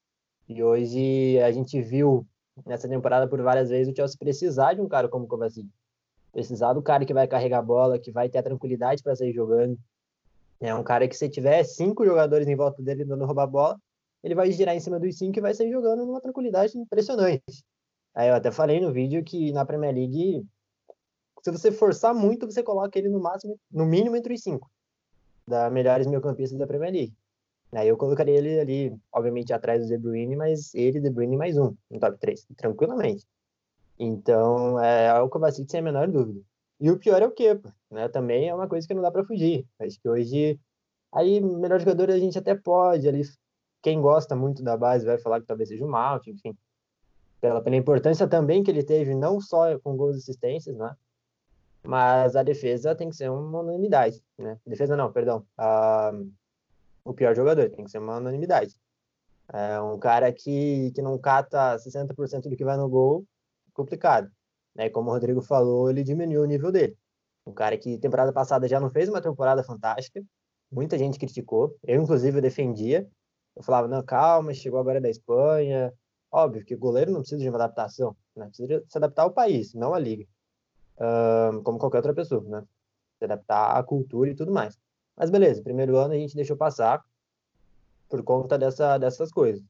E 0.48 0.62
hoje 0.62 1.38
a 1.40 1.50
gente 1.50 1.80
viu 1.80 2.26
nessa 2.66 2.88
temporada 2.88 3.28
por 3.28 3.40
várias 3.42 3.70
vezes 3.70 3.92
o 3.92 3.96
Chelsea 3.96 4.18
precisar 4.18 4.74
de 4.74 4.80
um 4.80 4.88
cara 4.88 5.08
como 5.08 5.24
o 5.24 5.28
Kovacic. 5.28 5.68
Precisar 6.32 6.72
do 6.72 6.82
cara 6.82 7.04
que 7.04 7.14
vai 7.14 7.26
carregar 7.26 7.58
a 7.58 7.62
bola, 7.62 7.98
que 7.98 8.10
vai 8.10 8.28
ter 8.28 8.38
a 8.38 8.42
tranquilidade 8.42 9.02
para 9.02 9.16
sair 9.16 9.32
jogando. 9.32 9.78
É 10.60 10.74
um 10.74 10.82
cara 10.82 11.08
que 11.08 11.16
se 11.16 11.28
tiver 11.28 11.62
cinco 11.64 12.04
jogadores 12.04 12.46
em 12.46 12.56
volta 12.56 12.82
dele 12.82 13.04
dando 13.04 13.24
roubar 13.24 13.44
a 13.44 13.46
bola, 13.46 13.80
ele 14.22 14.34
vai 14.34 14.50
girar 14.50 14.74
em 14.74 14.80
cima 14.80 14.98
dos 14.98 15.16
cinco 15.16 15.38
e 15.38 15.42
vai 15.42 15.54
sair 15.54 15.70
jogando 15.70 16.04
numa 16.04 16.20
tranquilidade 16.20 16.78
impressionante. 16.78 17.64
Aí 18.14 18.28
eu 18.28 18.34
até 18.34 18.50
falei 18.50 18.80
no 18.80 18.92
vídeo 18.92 19.22
que 19.24 19.52
na 19.52 19.64
Premier 19.64 19.94
League, 19.94 20.46
se 21.42 21.50
você 21.50 21.70
forçar 21.72 22.14
muito, 22.14 22.46
você 22.46 22.62
coloca 22.62 22.98
ele 22.98 23.08
no 23.08 23.20
máximo, 23.20 23.58
no 23.70 23.84
mínimo 23.84 24.16
entre 24.16 24.34
os 24.34 24.42
cinco 24.42 24.70
da 25.46 25.68
melhores 25.68 26.06
meio-campistas 26.06 26.58
da 26.58 26.66
Premier 26.66 26.92
League. 26.92 27.14
Aí 27.74 27.88
eu 27.88 27.96
colocaria 27.96 28.38
ele 28.38 28.60
ali, 28.60 28.96
obviamente, 29.12 29.52
atrás 29.52 29.82
do 29.82 29.88
De 29.88 29.98
Bruyne, 29.98 30.36
mas 30.36 30.74
ele, 30.74 31.00
De 31.00 31.10
Bruyne, 31.10 31.36
mais 31.36 31.58
um, 31.58 31.74
no 31.90 31.98
top 31.98 32.18
3, 32.18 32.46
tranquilamente. 32.56 33.26
Então, 33.98 34.78
é 34.80 35.08
algo 35.08 35.30
que 35.30 35.36
eu 35.36 35.40
Kovacic 35.40 35.70
sem 35.70 35.80
a 35.80 35.82
menor 35.82 36.08
dúvida. 36.08 36.40
E 36.80 36.90
o 36.90 36.98
pior 36.98 37.22
é 37.22 37.26
o 37.26 37.30
Kepa, 37.30 37.74
né? 37.90 38.08
Também 38.08 38.48
é 38.48 38.54
uma 38.54 38.68
coisa 38.68 38.86
que 38.86 38.94
não 38.94 39.02
dá 39.02 39.10
para 39.10 39.24
fugir. 39.24 39.66
Acho 39.78 40.00
que 40.00 40.08
hoje, 40.08 40.58
aí, 41.12 41.40
melhor 41.40 41.80
jogador 41.80 42.10
a 42.10 42.18
gente 42.18 42.38
até 42.38 42.54
pode, 42.54 43.08
ali, 43.08 43.22
quem 43.82 44.00
gosta 44.00 44.34
muito 44.36 44.62
da 44.62 44.76
base 44.76 45.06
vai 45.06 45.18
falar 45.18 45.40
que 45.40 45.46
talvez 45.46 45.68
seja 45.68 45.84
o 45.84 45.88
Malt, 45.88 46.26
enfim. 46.26 46.56
Pela, 47.40 47.60
pela 47.60 47.76
importância 47.76 48.26
também 48.26 48.62
que 48.62 48.70
ele 48.70 48.82
teve, 48.82 49.14
não 49.14 49.40
só 49.40 49.78
com 49.80 49.96
gols 49.96 50.16
e 50.16 50.18
assistências, 50.20 50.76
né? 50.76 50.96
Mas 51.82 52.34
a 52.34 52.42
defesa 52.42 52.94
tem 52.94 53.10
que 53.10 53.16
ser 53.16 53.30
uma 53.30 53.60
unanimidade, 53.60 54.22
né? 54.38 54.58
Defesa 54.66 54.96
não, 54.96 55.12
perdão. 55.12 55.44
A, 55.56 56.12
o 57.04 57.12
pior 57.14 57.34
jogador, 57.34 57.70
tem 57.70 57.84
que 57.84 57.90
ser 57.90 57.98
uma 57.98 58.16
unanimidade. 58.16 58.74
É 59.52 59.80
um 59.80 59.98
cara 59.98 60.32
que, 60.32 60.90
que 60.92 61.02
não 61.02 61.18
cata 61.18 61.76
60% 61.76 62.48
do 62.48 62.56
que 62.56 62.64
vai 62.64 62.76
no 62.76 62.88
gol, 62.88 63.24
complicado. 63.74 64.30
Né? 64.74 64.88
Como 64.88 65.10
o 65.10 65.12
Rodrigo 65.12 65.42
falou, 65.42 65.90
ele 65.90 66.02
diminuiu 66.02 66.42
o 66.42 66.46
nível 66.46 66.72
dele. 66.72 66.96
Um 67.46 67.52
cara 67.52 67.76
que 67.76 67.98
temporada 67.98 68.32
passada 68.32 68.66
já 68.66 68.80
não 68.80 68.90
fez 68.90 69.08
uma 69.08 69.20
temporada 69.20 69.62
fantástica, 69.62 70.22
muita 70.72 70.98
gente 70.98 71.18
criticou, 71.18 71.76
eu 71.82 72.02
inclusive 72.02 72.40
defendia. 72.40 73.08
Eu 73.54 73.62
falava, 73.62 73.86
não, 73.86 74.02
calma, 74.02 74.52
chegou 74.54 74.80
agora 74.80 75.00
da 75.00 75.10
Espanha. 75.10 75.92
Óbvio 76.32 76.64
que 76.64 76.74
goleiro 76.74 77.12
não 77.12 77.20
precisa 77.20 77.40
de 77.40 77.48
uma 77.48 77.56
adaptação, 77.56 78.16
né? 78.34 78.46
precisa 78.46 78.82
se 78.88 78.98
adaptar 78.98 79.22
ao 79.22 79.30
país, 79.30 79.74
não 79.74 79.94
à 79.94 79.98
liga. 79.98 80.26
Um, 80.98 81.62
como 81.62 81.78
qualquer 81.78 81.98
outra 81.98 82.14
pessoa, 82.14 82.42
né? 82.44 82.64
Se 83.18 83.24
adaptar 83.24 83.76
à 83.76 83.82
cultura 83.82 84.30
e 84.30 84.34
tudo 84.34 84.52
mais. 84.52 84.76
Mas 85.16 85.30
beleza, 85.30 85.62
primeiro 85.62 85.96
ano 85.96 86.14
a 86.14 86.18
gente 86.18 86.36
deixou 86.36 86.56
passar 86.56 87.04
por 88.08 88.22
conta 88.22 88.58
dessa, 88.58 88.98
dessas 88.98 89.30
coisas. 89.30 89.64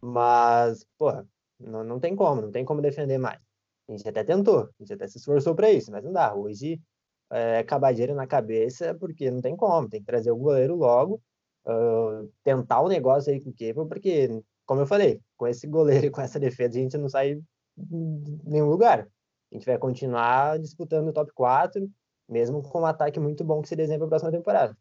Mas, 0.00 0.84
porra, 0.98 1.26
não, 1.58 1.82
não 1.84 2.00
tem 2.00 2.14
como, 2.14 2.42
não 2.42 2.50
tem 2.50 2.64
como 2.64 2.82
defender 2.82 3.18
mais. 3.18 3.40
A 3.88 3.92
gente 3.92 4.08
até 4.08 4.24
tentou, 4.24 4.62
a 4.62 4.70
gente 4.80 4.92
até 4.92 5.06
se 5.06 5.18
esforçou 5.18 5.54
para 5.54 5.70
isso, 5.70 5.90
mas 5.90 6.02
não 6.04 6.12
dá. 6.12 6.34
Hoje 6.34 6.80
é 7.30 7.58
acabadeira 7.58 8.14
na 8.14 8.26
cabeça, 8.26 8.94
porque 8.94 9.30
não 9.30 9.40
tem 9.40 9.56
como, 9.56 9.88
tem 9.88 10.00
que 10.00 10.06
trazer 10.06 10.30
o 10.30 10.36
goleiro 10.36 10.74
logo, 10.76 11.20
uh, 11.66 12.30
tentar 12.44 12.80
o 12.80 12.88
negócio 12.88 13.32
aí 13.32 13.40
com 13.40 13.50
o 13.50 13.52
Kepa, 13.52 13.86
porque, 13.86 14.42
como 14.64 14.80
eu 14.80 14.86
falei, 14.86 15.20
com 15.36 15.46
esse 15.46 15.66
goleiro 15.66 16.06
e 16.06 16.10
com 16.10 16.20
essa 16.20 16.38
defesa 16.38 16.78
a 16.78 16.82
gente 16.82 16.98
não 16.98 17.08
sai 17.08 17.32
em 17.32 18.40
nenhum 18.44 18.68
lugar. 18.68 19.08
A 19.50 19.54
gente 19.54 19.66
vai 19.66 19.78
continuar 19.78 20.58
disputando 20.58 21.08
o 21.08 21.12
top 21.12 21.32
4, 21.32 21.88
mesmo 22.28 22.62
com 22.62 22.80
um 22.80 22.86
ataque 22.86 23.20
muito 23.20 23.44
bom 23.44 23.62
que 23.62 23.68
se 23.68 23.76
desenha 23.76 23.98
para 23.98 24.06
a 24.06 24.10
próxima 24.10 24.32
temporada. 24.32 24.76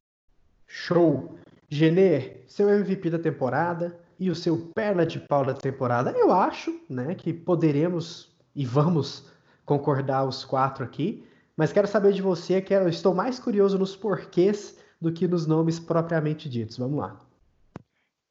Show! 0.67 1.35
Genê, 1.69 2.37
seu 2.47 2.69
MVP 2.69 3.09
da 3.09 3.19
temporada 3.19 3.99
e 4.19 4.29
o 4.29 4.35
seu 4.35 4.57
perna 4.73 5.05
de 5.05 5.19
pau 5.19 5.43
da 5.43 5.53
temporada, 5.53 6.11
eu 6.11 6.31
acho 6.31 6.79
né, 6.89 7.15
que 7.15 7.33
poderemos 7.33 8.33
e 8.55 8.65
vamos 8.65 9.29
concordar 9.65 10.25
os 10.25 10.45
quatro 10.45 10.83
aqui, 10.83 11.27
mas 11.57 11.73
quero 11.73 11.87
saber 11.87 12.13
de 12.13 12.21
você, 12.21 12.61
que 12.61 12.73
eu 12.73 12.87
estou 12.87 13.13
mais 13.13 13.39
curioso 13.39 13.77
nos 13.77 13.95
porquês 13.95 14.77
do 15.01 15.11
que 15.11 15.27
nos 15.27 15.45
nomes 15.47 15.79
propriamente 15.79 16.49
ditos. 16.49 16.77
Vamos 16.77 16.99
lá. 16.99 17.19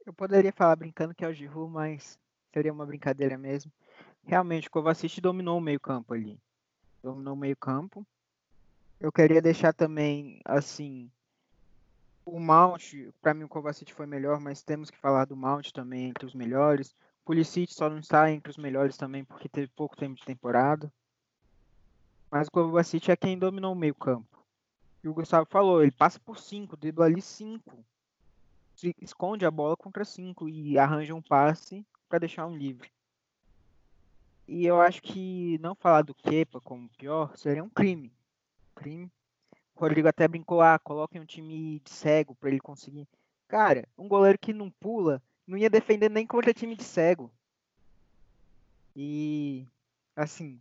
Eu 0.06 0.12
poderia 0.12 0.52
falar 0.52 0.76
brincando 0.76 1.14
que 1.14 1.24
é 1.24 1.28
o 1.28 1.32
Giroud, 1.32 1.72
mas 1.72 2.18
seria 2.52 2.72
uma 2.72 2.86
brincadeira 2.86 3.36
mesmo. 3.38 3.72
Realmente, 4.22 4.68
o 4.68 4.70
Kovacic 4.70 5.20
dominou 5.20 5.58
o 5.58 5.60
meio 5.60 5.80
campo 5.80 6.14
ali. 6.14 6.38
Dominou 7.02 7.34
o 7.34 7.36
meio 7.36 7.56
campo. 7.56 8.06
Eu 9.00 9.12
queria 9.12 9.42
deixar 9.42 9.72
também, 9.72 10.40
assim, 10.44 11.10
o 12.24 12.40
Mount, 12.40 12.94
para 13.20 13.34
mim 13.34 13.44
o 13.44 13.48
Kovacic 13.48 13.92
foi 13.92 14.06
melhor, 14.06 14.40
mas 14.40 14.62
temos 14.62 14.90
que 14.90 14.98
falar 14.98 15.26
do 15.26 15.36
Mount 15.36 15.70
também 15.72 16.06
entre 16.06 16.24
os 16.24 16.34
melhores. 16.34 16.94
Pulisic 17.24 17.72
só 17.72 17.90
não 17.90 17.98
está 17.98 18.30
entre 18.30 18.50
os 18.50 18.56
melhores 18.56 18.96
também 18.96 19.24
porque 19.24 19.48
teve 19.48 19.68
pouco 19.68 19.96
tempo 19.96 20.14
de 20.14 20.24
temporada. 20.24 20.92
Mas 22.30 22.48
o 22.48 22.50
Kovacic 22.50 23.10
é 23.10 23.16
quem 23.16 23.38
dominou 23.38 23.72
o 23.72 23.76
meio 23.76 23.94
campo. 23.94 24.42
E 25.02 25.08
o 25.08 25.14
Gustavo 25.14 25.46
falou, 25.50 25.82
ele 25.82 25.92
passa 25.92 26.18
por 26.18 26.38
cinco, 26.38 26.76
dribla 26.76 27.04
ali 27.04 27.20
cinco. 27.20 27.84
Esconde 29.00 29.44
a 29.44 29.50
bola 29.50 29.76
contra 29.76 30.04
cinco 30.04 30.48
e 30.48 30.78
arranja 30.78 31.14
um 31.14 31.22
passe 31.22 31.86
para 32.08 32.20
deixar 32.20 32.46
um 32.46 32.56
livre. 32.56 32.90
E 34.48 34.64
eu 34.64 34.80
acho 34.80 35.02
que 35.02 35.58
não 35.58 35.74
falar 35.74 36.02
do 36.02 36.14
Kepa 36.14 36.60
como 36.60 36.88
pior 36.90 37.36
seria 37.36 37.62
um 37.62 37.68
crime 37.68 38.13
crime. 38.74 39.10
O 39.74 39.80
Rodrigo 39.80 40.08
até 40.08 40.28
brincou, 40.28 40.60
ah, 40.60 40.78
coloquem 40.78 41.20
um 41.20 41.26
time 41.26 41.80
de 41.80 41.90
cego 41.90 42.34
para 42.34 42.48
ele 42.48 42.60
conseguir. 42.60 43.08
Cara, 43.48 43.88
um 43.96 44.06
goleiro 44.08 44.38
que 44.38 44.52
não 44.52 44.70
pula 44.70 45.22
não 45.46 45.58
ia 45.58 45.68
defender 45.70 46.10
nem 46.10 46.26
contra 46.26 46.54
time 46.54 46.76
de 46.76 46.84
cego. 46.84 47.30
E 48.94 49.66
assim, 50.14 50.60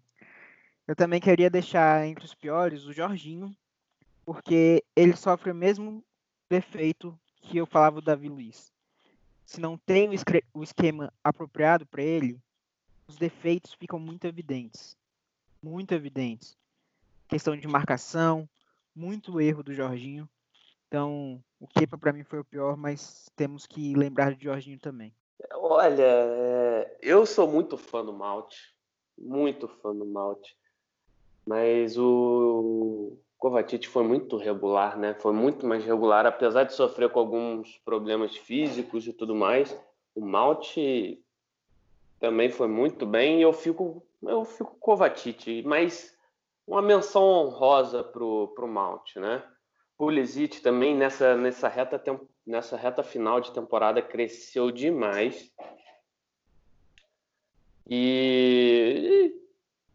eu 0.87 0.95
também 0.95 1.21
queria 1.21 1.49
deixar 1.49 2.05
entre 2.05 2.25
os 2.25 2.33
piores 2.33 2.85
o 2.85 2.93
Jorginho, 2.93 3.55
porque 4.25 4.83
ele 4.95 5.15
sofre 5.15 5.51
o 5.51 5.55
mesmo 5.55 6.03
defeito 6.49 7.17
que 7.35 7.57
eu 7.57 7.65
falava 7.65 8.01
do 8.01 8.05
Davi 8.05 8.29
Luiz. 8.29 8.71
Se 9.45 9.59
não 9.59 9.77
tem 9.77 10.09
o 10.53 10.63
esquema 10.63 11.13
apropriado 11.23 11.85
para 11.85 12.01
ele, 12.01 12.39
os 13.07 13.17
defeitos 13.17 13.73
ficam 13.73 13.99
muito 13.99 14.25
evidentes. 14.25 14.97
Muito 15.61 15.93
evidentes 15.93 16.57
questão 17.27 17.55
de 17.57 17.67
marcação, 17.67 18.47
muito 18.95 19.39
erro 19.41 19.63
do 19.63 19.73
Jorginho. 19.73 20.29
Então, 20.87 21.43
o 21.59 21.67
Kepa 21.67 21.97
para 21.97 22.13
mim 22.13 22.23
foi 22.23 22.39
o 22.39 22.45
pior, 22.45 22.77
mas 22.77 23.29
temos 23.35 23.65
que 23.65 23.95
lembrar 23.95 24.35
de 24.35 24.43
Jorginho 24.43 24.79
também. 24.79 25.13
Olha, 25.55 26.03
é, 26.03 26.97
eu 27.01 27.25
sou 27.25 27.47
muito 27.47 27.77
fã 27.77 28.05
do 28.05 28.13
Malte, 28.13 28.57
muito 29.17 29.67
fã 29.67 29.95
do 29.95 30.05
Malte, 30.05 30.55
mas 31.45 31.97
o 31.97 33.17
Kovacic 33.37 33.87
foi 33.87 34.03
muito 34.03 34.37
regular, 34.37 34.97
né? 34.97 35.13
Foi 35.15 35.33
muito 35.33 35.65
mais 35.65 35.83
regular, 35.83 36.25
apesar 36.25 36.63
de 36.63 36.73
sofrer 36.73 37.09
com 37.09 37.19
alguns 37.19 37.77
problemas 37.79 38.37
físicos 38.37 39.05
e 39.07 39.11
tudo 39.11 39.35
mais. 39.35 39.77
O 40.15 40.21
Malte 40.21 41.21
também 42.19 42.49
foi 42.49 42.69
muito 42.69 43.05
bem. 43.05 43.39
E 43.39 43.41
eu 43.41 43.51
fico, 43.51 44.01
eu 44.21 44.45
fico 44.45 44.77
Kovacic, 44.79 45.61
mas 45.63 46.12
uma 46.65 46.81
menção 46.81 47.23
honrosa 47.23 48.03
pro, 48.03 48.49
pro 48.49 48.67
Mount, 48.67 49.15
né? 49.17 49.43
Pulisic 49.97 50.61
também 50.61 50.95
nessa, 50.95 51.35
nessa, 51.35 51.67
reta, 51.67 52.01
nessa 52.45 52.75
reta 52.75 53.03
final 53.03 53.39
de 53.39 53.51
temporada 53.51 54.01
cresceu 54.01 54.71
demais. 54.71 55.51
E, 57.89 59.29
e 59.29 59.41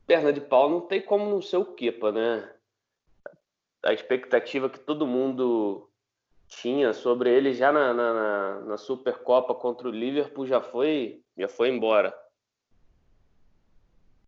perna 0.06 0.32
de 0.32 0.40
pau 0.40 0.68
não 0.68 0.80
tem 0.82 1.00
como 1.00 1.28
não 1.28 1.42
ser 1.42 1.56
o 1.56 1.74
Kepa, 1.74 2.12
né? 2.12 2.54
A 3.82 3.92
expectativa 3.92 4.68
que 4.68 4.78
todo 4.78 5.06
mundo 5.06 5.88
tinha 6.46 6.92
sobre 6.92 7.30
ele 7.30 7.52
já 7.52 7.70
na, 7.72 7.92
na, 7.92 8.60
na 8.60 8.76
Supercopa 8.76 9.54
contra 9.54 9.88
o 9.88 9.92
Liverpool 9.92 10.46
já 10.46 10.60
foi, 10.60 11.22
já 11.36 11.48
foi 11.48 11.68
embora. 11.68 12.14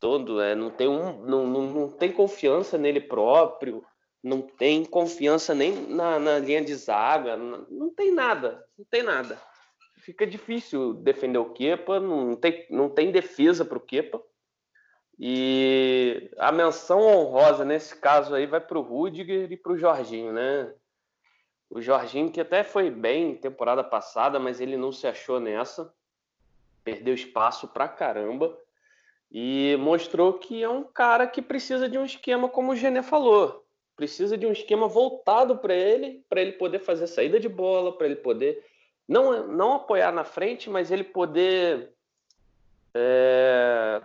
Todo, 0.01 0.41
é, 0.41 0.55
não, 0.55 0.71
tem 0.71 0.89
um, 0.89 1.21
não, 1.27 1.47
não, 1.47 1.63
não 1.63 1.91
tem 1.91 2.11
confiança 2.11 2.79
nele 2.79 3.01
próprio, 3.01 3.85
não 4.23 4.41
tem 4.41 4.85
confiança 4.85 5.55
nem 5.55 5.73
na, 5.89 6.19
na 6.19 6.39
linha 6.39 6.65
de 6.65 6.75
zaga, 6.75 7.37
não, 7.37 7.67
não, 7.71 7.91
tem 7.95 8.11
nada, 8.11 8.67
não 8.79 8.85
tem 8.87 9.03
nada. 9.03 9.39
Fica 9.99 10.27
difícil 10.27 10.95
defender 10.95 11.39
o 11.39 11.53
Kepa, 11.53 12.01
não 12.01 12.35
tem, 12.35 12.67
não 12.71 12.89
tem 12.89 13.13
defesa 13.13 13.63
para 13.63 13.77
o 13.77 13.81
Kepa. 13.81 14.23
E 15.19 16.31
a 16.39 16.51
menção 16.51 17.03
honrosa 17.03 17.63
nesse 17.63 17.95
caso 17.95 18.35
aí 18.35 18.47
vai 18.47 18.59
para 18.61 18.79
o 18.79 18.83
Rudiger 18.83 19.53
e 19.53 19.57
para 19.57 19.73
o 19.73 19.77
Jorginho, 19.77 20.33
né? 20.33 20.73
O 21.69 21.83
Jorginho, 21.83 22.33
que 22.33 22.41
até 22.41 22.65
foi 22.65 22.91
bem 22.91 23.37
temporada 23.37 23.85
passada, 23.85 24.41
mas 24.41 24.63
ele 24.63 24.79
não 24.79 24.91
se 24.91 25.07
achou 25.07 25.39
nessa. 25.39 25.95
Perdeu 26.83 27.15
espaço 27.15 27.69
pra 27.69 27.87
caramba. 27.87 28.59
E 29.31 29.77
mostrou 29.79 30.35
que 30.35 30.63
é 30.63 30.69
um 30.69 30.83
cara 30.83 31.27
que 31.27 31.41
precisa 31.41 31.89
de 31.89 31.97
um 31.97 32.05
esquema, 32.05 32.49
como 32.49 32.73
o 32.73 32.77
Gené 32.77 33.03
falou. 33.03 33.65
Precisa 33.95 34.37
de 34.37 34.47
um 34.47 34.53
esquema 34.53 34.89
voltado 34.89 35.59
para 35.59 35.75
ele, 35.75 36.25
para 36.29 36.41
ele 36.41 36.53
poder 36.53 36.81
fazer 36.81 37.07
saída 37.07 37.39
de 37.39 37.49
bola, 37.49 37.97
para 37.97 38.07
ele 38.07 38.17
poder 38.17 38.65
não, 39.07 39.47
não 39.47 39.75
apoiar 39.75 40.13
na 40.13 40.25
frente, 40.25 40.71
mas 40.71 40.91
ele 40.91 41.05
poder 41.05 41.93
é, 42.95 44.01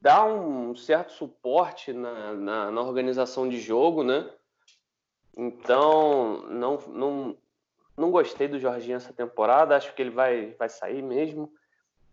dar 0.00 0.26
um 0.26 0.74
certo 0.76 1.12
suporte 1.12 1.92
na, 1.92 2.32
na, 2.34 2.70
na 2.70 2.80
organização 2.82 3.48
de 3.48 3.58
jogo, 3.58 4.02
né? 4.02 4.30
Então, 5.36 6.42
não, 6.48 6.78
não, 6.88 7.36
não 7.96 8.10
gostei 8.10 8.48
do 8.48 8.58
Jorginho 8.58 8.96
essa 8.96 9.12
temporada. 9.12 9.76
Acho 9.76 9.94
que 9.94 10.02
ele 10.02 10.10
vai, 10.10 10.54
vai 10.58 10.68
sair 10.68 11.02
mesmo. 11.02 11.52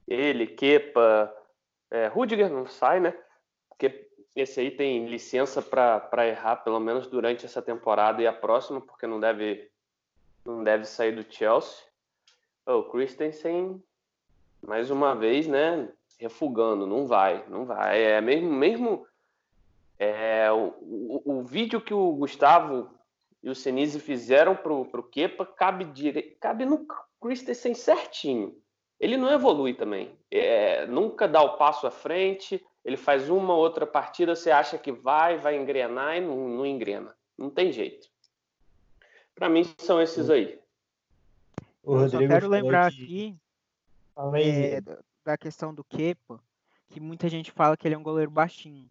Ele, 0.07 0.47
Kepa, 0.47 1.33
é, 1.93 2.07
Rudiger 2.07 2.49
não 2.49 2.65
sai, 2.65 2.99
né? 2.99 3.15
Porque 3.69 4.09
esse 4.35 4.59
aí 4.59 4.71
tem 4.71 5.05
licença 5.05 5.61
para 5.61 6.27
errar, 6.27 6.57
pelo 6.57 6.79
menos 6.79 7.05
durante 7.05 7.45
essa 7.45 7.61
temporada 7.61 8.19
e 8.19 8.25
a 8.25 8.33
próxima, 8.33 8.81
porque 8.81 9.05
não 9.05 9.19
deve, 9.19 9.69
não 10.43 10.63
deve 10.63 10.85
sair 10.85 11.11
do 11.11 11.31
Chelsea. 11.31 11.85
O 12.65 12.83
Christensen, 12.83 13.81
mais 14.59 14.89
uma 14.89 15.13
vez, 15.13 15.45
né? 15.45 15.87
Refugando, 16.19 16.87
não 16.87 17.05
vai, 17.05 17.47
não 17.47 17.65
vai. 17.65 18.01
É 18.01 18.19
mesmo, 18.21 18.51
mesmo 18.51 19.07
é, 19.99 20.51
o, 20.51 20.73
o, 20.81 21.21
o 21.25 21.43
vídeo 21.43 21.79
que 21.79 21.93
o 21.93 22.13
Gustavo 22.13 22.89
e 23.43 23.49
o 23.49 23.55
Senise 23.55 23.99
fizeram 23.99 24.55
pro, 24.55 24.85
pro 24.85 25.03
Kepa, 25.03 25.45
cabe, 25.45 25.85
dire... 25.85 26.37
cabe 26.39 26.65
no 26.65 26.87
Christensen 27.21 27.75
certinho. 27.75 28.62
Ele 29.03 29.17
não 29.17 29.29
evolui 29.29 29.73
também. 29.73 30.17
É, 30.31 30.87
nunca 30.87 31.27
dá 31.27 31.41
o 31.41 31.57
passo 31.57 31.85
à 31.85 31.91
frente, 31.91 32.65
ele 32.85 32.95
faz 32.95 33.29
uma 33.29 33.53
outra 33.53 33.85
partida, 33.85 34.33
você 34.33 34.49
acha 34.49 34.77
que 34.77 34.93
vai, 34.93 35.37
vai 35.37 35.57
engrenar 35.57 36.15
e 36.15 36.21
não, 36.21 36.47
não 36.47 36.65
engrena. 36.65 37.13
Não 37.37 37.49
tem 37.49 37.69
jeito. 37.69 38.07
Para 39.35 39.49
mim 39.49 39.65
são 39.77 40.01
esses 40.01 40.29
aí. 40.29 40.57
O 41.83 41.97
Eu 41.97 42.07
só 42.07 42.17
quero 42.17 42.47
lembrar 42.47 42.93
que... 42.93 43.03
aqui 43.03 43.35
é, 44.35 44.81
da 45.25 45.37
questão 45.37 45.75
do 45.75 45.83
Kepa, 45.83 46.39
que 46.89 47.01
muita 47.01 47.27
gente 47.27 47.51
fala 47.51 47.75
que 47.75 47.85
ele 47.85 47.95
é 47.95 47.97
um 47.97 48.03
goleiro 48.03 48.31
baixinho. 48.31 48.89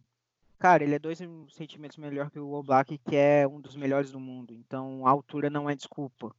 Cara, 0.58 0.84
ele 0.84 0.94
é 0.94 0.98
dois 0.98 1.20
centímetros 1.52 1.96
melhor 1.96 2.30
que 2.30 2.38
o 2.38 2.52
Oblak, 2.52 2.98
que 2.98 3.16
é 3.16 3.48
um 3.48 3.62
dos 3.62 3.76
melhores 3.76 4.12
do 4.12 4.20
mundo. 4.20 4.52
Então, 4.52 5.06
a 5.06 5.10
altura 5.10 5.48
não 5.48 5.70
é 5.70 5.74
desculpa. 5.74 6.36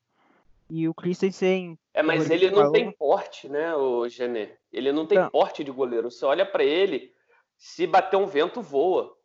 E 0.70 0.88
o 0.88 0.94
Christensen... 0.94 1.78
É, 1.94 2.02
mas 2.02 2.30
ele 2.30 2.50
não 2.50 2.58
falou... 2.58 2.72
tem 2.72 2.92
porte, 2.92 3.48
né, 3.48 3.76
o 3.76 4.08
Gené? 4.08 4.58
Ele 4.72 4.92
não 4.92 5.06
tem 5.06 5.20
não. 5.20 5.30
porte 5.30 5.64
de 5.64 5.72
goleiro. 5.72 6.10
Você 6.10 6.26
olha 6.26 6.46
para 6.46 6.64
ele, 6.64 7.14
se 7.58 7.86
bater 7.86 8.18
um 8.18 8.26
vento, 8.26 8.62
voa. 8.62 9.16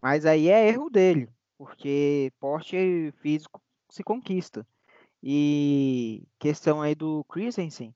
Mas 0.00 0.24
aí 0.24 0.48
é 0.48 0.68
erro 0.68 0.88
dele, 0.88 1.28
porque 1.58 2.32
porte 2.38 3.12
físico 3.20 3.60
se 3.88 4.04
conquista. 4.04 4.66
E 5.22 6.22
questão 6.38 6.80
aí 6.80 6.94
do 6.94 7.24
Christensen, 7.24 7.92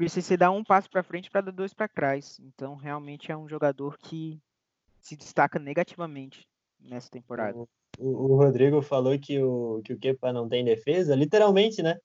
Christensen 0.00 0.38
dá 0.38 0.50
um 0.50 0.64
passo 0.64 0.88
para 0.88 1.02
frente 1.02 1.30
para 1.30 1.42
dar 1.42 1.52
dois 1.52 1.74
para 1.74 1.86
trás. 1.86 2.40
Então, 2.40 2.74
realmente 2.74 3.30
é 3.30 3.36
um 3.36 3.46
jogador 3.46 3.98
que 3.98 4.40
se 5.02 5.14
destaca 5.14 5.58
negativamente 5.58 6.48
nessa 6.78 7.10
temporada. 7.10 7.68
O, 8.00 8.32
o, 8.32 8.36
Rodrigo 8.36 8.80
falou 8.80 9.18
que 9.18 9.42
o, 9.42 9.82
que 9.84 9.92
o 9.92 9.98
Kepa 9.98 10.32
não 10.32 10.48
tem 10.48 10.64
defesa, 10.64 11.14
literalmente, 11.14 11.82
né? 11.82 11.98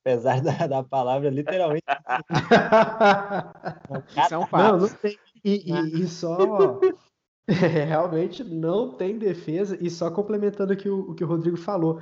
Apesar 0.00 0.42
da, 0.42 0.66
da 0.66 0.82
palavra, 0.82 1.30
literalmente. 1.30 1.84
São 4.28 4.46
fatos. 4.46 4.82
Não, 4.82 4.88
não 4.88 4.96
tem. 4.96 5.18
E, 5.44 5.72
e, 5.72 6.02
e 6.02 6.06
só. 6.06 6.78
É, 7.48 7.82
realmente 7.82 8.44
não 8.44 8.92
tem 8.92 9.18
defesa. 9.18 9.76
E 9.80 9.90
só 9.90 10.08
complementando 10.08 10.72
o 10.72 10.76
que 10.76 10.88
o, 10.88 11.10
o, 11.10 11.14
que 11.16 11.24
o 11.24 11.26
Rodrigo 11.26 11.56
falou. 11.56 12.00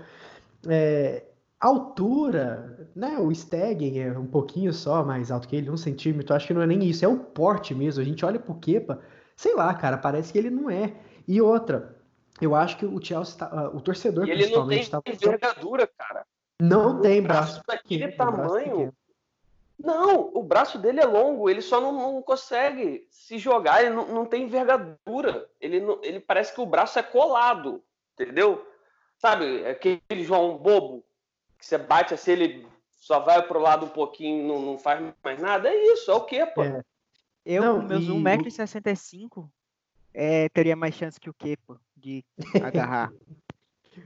É, 0.68 1.24
altura, 1.58 2.90
né? 2.94 3.16
O 3.18 3.34
Stegen 3.34 3.98
é 3.98 4.18
um 4.18 4.26
pouquinho 4.26 4.74
só 4.74 5.02
mais 5.02 5.30
alto 5.30 5.48
que 5.48 5.56
ele, 5.56 5.70
um 5.70 5.76
centímetro. 5.76 6.34
Acho 6.34 6.46
que 6.46 6.52
não 6.52 6.60
é 6.60 6.66
nem 6.66 6.84
isso, 6.84 7.02
é 7.02 7.08
o 7.08 7.16
porte 7.16 7.74
mesmo. 7.74 8.02
A 8.02 8.04
gente 8.04 8.26
olha 8.26 8.38
pro 8.38 8.56
Kepa. 8.56 9.00
Sei 9.36 9.54
lá, 9.54 9.72
cara, 9.72 9.96
parece 9.96 10.32
que 10.32 10.38
ele 10.38 10.50
não 10.50 10.68
é. 10.68 10.92
E 11.26 11.40
outra, 11.40 11.97
eu 12.40 12.54
acho 12.54 12.76
que 12.76 12.86
o 12.86 13.02
Chelsea, 13.02 13.36
tá, 13.36 13.70
uh, 13.70 13.76
o 13.76 13.80
torcedor 13.80 14.28
e 14.28 14.30
ele 14.30 14.48
não 14.48 14.66
tem 14.68 14.84
tá... 14.84 15.00
envergadura, 15.04 15.86
cara. 15.86 16.26
Não 16.60 17.00
tem 17.00 17.22
braço. 17.22 17.54
braço 17.54 17.62
daquele 17.66 18.12
tamanho. 18.12 18.92
Não, 19.78 20.30
o 20.34 20.42
braço 20.42 20.76
dele 20.76 21.00
é 21.00 21.06
longo, 21.06 21.48
ele 21.48 21.62
só 21.62 21.80
não, 21.80 21.92
não 21.92 22.22
consegue 22.22 23.06
se 23.10 23.38
jogar, 23.38 23.80
ele 23.80 23.94
não, 23.94 24.08
não 24.08 24.26
tem 24.26 24.42
envergadura. 24.42 25.48
Ele, 25.60 25.80
não, 25.80 26.00
ele 26.02 26.18
parece 26.18 26.52
que 26.52 26.60
o 26.60 26.66
braço 26.66 26.98
é 26.98 27.02
colado, 27.02 27.82
entendeu? 28.14 28.66
Sabe, 29.18 29.64
aquele 29.66 30.24
João 30.24 30.58
bobo, 30.58 31.04
que 31.56 31.64
você 31.64 31.78
bate 31.78 32.12
assim, 32.12 32.32
ele 32.32 32.66
só 32.96 33.20
vai 33.20 33.40
pro 33.46 33.60
lado 33.60 33.86
um 33.86 33.90
pouquinho, 33.90 34.46
não, 34.48 34.60
não 34.60 34.78
faz 34.78 35.00
mais 35.22 35.40
nada. 35.40 35.68
É 35.68 35.92
isso, 35.92 36.10
é 36.10 36.14
o 36.14 36.22
quê, 36.22 36.44
pô? 36.44 36.64
É. 36.64 36.82
Eu, 37.46 37.62
não, 37.62 37.82
meus 37.82 38.04
e... 38.04 38.08
1,65m, 38.08 39.48
é, 40.12 40.48
teria 40.48 40.74
mais 40.74 40.94
chance 40.94 41.20
que 41.20 41.30
o 41.30 41.34
Kepa 41.34 41.80
de 41.98 42.24
agarrar. 42.62 43.12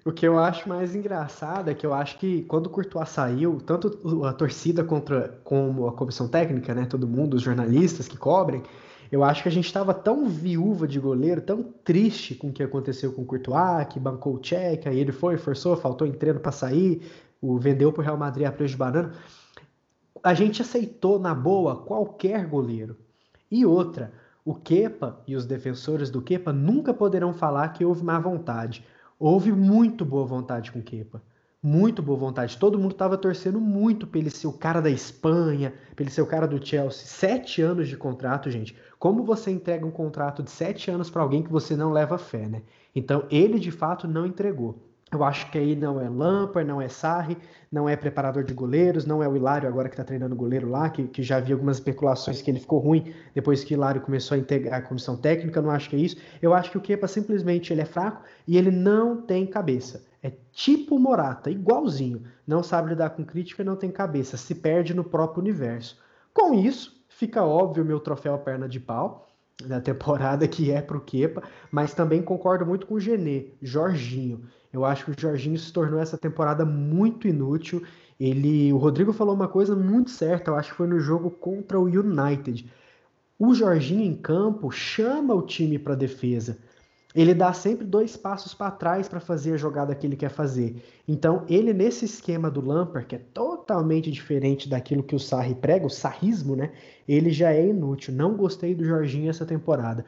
o 0.04 0.12
que 0.12 0.26
eu 0.26 0.38
acho 0.38 0.68
mais 0.68 0.94
engraçado 0.94 1.70
é 1.70 1.74
que 1.74 1.86
eu 1.86 1.92
acho 1.92 2.18
que 2.18 2.42
quando 2.44 2.66
o 2.66 2.70
Courtois 2.70 3.08
saiu, 3.08 3.58
tanto 3.64 4.24
a 4.24 4.32
torcida 4.32 4.82
contra 4.82 5.40
como 5.44 5.86
a 5.86 5.92
comissão 5.92 6.28
técnica, 6.28 6.74
né, 6.74 6.86
todo 6.86 7.06
mundo, 7.06 7.34
os 7.34 7.42
jornalistas 7.42 8.08
que 8.08 8.16
cobrem, 8.16 8.62
eu 9.10 9.22
acho 9.22 9.42
que 9.42 9.48
a 9.48 9.52
gente 9.52 9.66
estava 9.66 9.92
tão 9.92 10.26
viúva 10.26 10.88
de 10.88 10.98
goleiro, 10.98 11.42
tão 11.42 11.62
triste 11.62 12.34
com 12.34 12.48
o 12.48 12.52
que 12.52 12.62
aconteceu 12.62 13.12
com 13.12 13.20
o 13.20 13.26
Courtois, 13.26 13.86
que 13.88 14.00
bancou 14.00 14.36
o 14.36 14.38
check, 14.38 14.86
aí 14.86 14.98
ele 14.98 15.12
foi, 15.12 15.36
forçou, 15.36 15.76
faltou 15.76 16.06
em 16.06 16.12
treino 16.12 16.40
para 16.40 16.50
sair, 16.50 17.02
o 17.38 17.58
vendeu 17.58 17.92
para 17.92 18.00
o 18.00 18.04
Real 18.04 18.16
Madrid 18.16 18.46
a 18.46 18.52
preço 18.52 18.72
de 18.72 18.78
banana. 18.78 19.12
A 20.22 20.32
gente 20.32 20.62
aceitou 20.62 21.18
na 21.18 21.34
boa 21.34 21.76
qualquer 21.76 22.46
goleiro. 22.46 22.96
E 23.50 23.66
outra, 23.66 24.14
o 24.44 24.54
Kepa 24.54 25.22
e 25.26 25.36
os 25.36 25.46
defensores 25.46 26.10
do 26.10 26.20
Kepa 26.20 26.52
nunca 26.52 26.92
poderão 26.92 27.32
falar 27.32 27.68
que 27.68 27.84
houve 27.84 28.02
má 28.02 28.18
vontade. 28.18 28.84
Houve 29.18 29.52
muito 29.52 30.04
boa 30.04 30.26
vontade 30.26 30.72
com 30.72 30.80
o 30.80 30.82
Kepa. 30.82 31.22
Muito 31.62 32.02
boa 32.02 32.18
vontade. 32.18 32.58
Todo 32.58 32.76
mundo 32.76 32.90
estava 32.90 33.16
torcendo 33.16 33.60
muito 33.60 34.04
para 34.04 34.18
ele 34.18 34.30
ser 34.30 34.48
o 34.48 34.52
cara 34.52 34.82
da 34.82 34.90
Espanha, 34.90 35.72
para 35.94 36.02
ele 36.02 36.10
ser 36.10 36.22
o 36.22 36.26
cara 36.26 36.48
do 36.48 36.64
Chelsea. 36.64 37.06
Sete 37.06 37.62
anos 37.62 37.86
de 37.86 37.96
contrato, 37.96 38.50
gente. 38.50 38.76
Como 38.98 39.22
você 39.22 39.52
entrega 39.52 39.86
um 39.86 39.90
contrato 39.92 40.42
de 40.42 40.50
sete 40.50 40.90
anos 40.90 41.08
para 41.08 41.22
alguém 41.22 41.40
que 41.40 41.52
você 41.52 41.76
não 41.76 41.92
leva 41.92 42.18
fé, 42.18 42.48
né? 42.48 42.62
Então 42.92 43.24
ele 43.30 43.60
de 43.60 43.70
fato 43.70 44.08
não 44.08 44.26
entregou. 44.26 44.76
Eu 45.12 45.22
acho 45.22 45.50
que 45.50 45.58
aí 45.58 45.76
não 45.76 46.00
é 46.00 46.08
Lampard, 46.08 46.66
não 46.66 46.80
é 46.80 46.88
Sarri, 46.88 47.36
não 47.70 47.88
é 47.88 47.94
preparador 47.94 48.44
de 48.44 48.54
goleiros, 48.54 49.04
não 49.04 49.22
é 49.22 49.28
o 49.28 49.36
Hilário 49.36 49.68
agora 49.68 49.88
que 49.88 49.94
está 49.94 50.04
treinando 50.04 50.34
goleiro 50.34 50.68
lá, 50.70 50.88
que, 50.88 51.04
que 51.04 51.22
já 51.22 51.38
vi 51.38 51.52
algumas 51.52 51.76
especulações 51.76 52.40
que 52.40 52.50
ele 52.50 52.58
ficou 52.58 52.78
ruim 52.78 53.14
depois 53.34 53.62
que 53.62 53.74
o 53.74 53.76
Hilário 53.76 54.00
começou 54.00 54.34
a 54.34 54.38
integrar 54.38 54.80
a 54.80 54.82
comissão 54.82 55.16
técnica, 55.16 55.60
não 55.60 55.70
acho 55.70 55.90
que 55.90 55.96
é 55.96 55.98
isso. 55.98 56.16
Eu 56.40 56.54
acho 56.54 56.70
que 56.70 56.78
o 56.78 56.80
Kepa 56.80 57.06
simplesmente 57.06 57.72
ele 57.72 57.82
é 57.82 57.84
fraco 57.84 58.22
e 58.48 58.56
ele 58.56 58.70
não 58.70 59.20
tem 59.20 59.46
cabeça. 59.46 60.04
É 60.22 60.32
tipo 60.52 60.98
Morata, 60.98 61.50
igualzinho. 61.50 62.22
Não 62.46 62.62
sabe 62.62 62.90
lidar 62.90 63.10
com 63.10 63.24
crítica, 63.24 63.62
não 63.62 63.76
tem 63.76 63.90
cabeça, 63.90 64.36
se 64.36 64.54
perde 64.54 64.94
no 64.94 65.04
próprio 65.04 65.42
universo. 65.42 66.00
Com 66.32 66.54
isso, 66.54 67.02
Fica 67.22 67.44
óbvio 67.44 67.84
meu 67.84 68.00
troféu 68.00 68.36
perna 68.38 68.68
de 68.68 68.80
pau 68.80 69.28
da 69.64 69.80
temporada 69.80 70.48
que 70.48 70.72
é 70.72 70.82
para 70.82 70.96
o 70.96 71.00
Kepa, 71.00 71.42
mas 71.70 71.94
também 71.94 72.20
concordo 72.20 72.66
muito 72.66 72.84
com 72.84 72.94
o 72.94 73.00
Genê, 73.00 73.50
Jorginho. 73.62 74.42
Eu 74.72 74.84
acho 74.84 75.04
que 75.04 75.10
o 75.10 75.20
Jorginho 75.20 75.58
se 75.58 75.72
tornou 75.72 76.00
essa 76.00 76.16
temporada 76.16 76.64
muito 76.64 77.28
inútil. 77.28 77.82
Ele, 78.18 78.72
o 78.72 78.78
Rodrigo 78.78 79.12
falou 79.12 79.34
uma 79.34 79.48
coisa 79.48 79.76
muito 79.76 80.10
certa, 80.10 80.50
eu 80.50 80.56
acho 80.56 80.70
que 80.70 80.76
foi 80.76 80.86
no 80.86 80.98
jogo 80.98 81.30
contra 81.30 81.78
o 81.78 81.84
United. 81.84 82.70
O 83.38 83.54
Jorginho 83.54 84.04
em 84.04 84.14
campo 84.14 84.70
chama 84.70 85.34
o 85.34 85.42
time 85.42 85.78
para 85.78 85.94
defesa 85.94 86.58
ele 87.14 87.34
dá 87.34 87.52
sempre 87.52 87.84
dois 87.84 88.16
passos 88.16 88.54
para 88.54 88.70
trás 88.70 89.08
para 89.08 89.20
fazer 89.20 89.52
a 89.52 89.56
jogada 89.56 89.94
que 89.94 90.06
ele 90.06 90.16
quer 90.16 90.30
fazer. 90.30 90.82
Então, 91.06 91.44
ele 91.48 91.72
nesse 91.72 92.06
esquema 92.06 92.50
do 92.50 92.64
Lampard, 92.64 93.06
que 93.06 93.16
é 93.16 93.18
totalmente 93.18 94.10
diferente 94.10 94.68
daquilo 94.68 95.02
que 95.02 95.14
o 95.14 95.18
Sarri 95.18 95.54
prega, 95.54 95.86
o 95.86 95.90
sarrismo, 95.90 96.56
né? 96.56 96.72
Ele 97.06 97.30
já 97.30 97.52
é 97.52 97.66
inútil. 97.66 98.14
Não 98.14 98.34
gostei 98.34 98.74
do 98.74 98.84
Jorginho 98.84 99.28
essa 99.28 99.44
temporada. 99.44 100.06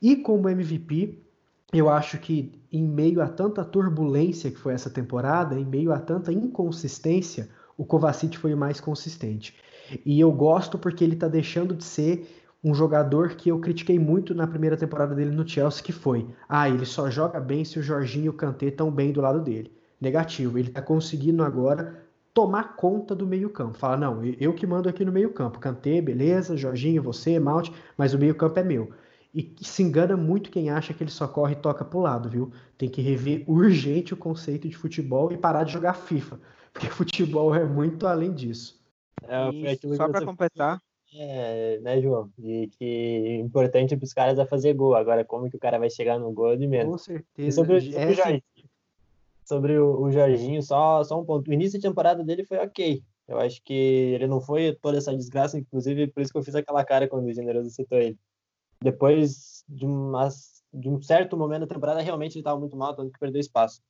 E 0.00 0.16
como 0.16 0.48
MVP, 0.48 1.25
eu 1.72 1.88
acho 1.88 2.18
que 2.18 2.52
em 2.70 2.82
meio 2.82 3.20
a 3.20 3.28
tanta 3.28 3.64
turbulência 3.64 4.50
que 4.50 4.58
foi 4.58 4.72
essa 4.72 4.90
temporada, 4.90 5.58
em 5.58 5.64
meio 5.64 5.92
a 5.92 5.98
tanta 5.98 6.32
inconsistência, 6.32 7.48
o 7.76 7.84
Kovacic 7.84 8.38
foi 8.38 8.54
o 8.54 8.56
mais 8.56 8.80
consistente. 8.80 9.54
E 10.04 10.18
eu 10.18 10.32
gosto 10.32 10.78
porque 10.78 11.04
ele 11.04 11.14
está 11.14 11.28
deixando 11.28 11.74
de 11.74 11.84
ser 11.84 12.28
um 12.62 12.74
jogador 12.74 13.30
que 13.30 13.48
eu 13.48 13.60
critiquei 13.60 13.98
muito 13.98 14.34
na 14.34 14.46
primeira 14.46 14.76
temporada 14.76 15.14
dele 15.14 15.30
no 15.30 15.46
Chelsea, 15.46 15.82
que 15.82 15.92
foi: 15.92 16.26
ah, 16.48 16.68
ele 16.68 16.84
só 16.84 17.10
joga 17.10 17.38
bem 17.38 17.64
se 17.64 17.78
o 17.78 17.82
Jorginho 17.82 18.26
e 18.26 18.28
o 18.28 18.32
Kanté 18.32 18.66
estão 18.66 18.90
bem 18.90 19.12
do 19.12 19.20
lado 19.20 19.40
dele. 19.40 19.72
Negativo, 20.00 20.58
ele 20.58 20.68
está 20.68 20.82
conseguindo 20.82 21.42
agora 21.42 22.02
tomar 22.34 22.76
conta 22.76 23.14
do 23.14 23.26
meio-campo. 23.26 23.78
Fala: 23.78 23.96
não, 23.96 24.24
eu 24.24 24.52
que 24.52 24.66
mando 24.66 24.88
aqui 24.88 25.04
no 25.04 25.12
meio-campo. 25.12 25.58
Kanté, 25.58 26.00
beleza, 26.00 26.56
Jorginho, 26.56 27.02
você, 27.02 27.38
Malte, 27.38 27.72
mas 27.96 28.14
o 28.14 28.18
meio-campo 28.18 28.58
é 28.58 28.64
meu. 28.64 28.90
E 29.36 29.54
se 29.60 29.82
engana 29.82 30.16
muito 30.16 30.50
quem 30.50 30.70
acha 30.70 30.94
que 30.94 31.04
ele 31.04 31.10
só 31.10 31.28
corre 31.28 31.52
e 31.52 31.56
toca 31.56 31.84
pro 31.84 32.00
lado, 32.00 32.26
viu? 32.26 32.50
Tem 32.78 32.88
que 32.88 33.02
rever 33.02 33.44
urgente 33.46 34.14
o 34.14 34.16
conceito 34.16 34.66
de 34.66 34.74
futebol 34.74 35.30
e 35.30 35.36
parar 35.36 35.62
de 35.64 35.74
jogar 35.74 35.92
FIFA, 35.92 36.40
porque 36.72 36.88
futebol 36.88 37.54
é 37.54 37.62
muito 37.62 38.06
além 38.06 38.32
disso. 38.32 38.82
É, 39.28 39.76
só 39.94 40.08
para 40.08 40.24
completar, 40.24 40.80
é, 41.12 41.78
né, 41.80 42.00
João? 42.00 42.30
E 42.38 42.68
que 42.78 43.38
importante 43.42 43.94
para 43.94 44.04
os 44.04 44.14
caras 44.14 44.38
é 44.38 44.46
fazer 44.46 44.72
gol. 44.72 44.94
Agora, 44.94 45.22
como 45.22 45.50
que 45.50 45.56
o 45.56 45.60
cara 45.60 45.78
vai 45.78 45.90
chegar 45.90 46.18
no 46.18 46.32
gol 46.32 46.56
de 46.56 46.66
menos? 46.66 46.92
Com 46.92 46.98
certeza. 46.98 47.52
sobre, 47.52 47.80
sobre, 47.80 48.06
o 48.06 48.14
Jorginho, 48.14 48.42
sobre 49.44 49.78
o, 49.78 50.00
o 50.00 50.10
Jorginho, 50.10 50.62
só, 50.62 51.04
só 51.04 51.20
um 51.20 51.24
ponto. 51.26 51.50
O 51.50 51.52
início 51.52 51.78
de 51.78 51.86
temporada 51.86 52.24
dele 52.24 52.42
foi 52.42 52.56
ok. 52.56 53.02
Eu 53.28 53.38
acho 53.38 53.62
que 53.62 53.74
ele 53.74 54.26
não 54.26 54.40
foi 54.40 54.74
toda 54.80 54.96
essa 54.96 55.14
desgraça, 55.14 55.58
inclusive 55.58 56.06
por 56.06 56.22
isso 56.22 56.32
que 56.32 56.38
eu 56.38 56.42
fiz 56.42 56.54
aquela 56.54 56.84
cara 56.84 57.06
quando 57.06 57.26
o 57.26 57.32
Generoso 57.32 57.68
citou 57.68 57.98
ele. 57.98 58.18
Depois 58.80 59.64
de, 59.68 59.86
umas, 59.86 60.62
de 60.72 60.88
um 60.88 61.00
certo 61.00 61.36
momento 61.36 61.60
da 61.60 61.74
temporada, 61.74 62.00
realmente 62.00 62.34
ele 62.34 62.40
estava 62.40 62.58
muito 62.58 62.76
mal, 62.76 62.94
tanto 62.94 63.12
que 63.12 63.18
perdeu 63.18 63.40
espaço. 63.40 63.80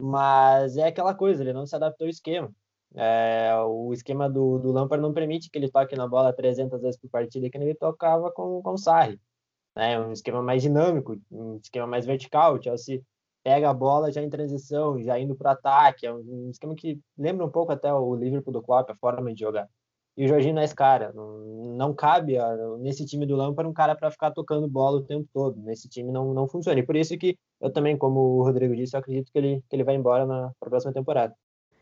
Mas 0.00 0.76
é 0.76 0.86
aquela 0.86 1.14
coisa, 1.14 1.42
ele 1.42 1.52
não 1.52 1.66
se 1.66 1.74
adaptou 1.74 2.06
ao 2.06 2.10
esquema. 2.10 2.52
É, 2.94 3.54
o 3.66 3.92
esquema 3.92 4.30
do, 4.30 4.58
do 4.58 4.72
Lampard 4.72 5.02
não 5.02 5.12
permite 5.12 5.50
que 5.50 5.58
ele 5.58 5.70
toque 5.70 5.96
na 5.96 6.06
bola 6.08 6.32
300 6.32 6.80
vezes 6.80 6.98
por 6.98 7.10
partida, 7.10 7.50
que 7.50 7.58
ele 7.58 7.74
tocava 7.74 8.30
com, 8.30 8.62
com 8.62 8.72
o 8.72 8.78
Sarri. 8.78 9.20
Né? 9.76 10.00
Um 10.00 10.12
esquema 10.12 10.42
mais 10.42 10.62
dinâmico, 10.62 11.20
um 11.30 11.56
esquema 11.56 11.86
mais 11.86 12.06
vertical. 12.06 12.54
O 12.54 12.62
Chelsea 12.62 13.02
pega 13.44 13.70
a 13.70 13.74
bola 13.74 14.10
já 14.10 14.22
em 14.22 14.30
transição, 14.30 15.02
já 15.02 15.18
indo 15.18 15.34
para 15.36 15.52
ataque. 15.52 16.06
É 16.06 16.12
um, 16.12 16.50
esquema 16.50 16.74
que 16.74 17.00
lembra 17.16 17.46
um 17.46 17.50
pouco 17.50 17.72
até 17.72 17.92
o 17.92 18.14
Liverpool 18.14 18.52
do 18.52 18.62
Klopp, 18.62 18.90
a 18.90 18.96
forma 18.96 19.32
de 19.32 19.40
jogar. 19.40 19.68
E 20.18 20.24
o 20.24 20.28
Jorginho 20.28 20.54
não 20.54 20.62
é 20.62 20.64
esse 20.64 20.74
cara. 20.74 21.12
Não, 21.14 21.38
não 21.76 21.94
cabe 21.94 22.36
a, 22.36 22.56
nesse 22.80 23.06
time 23.06 23.24
do 23.24 23.36
Lampard 23.36 23.70
um 23.70 23.72
cara 23.72 23.94
para 23.94 24.10
ficar 24.10 24.32
tocando 24.32 24.66
bola 24.66 24.98
o 24.98 25.04
tempo 25.04 25.28
todo. 25.32 25.62
Nesse 25.62 25.88
time 25.88 26.10
não, 26.10 26.34
não 26.34 26.48
funciona. 26.48 26.80
E 26.80 26.82
por 26.82 26.96
isso 26.96 27.16
que 27.16 27.38
eu 27.60 27.70
também, 27.70 27.96
como 27.96 28.18
o 28.18 28.42
Rodrigo 28.42 28.74
disse, 28.74 28.96
acredito 28.96 29.30
que 29.30 29.38
ele, 29.38 29.62
que 29.70 29.76
ele 29.76 29.84
vai 29.84 29.94
embora 29.94 30.26
na 30.26 30.50
próxima 30.58 30.92
temporada. 30.92 31.32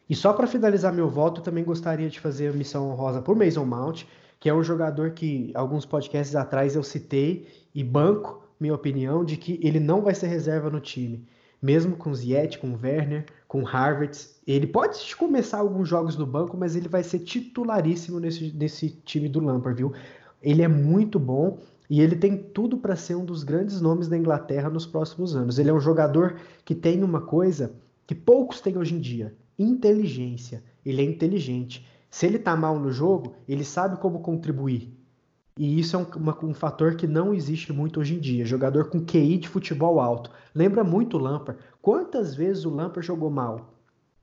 E 0.09 0.15
só 0.15 0.35
para 0.35 0.47
finalizar 0.47 0.93
meu 0.93 1.09
voto, 1.09 1.41
também 1.41 1.65
gostaria 1.65 2.11
de 2.11 2.21
fazer 2.21 2.49
a 2.49 2.53
missão 2.53 2.91
honrosa 2.91 3.23
por 3.23 3.35
Mason 3.35 3.65
Mount, 3.65 4.05
que 4.39 4.51
é 4.51 4.55
um 4.55 4.63
jogador 4.63 5.13
que 5.13 5.51
alguns 5.55 5.87
podcasts 5.87 6.37
atrás 6.37 6.77
eu 6.77 6.83
citei 6.83 7.49
e 7.75 7.83
banco 7.83 8.47
minha 8.61 8.75
opinião 8.75 9.25
de 9.25 9.39
que 9.39 9.59
ele 9.63 9.81
não 9.81 10.03
vai 10.03 10.15
ser 10.15 10.27
reserva 10.27 10.69
no 10.69 10.79
time. 10.79 11.27
Mesmo 11.67 11.97
com 11.97 12.15
Ziet, 12.15 12.61
com 12.61 12.79
Werner, 12.81 13.27
com 13.49 13.65
Harvard, 13.65 14.17
ele 14.47 14.69
pode 14.69 15.17
começar 15.17 15.59
alguns 15.59 15.89
jogos 15.89 16.17
no 16.17 16.25
banco, 16.25 16.57
mas 16.57 16.77
ele 16.77 16.89
vai 16.89 17.03
ser 17.03 17.19
titularíssimo 17.19 18.21
nesse, 18.21 18.53
nesse 18.53 18.91
time 19.05 19.29
do 19.29 19.41
Lampard, 19.41 19.77
viu? 19.77 19.93
Ele 20.41 20.63
é 20.63 20.69
muito 20.69 21.19
bom 21.19 21.59
e 21.91 22.01
ele 22.01 22.15
tem 22.15 22.37
tudo 22.37 22.77
para 22.77 22.95
ser 22.95 23.17
um 23.17 23.25
dos 23.25 23.43
grandes 23.43 23.81
nomes 23.81 24.07
da 24.07 24.17
Inglaterra 24.17 24.71
nos 24.71 24.87
próximos 24.87 25.35
anos. 25.35 25.59
Ele 25.59 25.69
é 25.69 25.75
um 25.75 25.81
jogador 25.81 26.37
que 26.65 26.73
tem 26.73 27.03
uma 27.03 27.21
coisa 27.21 27.75
que 28.07 28.15
poucos 28.15 28.61
têm 28.61 28.79
hoje 28.79 28.95
em 28.95 29.01
dia, 29.01 29.35
inteligência. 29.59 30.63
Ele 30.85 31.03
é 31.03 31.05
inteligente. 31.05 31.85
Se 32.09 32.27
ele 32.27 32.39
tá 32.39 32.55
mal 32.55 32.79
no 32.79 32.93
jogo, 32.93 33.35
ele 33.49 33.65
sabe 33.65 33.99
como 33.99 34.21
contribuir. 34.21 34.96
E 35.59 35.81
isso 35.81 35.97
é 35.97 35.99
um, 35.99 36.07
uma, 36.17 36.45
um 36.45 36.53
fator 36.53 36.97
que 36.97 37.07
não 37.07 37.33
existe 37.33 37.73
muito 37.73 37.99
hoje 37.99 38.15
em 38.15 38.21
dia. 38.21 38.45
Jogador 38.45 38.91
com 38.91 39.05
QI 39.05 39.39
de 39.39 39.49
futebol 39.49 40.01
alto. 40.01 40.31
Lembra 40.55 40.85
muito 40.85 41.17
o 41.17 41.21
Lampard. 41.21 41.61
Quantas 41.81 42.35
vezes 42.35 42.65
o 42.65 42.71
Lampard 42.71 43.07
jogou 43.07 43.31
mal? 43.31 43.73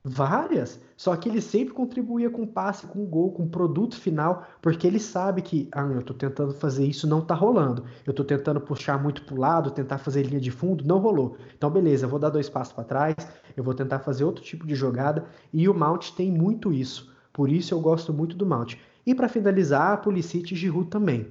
Várias. 0.06 0.82
Só 0.98 1.16
que 1.16 1.30
ele 1.30 1.40
sempre 1.40 1.74
contribuía 1.74 2.30
com 2.30 2.46
passe, 2.46 2.86
com 2.86 3.06
gol, 3.06 3.32
com 3.32 3.48
produto 3.48 3.96
final, 3.96 4.46
porque 4.62 4.86
ele 4.86 5.00
sabe 5.00 5.42
que, 5.42 5.70
ah, 5.72 5.86
eu 5.86 6.04
tô 6.04 6.14
tentando 6.14 6.54
fazer 6.54 6.86
isso, 6.86 7.08
não 7.08 7.22
tá 7.22 7.34
rolando. 7.34 7.86
Eu 8.06 8.14
tô 8.14 8.24
tentando 8.24 8.60
puxar 8.60 9.02
muito 9.02 9.24
pro 9.24 9.40
lado, 9.40 9.72
tentar 9.72 9.98
fazer 9.98 10.24
linha 10.24 10.42
de 10.42 10.52
fundo, 10.52 10.86
não 10.86 11.00
rolou. 11.00 11.38
Então, 11.58 11.72
beleza, 11.72 12.06
eu 12.06 12.10
vou 12.10 12.20
dar 12.20 12.30
dois 12.30 12.50
passos 12.50 12.74
para 12.74 12.84
trás, 12.84 13.16
eu 13.56 13.64
vou 13.64 13.74
tentar 13.74 14.00
fazer 14.00 14.26
outro 14.26 14.44
tipo 14.44 14.68
de 14.68 14.76
jogada, 14.76 15.26
e 15.54 15.70
o 15.70 15.74
Mount 15.74 16.12
tem 16.12 16.30
muito 16.30 16.74
isso. 16.74 17.12
Por 17.32 17.50
isso 17.50 17.74
eu 17.74 17.80
gosto 17.80 18.14
muito 18.14 18.36
do 18.36 18.46
Mount. 18.46 18.76
E 19.06 19.14
para 19.14 19.28
finalizar, 19.28 20.02
Pulisic 20.02 20.54
e 20.54 20.58
Giroud 20.58 20.90
também. 20.90 21.28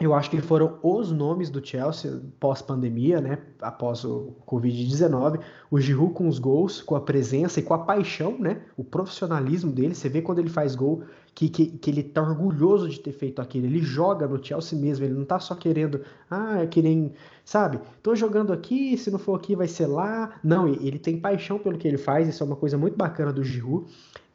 Eu 0.00 0.12
acho 0.12 0.28
que 0.28 0.40
foram 0.42 0.78
os 0.82 1.12
nomes 1.12 1.48
do 1.48 1.64
Chelsea 1.64 2.20
pós-pandemia, 2.40 3.20
né? 3.20 3.38
Após 3.62 4.04
o 4.04 4.34
Covid-19. 4.44 5.40
O 5.70 5.80
Giroud 5.80 6.12
com 6.12 6.26
os 6.26 6.40
gols, 6.40 6.82
com 6.82 6.96
a 6.96 7.00
presença 7.00 7.60
e 7.60 7.62
com 7.62 7.74
a 7.74 7.78
paixão, 7.78 8.36
né? 8.38 8.60
O 8.76 8.82
profissionalismo 8.82 9.70
dele. 9.70 9.94
Você 9.94 10.08
vê 10.08 10.20
quando 10.20 10.40
ele 10.40 10.50
faz 10.50 10.74
gol 10.74 11.04
que, 11.32 11.48
que, 11.48 11.66
que 11.66 11.90
ele 11.90 12.02
tá 12.02 12.20
orgulhoso 12.20 12.88
de 12.88 12.98
ter 12.98 13.12
feito 13.12 13.40
aquilo. 13.40 13.66
Ele 13.66 13.80
joga 13.80 14.26
no 14.26 14.44
Chelsea 14.44 14.78
mesmo. 14.78 15.04
Ele 15.04 15.14
não 15.14 15.24
tá 15.24 15.38
só 15.38 15.54
querendo, 15.54 16.02
ah, 16.28 16.62
é 16.62 16.66
que 16.66 16.82
nem, 16.82 17.12
sabe? 17.44 17.78
Tô 18.02 18.16
jogando 18.16 18.52
aqui, 18.52 18.98
se 18.98 19.12
não 19.12 19.18
for 19.18 19.36
aqui 19.36 19.54
vai 19.54 19.68
ser 19.68 19.86
lá. 19.86 20.34
Não, 20.42 20.66
ele 20.68 20.98
tem 20.98 21.20
paixão 21.20 21.56
pelo 21.58 21.78
que 21.78 21.86
ele 21.86 21.98
faz. 21.98 22.28
Isso 22.28 22.42
é 22.42 22.46
uma 22.46 22.56
coisa 22.56 22.76
muito 22.76 22.96
bacana 22.96 23.32
do 23.32 23.44
Giroud. 23.44 23.86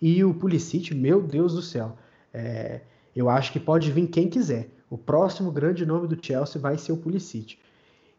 E 0.01 0.23
o 0.23 0.33
Pulisic, 0.33 0.95
meu 0.95 1.21
Deus 1.21 1.53
do 1.53 1.61
céu. 1.61 1.97
É, 2.33 2.81
eu 3.15 3.29
acho 3.29 3.51
que 3.51 3.59
pode 3.59 3.91
vir 3.91 4.07
quem 4.07 4.29
quiser. 4.29 4.69
O 4.89 4.97
próximo 4.97 5.51
grande 5.51 5.85
nome 5.85 6.07
do 6.07 6.23
Chelsea 6.23 6.61
vai 6.61 6.77
ser 6.77 6.91
o 6.91 6.97
Pulisic. 6.97 7.59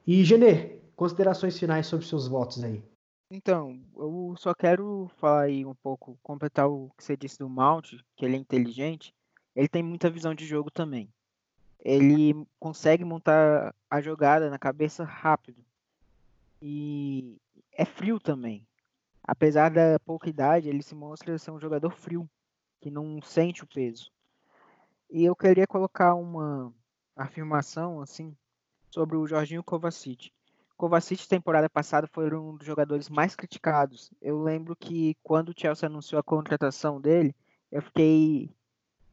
E, 0.06 0.24
Genê, 0.24 0.78
considerações 0.94 1.58
finais 1.58 1.86
sobre 1.86 2.06
seus 2.06 2.28
votos 2.28 2.62
aí. 2.62 2.82
Então, 3.30 3.80
eu 3.96 4.34
só 4.36 4.52
quero 4.52 5.08
falar 5.16 5.42
aí 5.42 5.64
um 5.64 5.74
pouco, 5.74 6.18
completar 6.22 6.68
o 6.68 6.90
que 6.96 7.04
você 7.04 7.16
disse 7.16 7.38
do 7.38 7.48
Mount, 7.48 7.94
que 8.16 8.24
ele 8.24 8.36
é 8.36 8.38
inteligente. 8.38 9.14
Ele 9.54 9.68
tem 9.68 9.82
muita 9.82 10.10
visão 10.10 10.34
de 10.34 10.44
jogo 10.44 10.70
também. 10.70 11.08
Ele 11.78 12.34
consegue 12.58 13.04
montar 13.04 13.74
a 13.88 14.00
jogada 14.00 14.50
na 14.50 14.58
cabeça 14.58 15.04
rápido. 15.04 15.64
E 16.60 17.36
é 17.72 17.84
frio 17.84 18.18
também. 18.18 18.66
Apesar 19.22 19.70
da 19.70 19.98
pouca 20.00 20.28
idade, 20.28 20.68
ele 20.68 20.82
se 20.82 20.94
mostra 20.94 21.38
ser 21.38 21.52
um 21.52 21.60
jogador 21.60 21.90
frio, 21.92 22.28
que 22.80 22.90
não 22.90 23.20
sente 23.22 23.62
o 23.62 23.66
peso. 23.66 24.10
E 25.10 25.24
eu 25.24 25.36
queria 25.36 25.66
colocar 25.66 26.14
uma 26.14 26.72
afirmação 27.16 28.00
assim 28.00 28.36
sobre 28.90 29.16
o 29.16 29.26
Jorginho 29.26 29.62
Kovacic. 29.62 30.32
Kovacic 30.76 31.28
temporada 31.28 31.68
passada 31.68 32.06
foi 32.06 32.34
um 32.34 32.56
dos 32.56 32.66
jogadores 32.66 33.08
mais 33.08 33.36
criticados. 33.36 34.10
Eu 34.20 34.42
lembro 34.42 34.74
que 34.74 35.14
quando 35.22 35.50
o 35.50 35.54
Chelsea 35.56 35.86
anunciou 35.86 36.18
a 36.18 36.22
contratação 36.22 37.00
dele, 37.00 37.34
eu 37.70 37.82
fiquei 37.82 38.50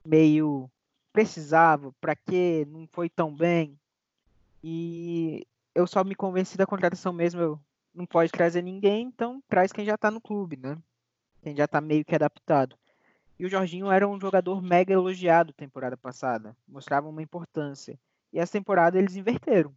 meio 0.06 0.70
precisava, 1.12 1.92
para 2.00 2.16
quê? 2.16 2.66
Não 2.70 2.88
foi 2.92 3.10
tão 3.10 3.34
bem. 3.34 3.76
E 4.64 5.48
eu 5.74 5.88
só 5.88 6.04
me 6.04 6.14
convenci 6.14 6.56
da 6.56 6.66
contratação 6.66 7.12
mesmo, 7.12 7.42
eu 7.42 7.60
não 7.94 8.06
pode 8.06 8.32
trazer 8.32 8.62
ninguém, 8.62 9.08
então 9.08 9.42
traz 9.50 9.72
quem 9.72 9.84
já 9.84 9.96
está 9.96 10.12
no 10.12 10.22
clube, 10.22 10.58
né? 10.58 10.78
Quem 11.42 11.56
já 11.56 11.66
está 11.66 11.82
meio 11.82 12.06
que 12.06 12.14
adaptado. 12.14 12.78
E 13.40 13.46
o 13.46 13.50
Jorginho 13.50 13.92
era 13.92 14.08
um 14.08 14.20
jogador 14.20 14.62
mega 14.62 14.94
elogiado 14.94 15.54
temporada 15.54 15.96
passada, 15.96 16.56
mostrava 16.68 17.08
uma 17.08 17.22
importância. 17.22 18.00
E 18.34 18.40
essa 18.40 18.54
temporada 18.54 18.98
eles 18.98 19.16
inverteram. 19.16 19.74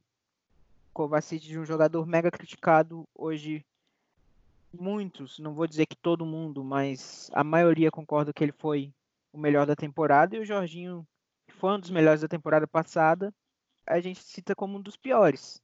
Kovacic 0.92 1.46
de 1.46 1.58
um 1.58 1.64
jogador 1.64 2.06
mega 2.06 2.30
criticado, 2.30 3.06
hoje 3.14 3.64
muitos, 4.72 5.38
não 5.38 5.52
vou 5.52 5.66
dizer 5.66 5.86
que 5.86 5.96
todo 5.96 6.24
mundo, 6.24 6.62
mas 6.62 7.30
a 7.32 7.42
maioria 7.44 7.90
concorda 7.90 8.32
que 8.32 8.42
ele 8.42 8.52
foi 8.52 8.92
o 9.32 9.38
melhor 9.38 9.66
da 9.66 9.76
temporada 9.76 10.36
e 10.36 10.40
o 10.40 10.44
Jorginho 10.44 11.06
foi 11.48 11.72
um 11.72 11.80
dos 11.80 11.90
melhores 11.90 12.20
da 12.20 12.28
temporada 12.28 12.66
passada, 12.66 13.32
a 13.86 14.00
gente 14.00 14.22
cita 14.22 14.54
como 14.54 14.78
um 14.78 14.80
dos 14.80 14.96
piores. 14.96 15.60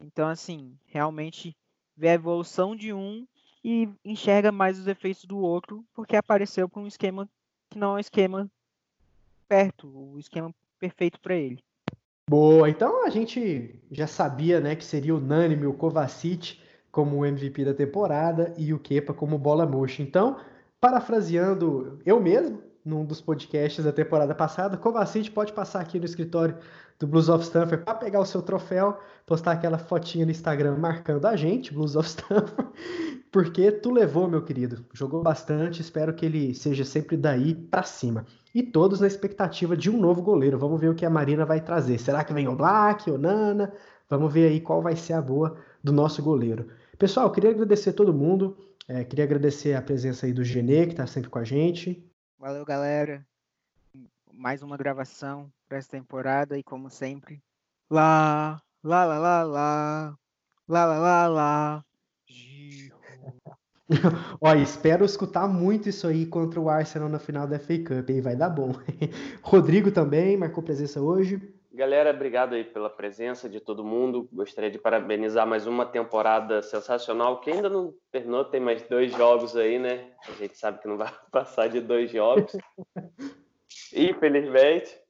Então, 0.00 0.28
assim, 0.28 0.76
realmente 0.86 1.56
vê 1.96 2.08
a 2.08 2.14
evolução 2.14 2.74
de 2.74 2.92
um 2.92 3.26
e 3.64 3.88
enxerga 4.04 4.50
mais 4.50 4.78
os 4.78 4.86
efeitos 4.86 5.24
do 5.24 5.38
outro, 5.38 5.84
porque 5.94 6.16
apareceu 6.16 6.68
para 6.68 6.82
um 6.82 6.86
esquema 6.86 7.28
que 7.70 7.78
não 7.78 7.92
é 7.92 7.96
um 7.96 7.98
esquema 7.98 8.50
perto, 9.48 9.88
o 9.88 10.18
esquema 10.18 10.54
perfeito 10.78 11.20
para 11.20 11.34
ele. 11.34 11.62
Boa, 12.28 12.68
então 12.68 13.04
a 13.04 13.10
gente 13.10 13.78
já 13.90 14.06
sabia, 14.06 14.60
né, 14.60 14.74
que 14.74 14.84
seria 14.84 15.14
unânime 15.14 15.66
o 15.66 15.74
Kovacic 15.74 16.58
como 16.90 17.18
o 17.18 17.26
MVP 17.26 17.64
da 17.64 17.74
temporada 17.74 18.54
e 18.56 18.72
o 18.72 18.78
Kepa 18.78 19.14
como 19.14 19.38
bola 19.38 19.66
murcha. 19.66 20.02
Então, 20.02 20.38
parafraseando 20.80 22.00
eu 22.04 22.20
mesmo, 22.20 22.62
num 22.84 23.04
dos 23.04 23.20
podcasts 23.20 23.84
da 23.84 23.92
temporada 23.92 24.34
passada, 24.34 24.76
Kovacic 24.76 25.30
pode 25.30 25.52
passar 25.52 25.80
aqui 25.80 25.98
no 25.98 26.04
escritório 26.04 26.56
do 26.98 27.06
Blues 27.06 27.28
of 27.28 27.44
Stanford 27.44 27.84
para 27.84 27.94
pegar 27.94 28.20
o 28.20 28.24
seu 28.24 28.42
troféu, 28.42 28.98
postar 29.26 29.52
aquela 29.52 29.78
fotinha 29.78 30.24
no 30.24 30.30
Instagram 30.30 30.76
marcando 30.76 31.26
a 31.26 31.36
gente, 31.36 31.72
Blues 31.72 31.96
of 31.96 32.06
Stanford, 32.08 32.70
porque 33.30 33.72
tu 33.72 33.90
levou, 33.90 34.28
meu 34.28 34.42
querido. 34.42 34.84
Jogou 34.92 35.22
bastante, 35.22 35.80
espero 35.80 36.14
que 36.14 36.26
ele 36.26 36.54
seja 36.54 36.84
sempre 36.84 37.16
daí 37.16 37.54
para 37.54 37.82
cima. 37.82 38.26
E 38.54 38.62
todos 38.62 39.00
na 39.00 39.06
expectativa 39.06 39.76
de 39.76 39.90
um 39.90 39.98
novo 39.98 40.20
goleiro. 40.22 40.58
Vamos 40.58 40.80
ver 40.80 40.90
o 40.90 40.94
que 40.94 41.06
a 41.06 41.10
Marina 41.10 41.44
vai 41.44 41.60
trazer. 41.60 41.98
Será 41.98 42.22
que 42.22 42.34
vem 42.34 42.46
o 42.46 42.54
Black, 42.54 43.10
o 43.10 43.16
Nana? 43.16 43.72
Vamos 44.08 44.32
ver 44.32 44.48
aí 44.48 44.60
qual 44.60 44.82
vai 44.82 44.94
ser 44.94 45.14
a 45.14 45.22
boa 45.22 45.56
do 45.82 45.92
nosso 45.92 46.22
goleiro. 46.22 46.68
Pessoal, 46.98 47.30
queria 47.32 47.50
agradecer 47.50 47.94
todo 47.94 48.12
mundo. 48.12 48.56
É, 48.86 49.04
queria 49.04 49.24
agradecer 49.24 49.74
a 49.74 49.80
presença 49.80 50.26
aí 50.26 50.32
do 50.32 50.44
Genê, 50.44 50.84
que 50.84 50.92
está 50.92 51.06
sempre 51.06 51.30
com 51.30 51.38
a 51.38 51.44
gente. 51.44 52.11
Valeu, 52.42 52.64
galera. 52.64 53.24
Mais 54.32 54.64
uma 54.64 54.76
gravação 54.76 55.48
para 55.68 55.78
essa 55.78 55.88
temporada 55.88 56.58
e 56.58 56.62
como 56.64 56.90
sempre, 56.90 57.40
lá, 57.88 58.60
lá, 58.82 59.04
lá, 59.04 59.16
lá, 59.16 59.42
lá, 59.44 60.18
lá, 60.66 60.84
lá, 60.84 60.98
lá, 60.98 61.28
lá, 61.28 61.84
Olha, 64.40 64.60
espero 64.60 65.04
escutar 65.04 65.46
muito 65.46 65.88
isso 65.88 66.04
aí 66.08 66.26
contra 66.26 66.60
o 66.60 66.68
Arsenal 66.68 67.08
na 67.08 67.20
final 67.20 67.46
da 67.46 67.60
FA 67.60 67.78
Cup, 67.78 68.10
aí 68.10 68.20
vai 68.20 68.34
dar 68.34 68.50
bom. 68.50 68.72
Rodrigo 69.40 69.92
também 69.92 70.36
marcou 70.36 70.64
presença 70.64 71.00
hoje. 71.00 71.40
Galera, 71.74 72.10
obrigado 72.10 72.54
aí 72.54 72.64
pela 72.64 72.90
presença 72.90 73.48
de 73.48 73.58
todo 73.58 73.82
mundo. 73.82 74.28
Gostaria 74.30 74.70
de 74.70 74.78
parabenizar 74.78 75.46
mais 75.46 75.66
uma 75.66 75.86
temporada 75.86 76.60
sensacional, 76.60 77.40
que 77.40 77.50
ainda 77.50 77.70
não 77.70 77.94
terminou, 78.10 78.44
tem 78.44 78.60
mais 78.60 78.82
dois 78.82 79.10
jogos 79.10 79.56
aí, 79.56 79.78
né? 79.78 80.12
A 80.28 80.32
gente 80.32 80.58
sabe 80.58 80.82
que 80.82 80.86
não 80.86 80.98
vai 80.98 81.10
passar 81.32 81.70
de 81.70 81.80
dois 81.80 82.10
jogos. 82.10 82.54
Infelizmente. 83.94 85.00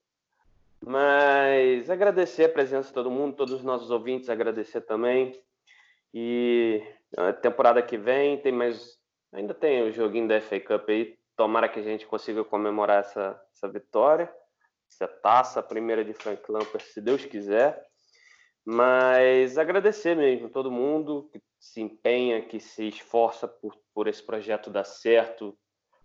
Mas 0.86 1.90
agradecer 1.90 2.44
a 2.44 2.48
presença 2.48 2.88
de 2.88 2.94
todo 2.94 3.10
mundo, 3.10 3.34
todos 3.34 3.54
os 3.54 3.64
nossos 3.64 3.90
ouvintes, 3.90 4.30
agradecer 4.30 4.82
também. 4.82 5.36
E 6.14 6.80
a 7.16 7.32
temporada 7.32 7.82
que 7.82 7.98
vem 7.98 8.38
tem 8.38 8.52
mais. 8.52 9.00
Ainda 9.32 9.52
tem 9.52 9.82
o 9.82 9.90
joguinho 9.90 10.28
da 10.28 10.40
FA 10.40 10.60
Cup 10.60 10.88
aí. 10.88 11.18
Tomara 11.36 11.68
que 11.68 11.80
a 11.80 11.82
gente 11.82 12.06
consiga 12.06 12.44
comemorar 12.44 13.00
essa, 13.00 13.40
essa 13.52 13.66
vitória, 13.66 14.32
essa 14.92 15.08
taça, 15.08 15.60
a 15.60 15.62
primeira 15.62 16.04
de 16.04 16.12
Frank 16.12 16.42
Lampard, 16.50 16.84
se 16.84 17.00
Deus 17.00 17.24
quiser. 17.24 17.82
Mas 18.64 19.58
agradecer 19.58 20.16
mesmo 20.16 20.48
todo 20.48 20.70
mundo 20.70 21.28
que 21.32 21.42
se 21.58 21.80
empenha, 21.80 22.42
que 22.42 22.60
se 22.60 22.88
esforça 22.88 23.48
por, 23.48 23.76
por 23.94 24.06
esse 24.06 24.22
projeto 24.22 24.70
dar 24.70 24.84
certo. 24.84 25.56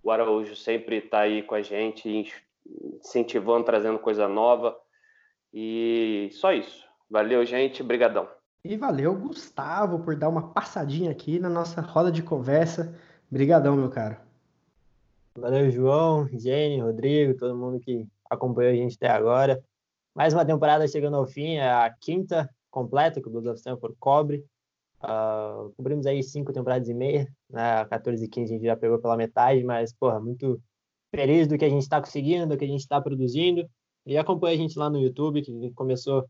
O 0.01 0.09
Araújo 0.09 0.55
sempre 0.55 0.97
está 0.97 1.19
aí 1.21 1.43
com 1.43 1.53
a 1.53 1.61
gente, 1.61 2.33
incentivando, 2.99 3.65
trazendo 3.65 3.99
coisa 3.99 4.27
nova. 4.27 4.75
E 5.53 6.29
só 6.33 6.51
isso. 6.51 6.85
Valeu, 7.09 7.45
gente. 7.45 7.83
Brigadão. 7.83 8.27
E 8.63 8.75
valeu, 8.75 9.15
Gustavo, 9.15 9.99
por 9.99 10.15
dar 10.15 10.29
uma 10.29 10.51
passadinha 10.51 11.11
aqui 11.11 11.39
na 11.39 11.49
nossa 11.49 11.79
roda 11.79 12.11
de 12.11 12.23
conversa. 12.23 12.97
Obrigadão, 13.29 13.75
meu 13.75 13.89
caro. 13.89 14.17
Valeu, 15.35 15.69
João, 15.69 16.27
Jenny, 16.33 16.81
Rodrigo, 16.81 17.37
todo 17.37 17.55
mundo 17.55 17.79
que 17.79 18.07
acompanhou 18.29 18.71
a 18.71 18.75
gente 18.75 18.95
até 18.95 19.07
agora. 19.07 19.63
Mais 20.15 20.33
uma 20.33 20.45
temporada 20.45 20.87
chegando 20.87 21.17
ao 21.17 21.25
fim, 21.25 21.55
é 21.55 21.69
a 21.69 21.93
quinta 22.01 22.49
completa 22.71 23.21
que 23.21 23.27
o 23.27 23.31
Blues 23.31 23.45
of 23.47 23.57
Stanford 23.57 23.95
cobre. 23.99 24.43
Uh, 25.03 25.71
cobrimos 25.75 26.07
aí 26.07 26.23
cinco 26.23 26.51
temporadas 26.51 26.89
e 26.89 26.93
meia, 26.93 27.31
né? 27.49 27.85
14 27.85 28.25
e 28.25 28.27
15 28.27 28.51
a 28.51 28.55
gente 28.55 28.65
já 28.65 28.75
pegou 28.75 28.99
pela 28.99 29.15
metade, 29.15 29.63
mas, 29.63 29.93
porra, 29.93 30.19
muito 30.19 30.59
feliz 31.13 31.47
do 31.47 31.57
que 31.57 31.65
a 31.65 31.69
gente 31.69 31.83
está 31.83 31.99
conseguindo, 31.99 32.47
do 32.47 32.57
que 32.57 32.65
a 32.65 32.67
gente 32.67 32.81
está 32.81 32.99
produzindo. 32.99 33.67
E 34.05 34.17
acompanha 34.17 34.55
a 34.55 34.57
gente 34.57 34.77
lá 34.77 34.89
no 34.89 34.99
YouTube, 34.99 35.41
que 35.41 35.71
começou 35.73 36.27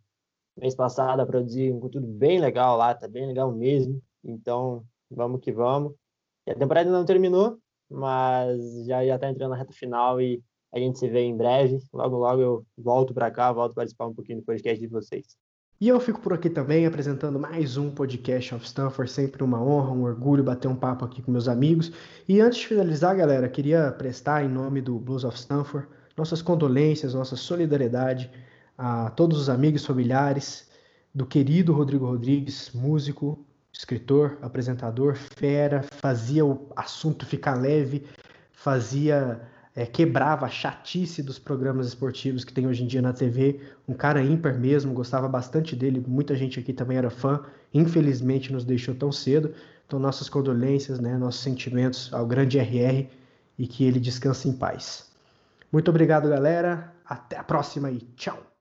mês 0.58 0.76
passado 0.76 1.20
a 1.22 1.26
produzir 1.26 1.72
um 1.72 1.80
conteúdo 1.80 2.08
bem 2.08 2.40
legal 2.40 2.76
lá, 2.76 2.94
tá 2.94 3.08
bem 3.08 3.28
legal 3.28 3.52
mesmo. 3.52 4.02
Então, 4.24 4.84
vamos 5.10 5.40
que 5.42 5.52
vamos. 5.52 5.94
E 6.46 6.52
a 6.52 6.56
temporada 6.56 6.90
ainda 6.90 6.98
não 6.98 7.06
terminou, 7.06 7.58
mas 7.90 8.86
já 8.86 9.06
já 9.06 9.20
tá 9.20 9.30
entrando 9.30 9.52
na 9.52 9.58
reta 9.58 9.74
final 9.74 10.20
e 10.20 10.44
a 10.74 10.80
gente 10.80 11.00
se 11.00 11.08
vê 11.08 11.22
em 11.22 11.36
breve. 11.36 11.80
Logo, 11.94 12.18
logo 12.18 12.42
eu 12.42 12.66
volto 12.78 13.14
para 13.14 13.32
cá, 13.32 13.52
volto 13.52 13.76
participar 13.76 14.08
um 14.08 14.14
pouquinho 14.14 14.40
do 14.40 14.46
podcast 14.46 14.80
de 14.80 14.88
vocês. 14.88 15.38
E 15.80 15.88
eu 15.88 16.00
fico 16.00 16.20
por 16.20 16.34
aqui 16.34 16.50
também 16.50 16.88
apresentando 16.88 17.40
mais 17.40 17.78
um 17.78 17.92
podcast 17.92 18.56
of 18.56 18.66
Stanford, 18.66 19.12
sempre 19.12 19.44
uma 19.44 19.62
honra, 19.62 19.92
um 19.92 20.04
orgulho 20.04 20.44
bater 20.44 20.68
um 20.68 20.76
papo 20.76 21.06
aqui 21.06 21.22
com 21.22 21.32
meus 21.32 21.48
amigos. 21.48 21.92
E 22.28 22.42
antes 22.42 22.60
de 22.60 22.68
finalizar, 22.68 23.16
galera, 23.16 23.48
queria 23.48 23.92
prestar 23.92 24.44
em 24.44 24.50
nome 24.50 24.82
do 24.82 24.98
Blues 24.98 25.24
of 25.24 25.38
Stanford 25.38 25.88
nossas 26.18 26.42
condolências, 26.42 27.14
nossa 27.14 27.36
solidariedade 27.36 28.30
a 28.76 29.12
todos 29.12 29.40
os 29.40 29.50
amigos 29.50 29.86
familiares 29.86 30.68
do 31.14 31.26
querido 31.26 31.72
Rodrigo 31.74 32.08
Rodrigues, 32.08 32.72
músico, 32.74 33.46
escritor, 33.72 34.38
apresentador, 34.42 35.16
fera, 35.16 35.84
fazia 35.84 36.44
o 36.44 36.72
assunto 36.76 37.26
ficar 37.26 37.54
leve, 37.54 38.04
fazia 38.52 39.40
é, 39.78 39.86
quebrava 39.86 40.48
a 40.48 40.50
chatice 40.50 41.22
dos 41.22 41.38
programas 41.38 41.86
esportivos 41.86 42.44
que 42.44 42.52
tem 42.52 42.66
hoje 42.66 42.84
em 42.84 42.88
dia 42.88 43.00
na 43.00 43.14
TV, 43.14 43.60
um 43.88 43.94
cara 43.94 44.24
ímpar 44.24 44.58
mesmo, 44.58 44.92
gostava 44.92 45.28
bastante 45.28 45.76
dele, 45.76 46.04
muita 46.06 46.36
gente 46.36 46.60
aqui 46.60 46.74
também 46.74 46.98
era 46.98 47.12
fã, 47.12 47.46
infelizmente 47.72 48.52
nos 48.52 48.66
deixou 48.66 48.96
tão 48.96 49.12
cedo, 49.12 49.54
então 49.86 50.00
nossas 50.00 50.28
condolências, 50.30 51.00
né, 51.00 51.16
nossos 51.16 51.42
sentimentos 51.42 52.12
ao 52.12 52.26
grande 52.26 52.58
RR 52.58 53.08
e 53.56 53.68
que 53.68 53.84
ele 53.84 54.00
descanse 54.00 54.50
em 54.50 54.54
paz. 54.54 55.12
Muito 55.72 55.90
obrigado, 55.90 56.28
galera, 56.28 56.92
até 57.06 57.38
a 57.38 57.44
próxima 57.44 57.92
e 57.92 58.00
tchau! 58.16 58.57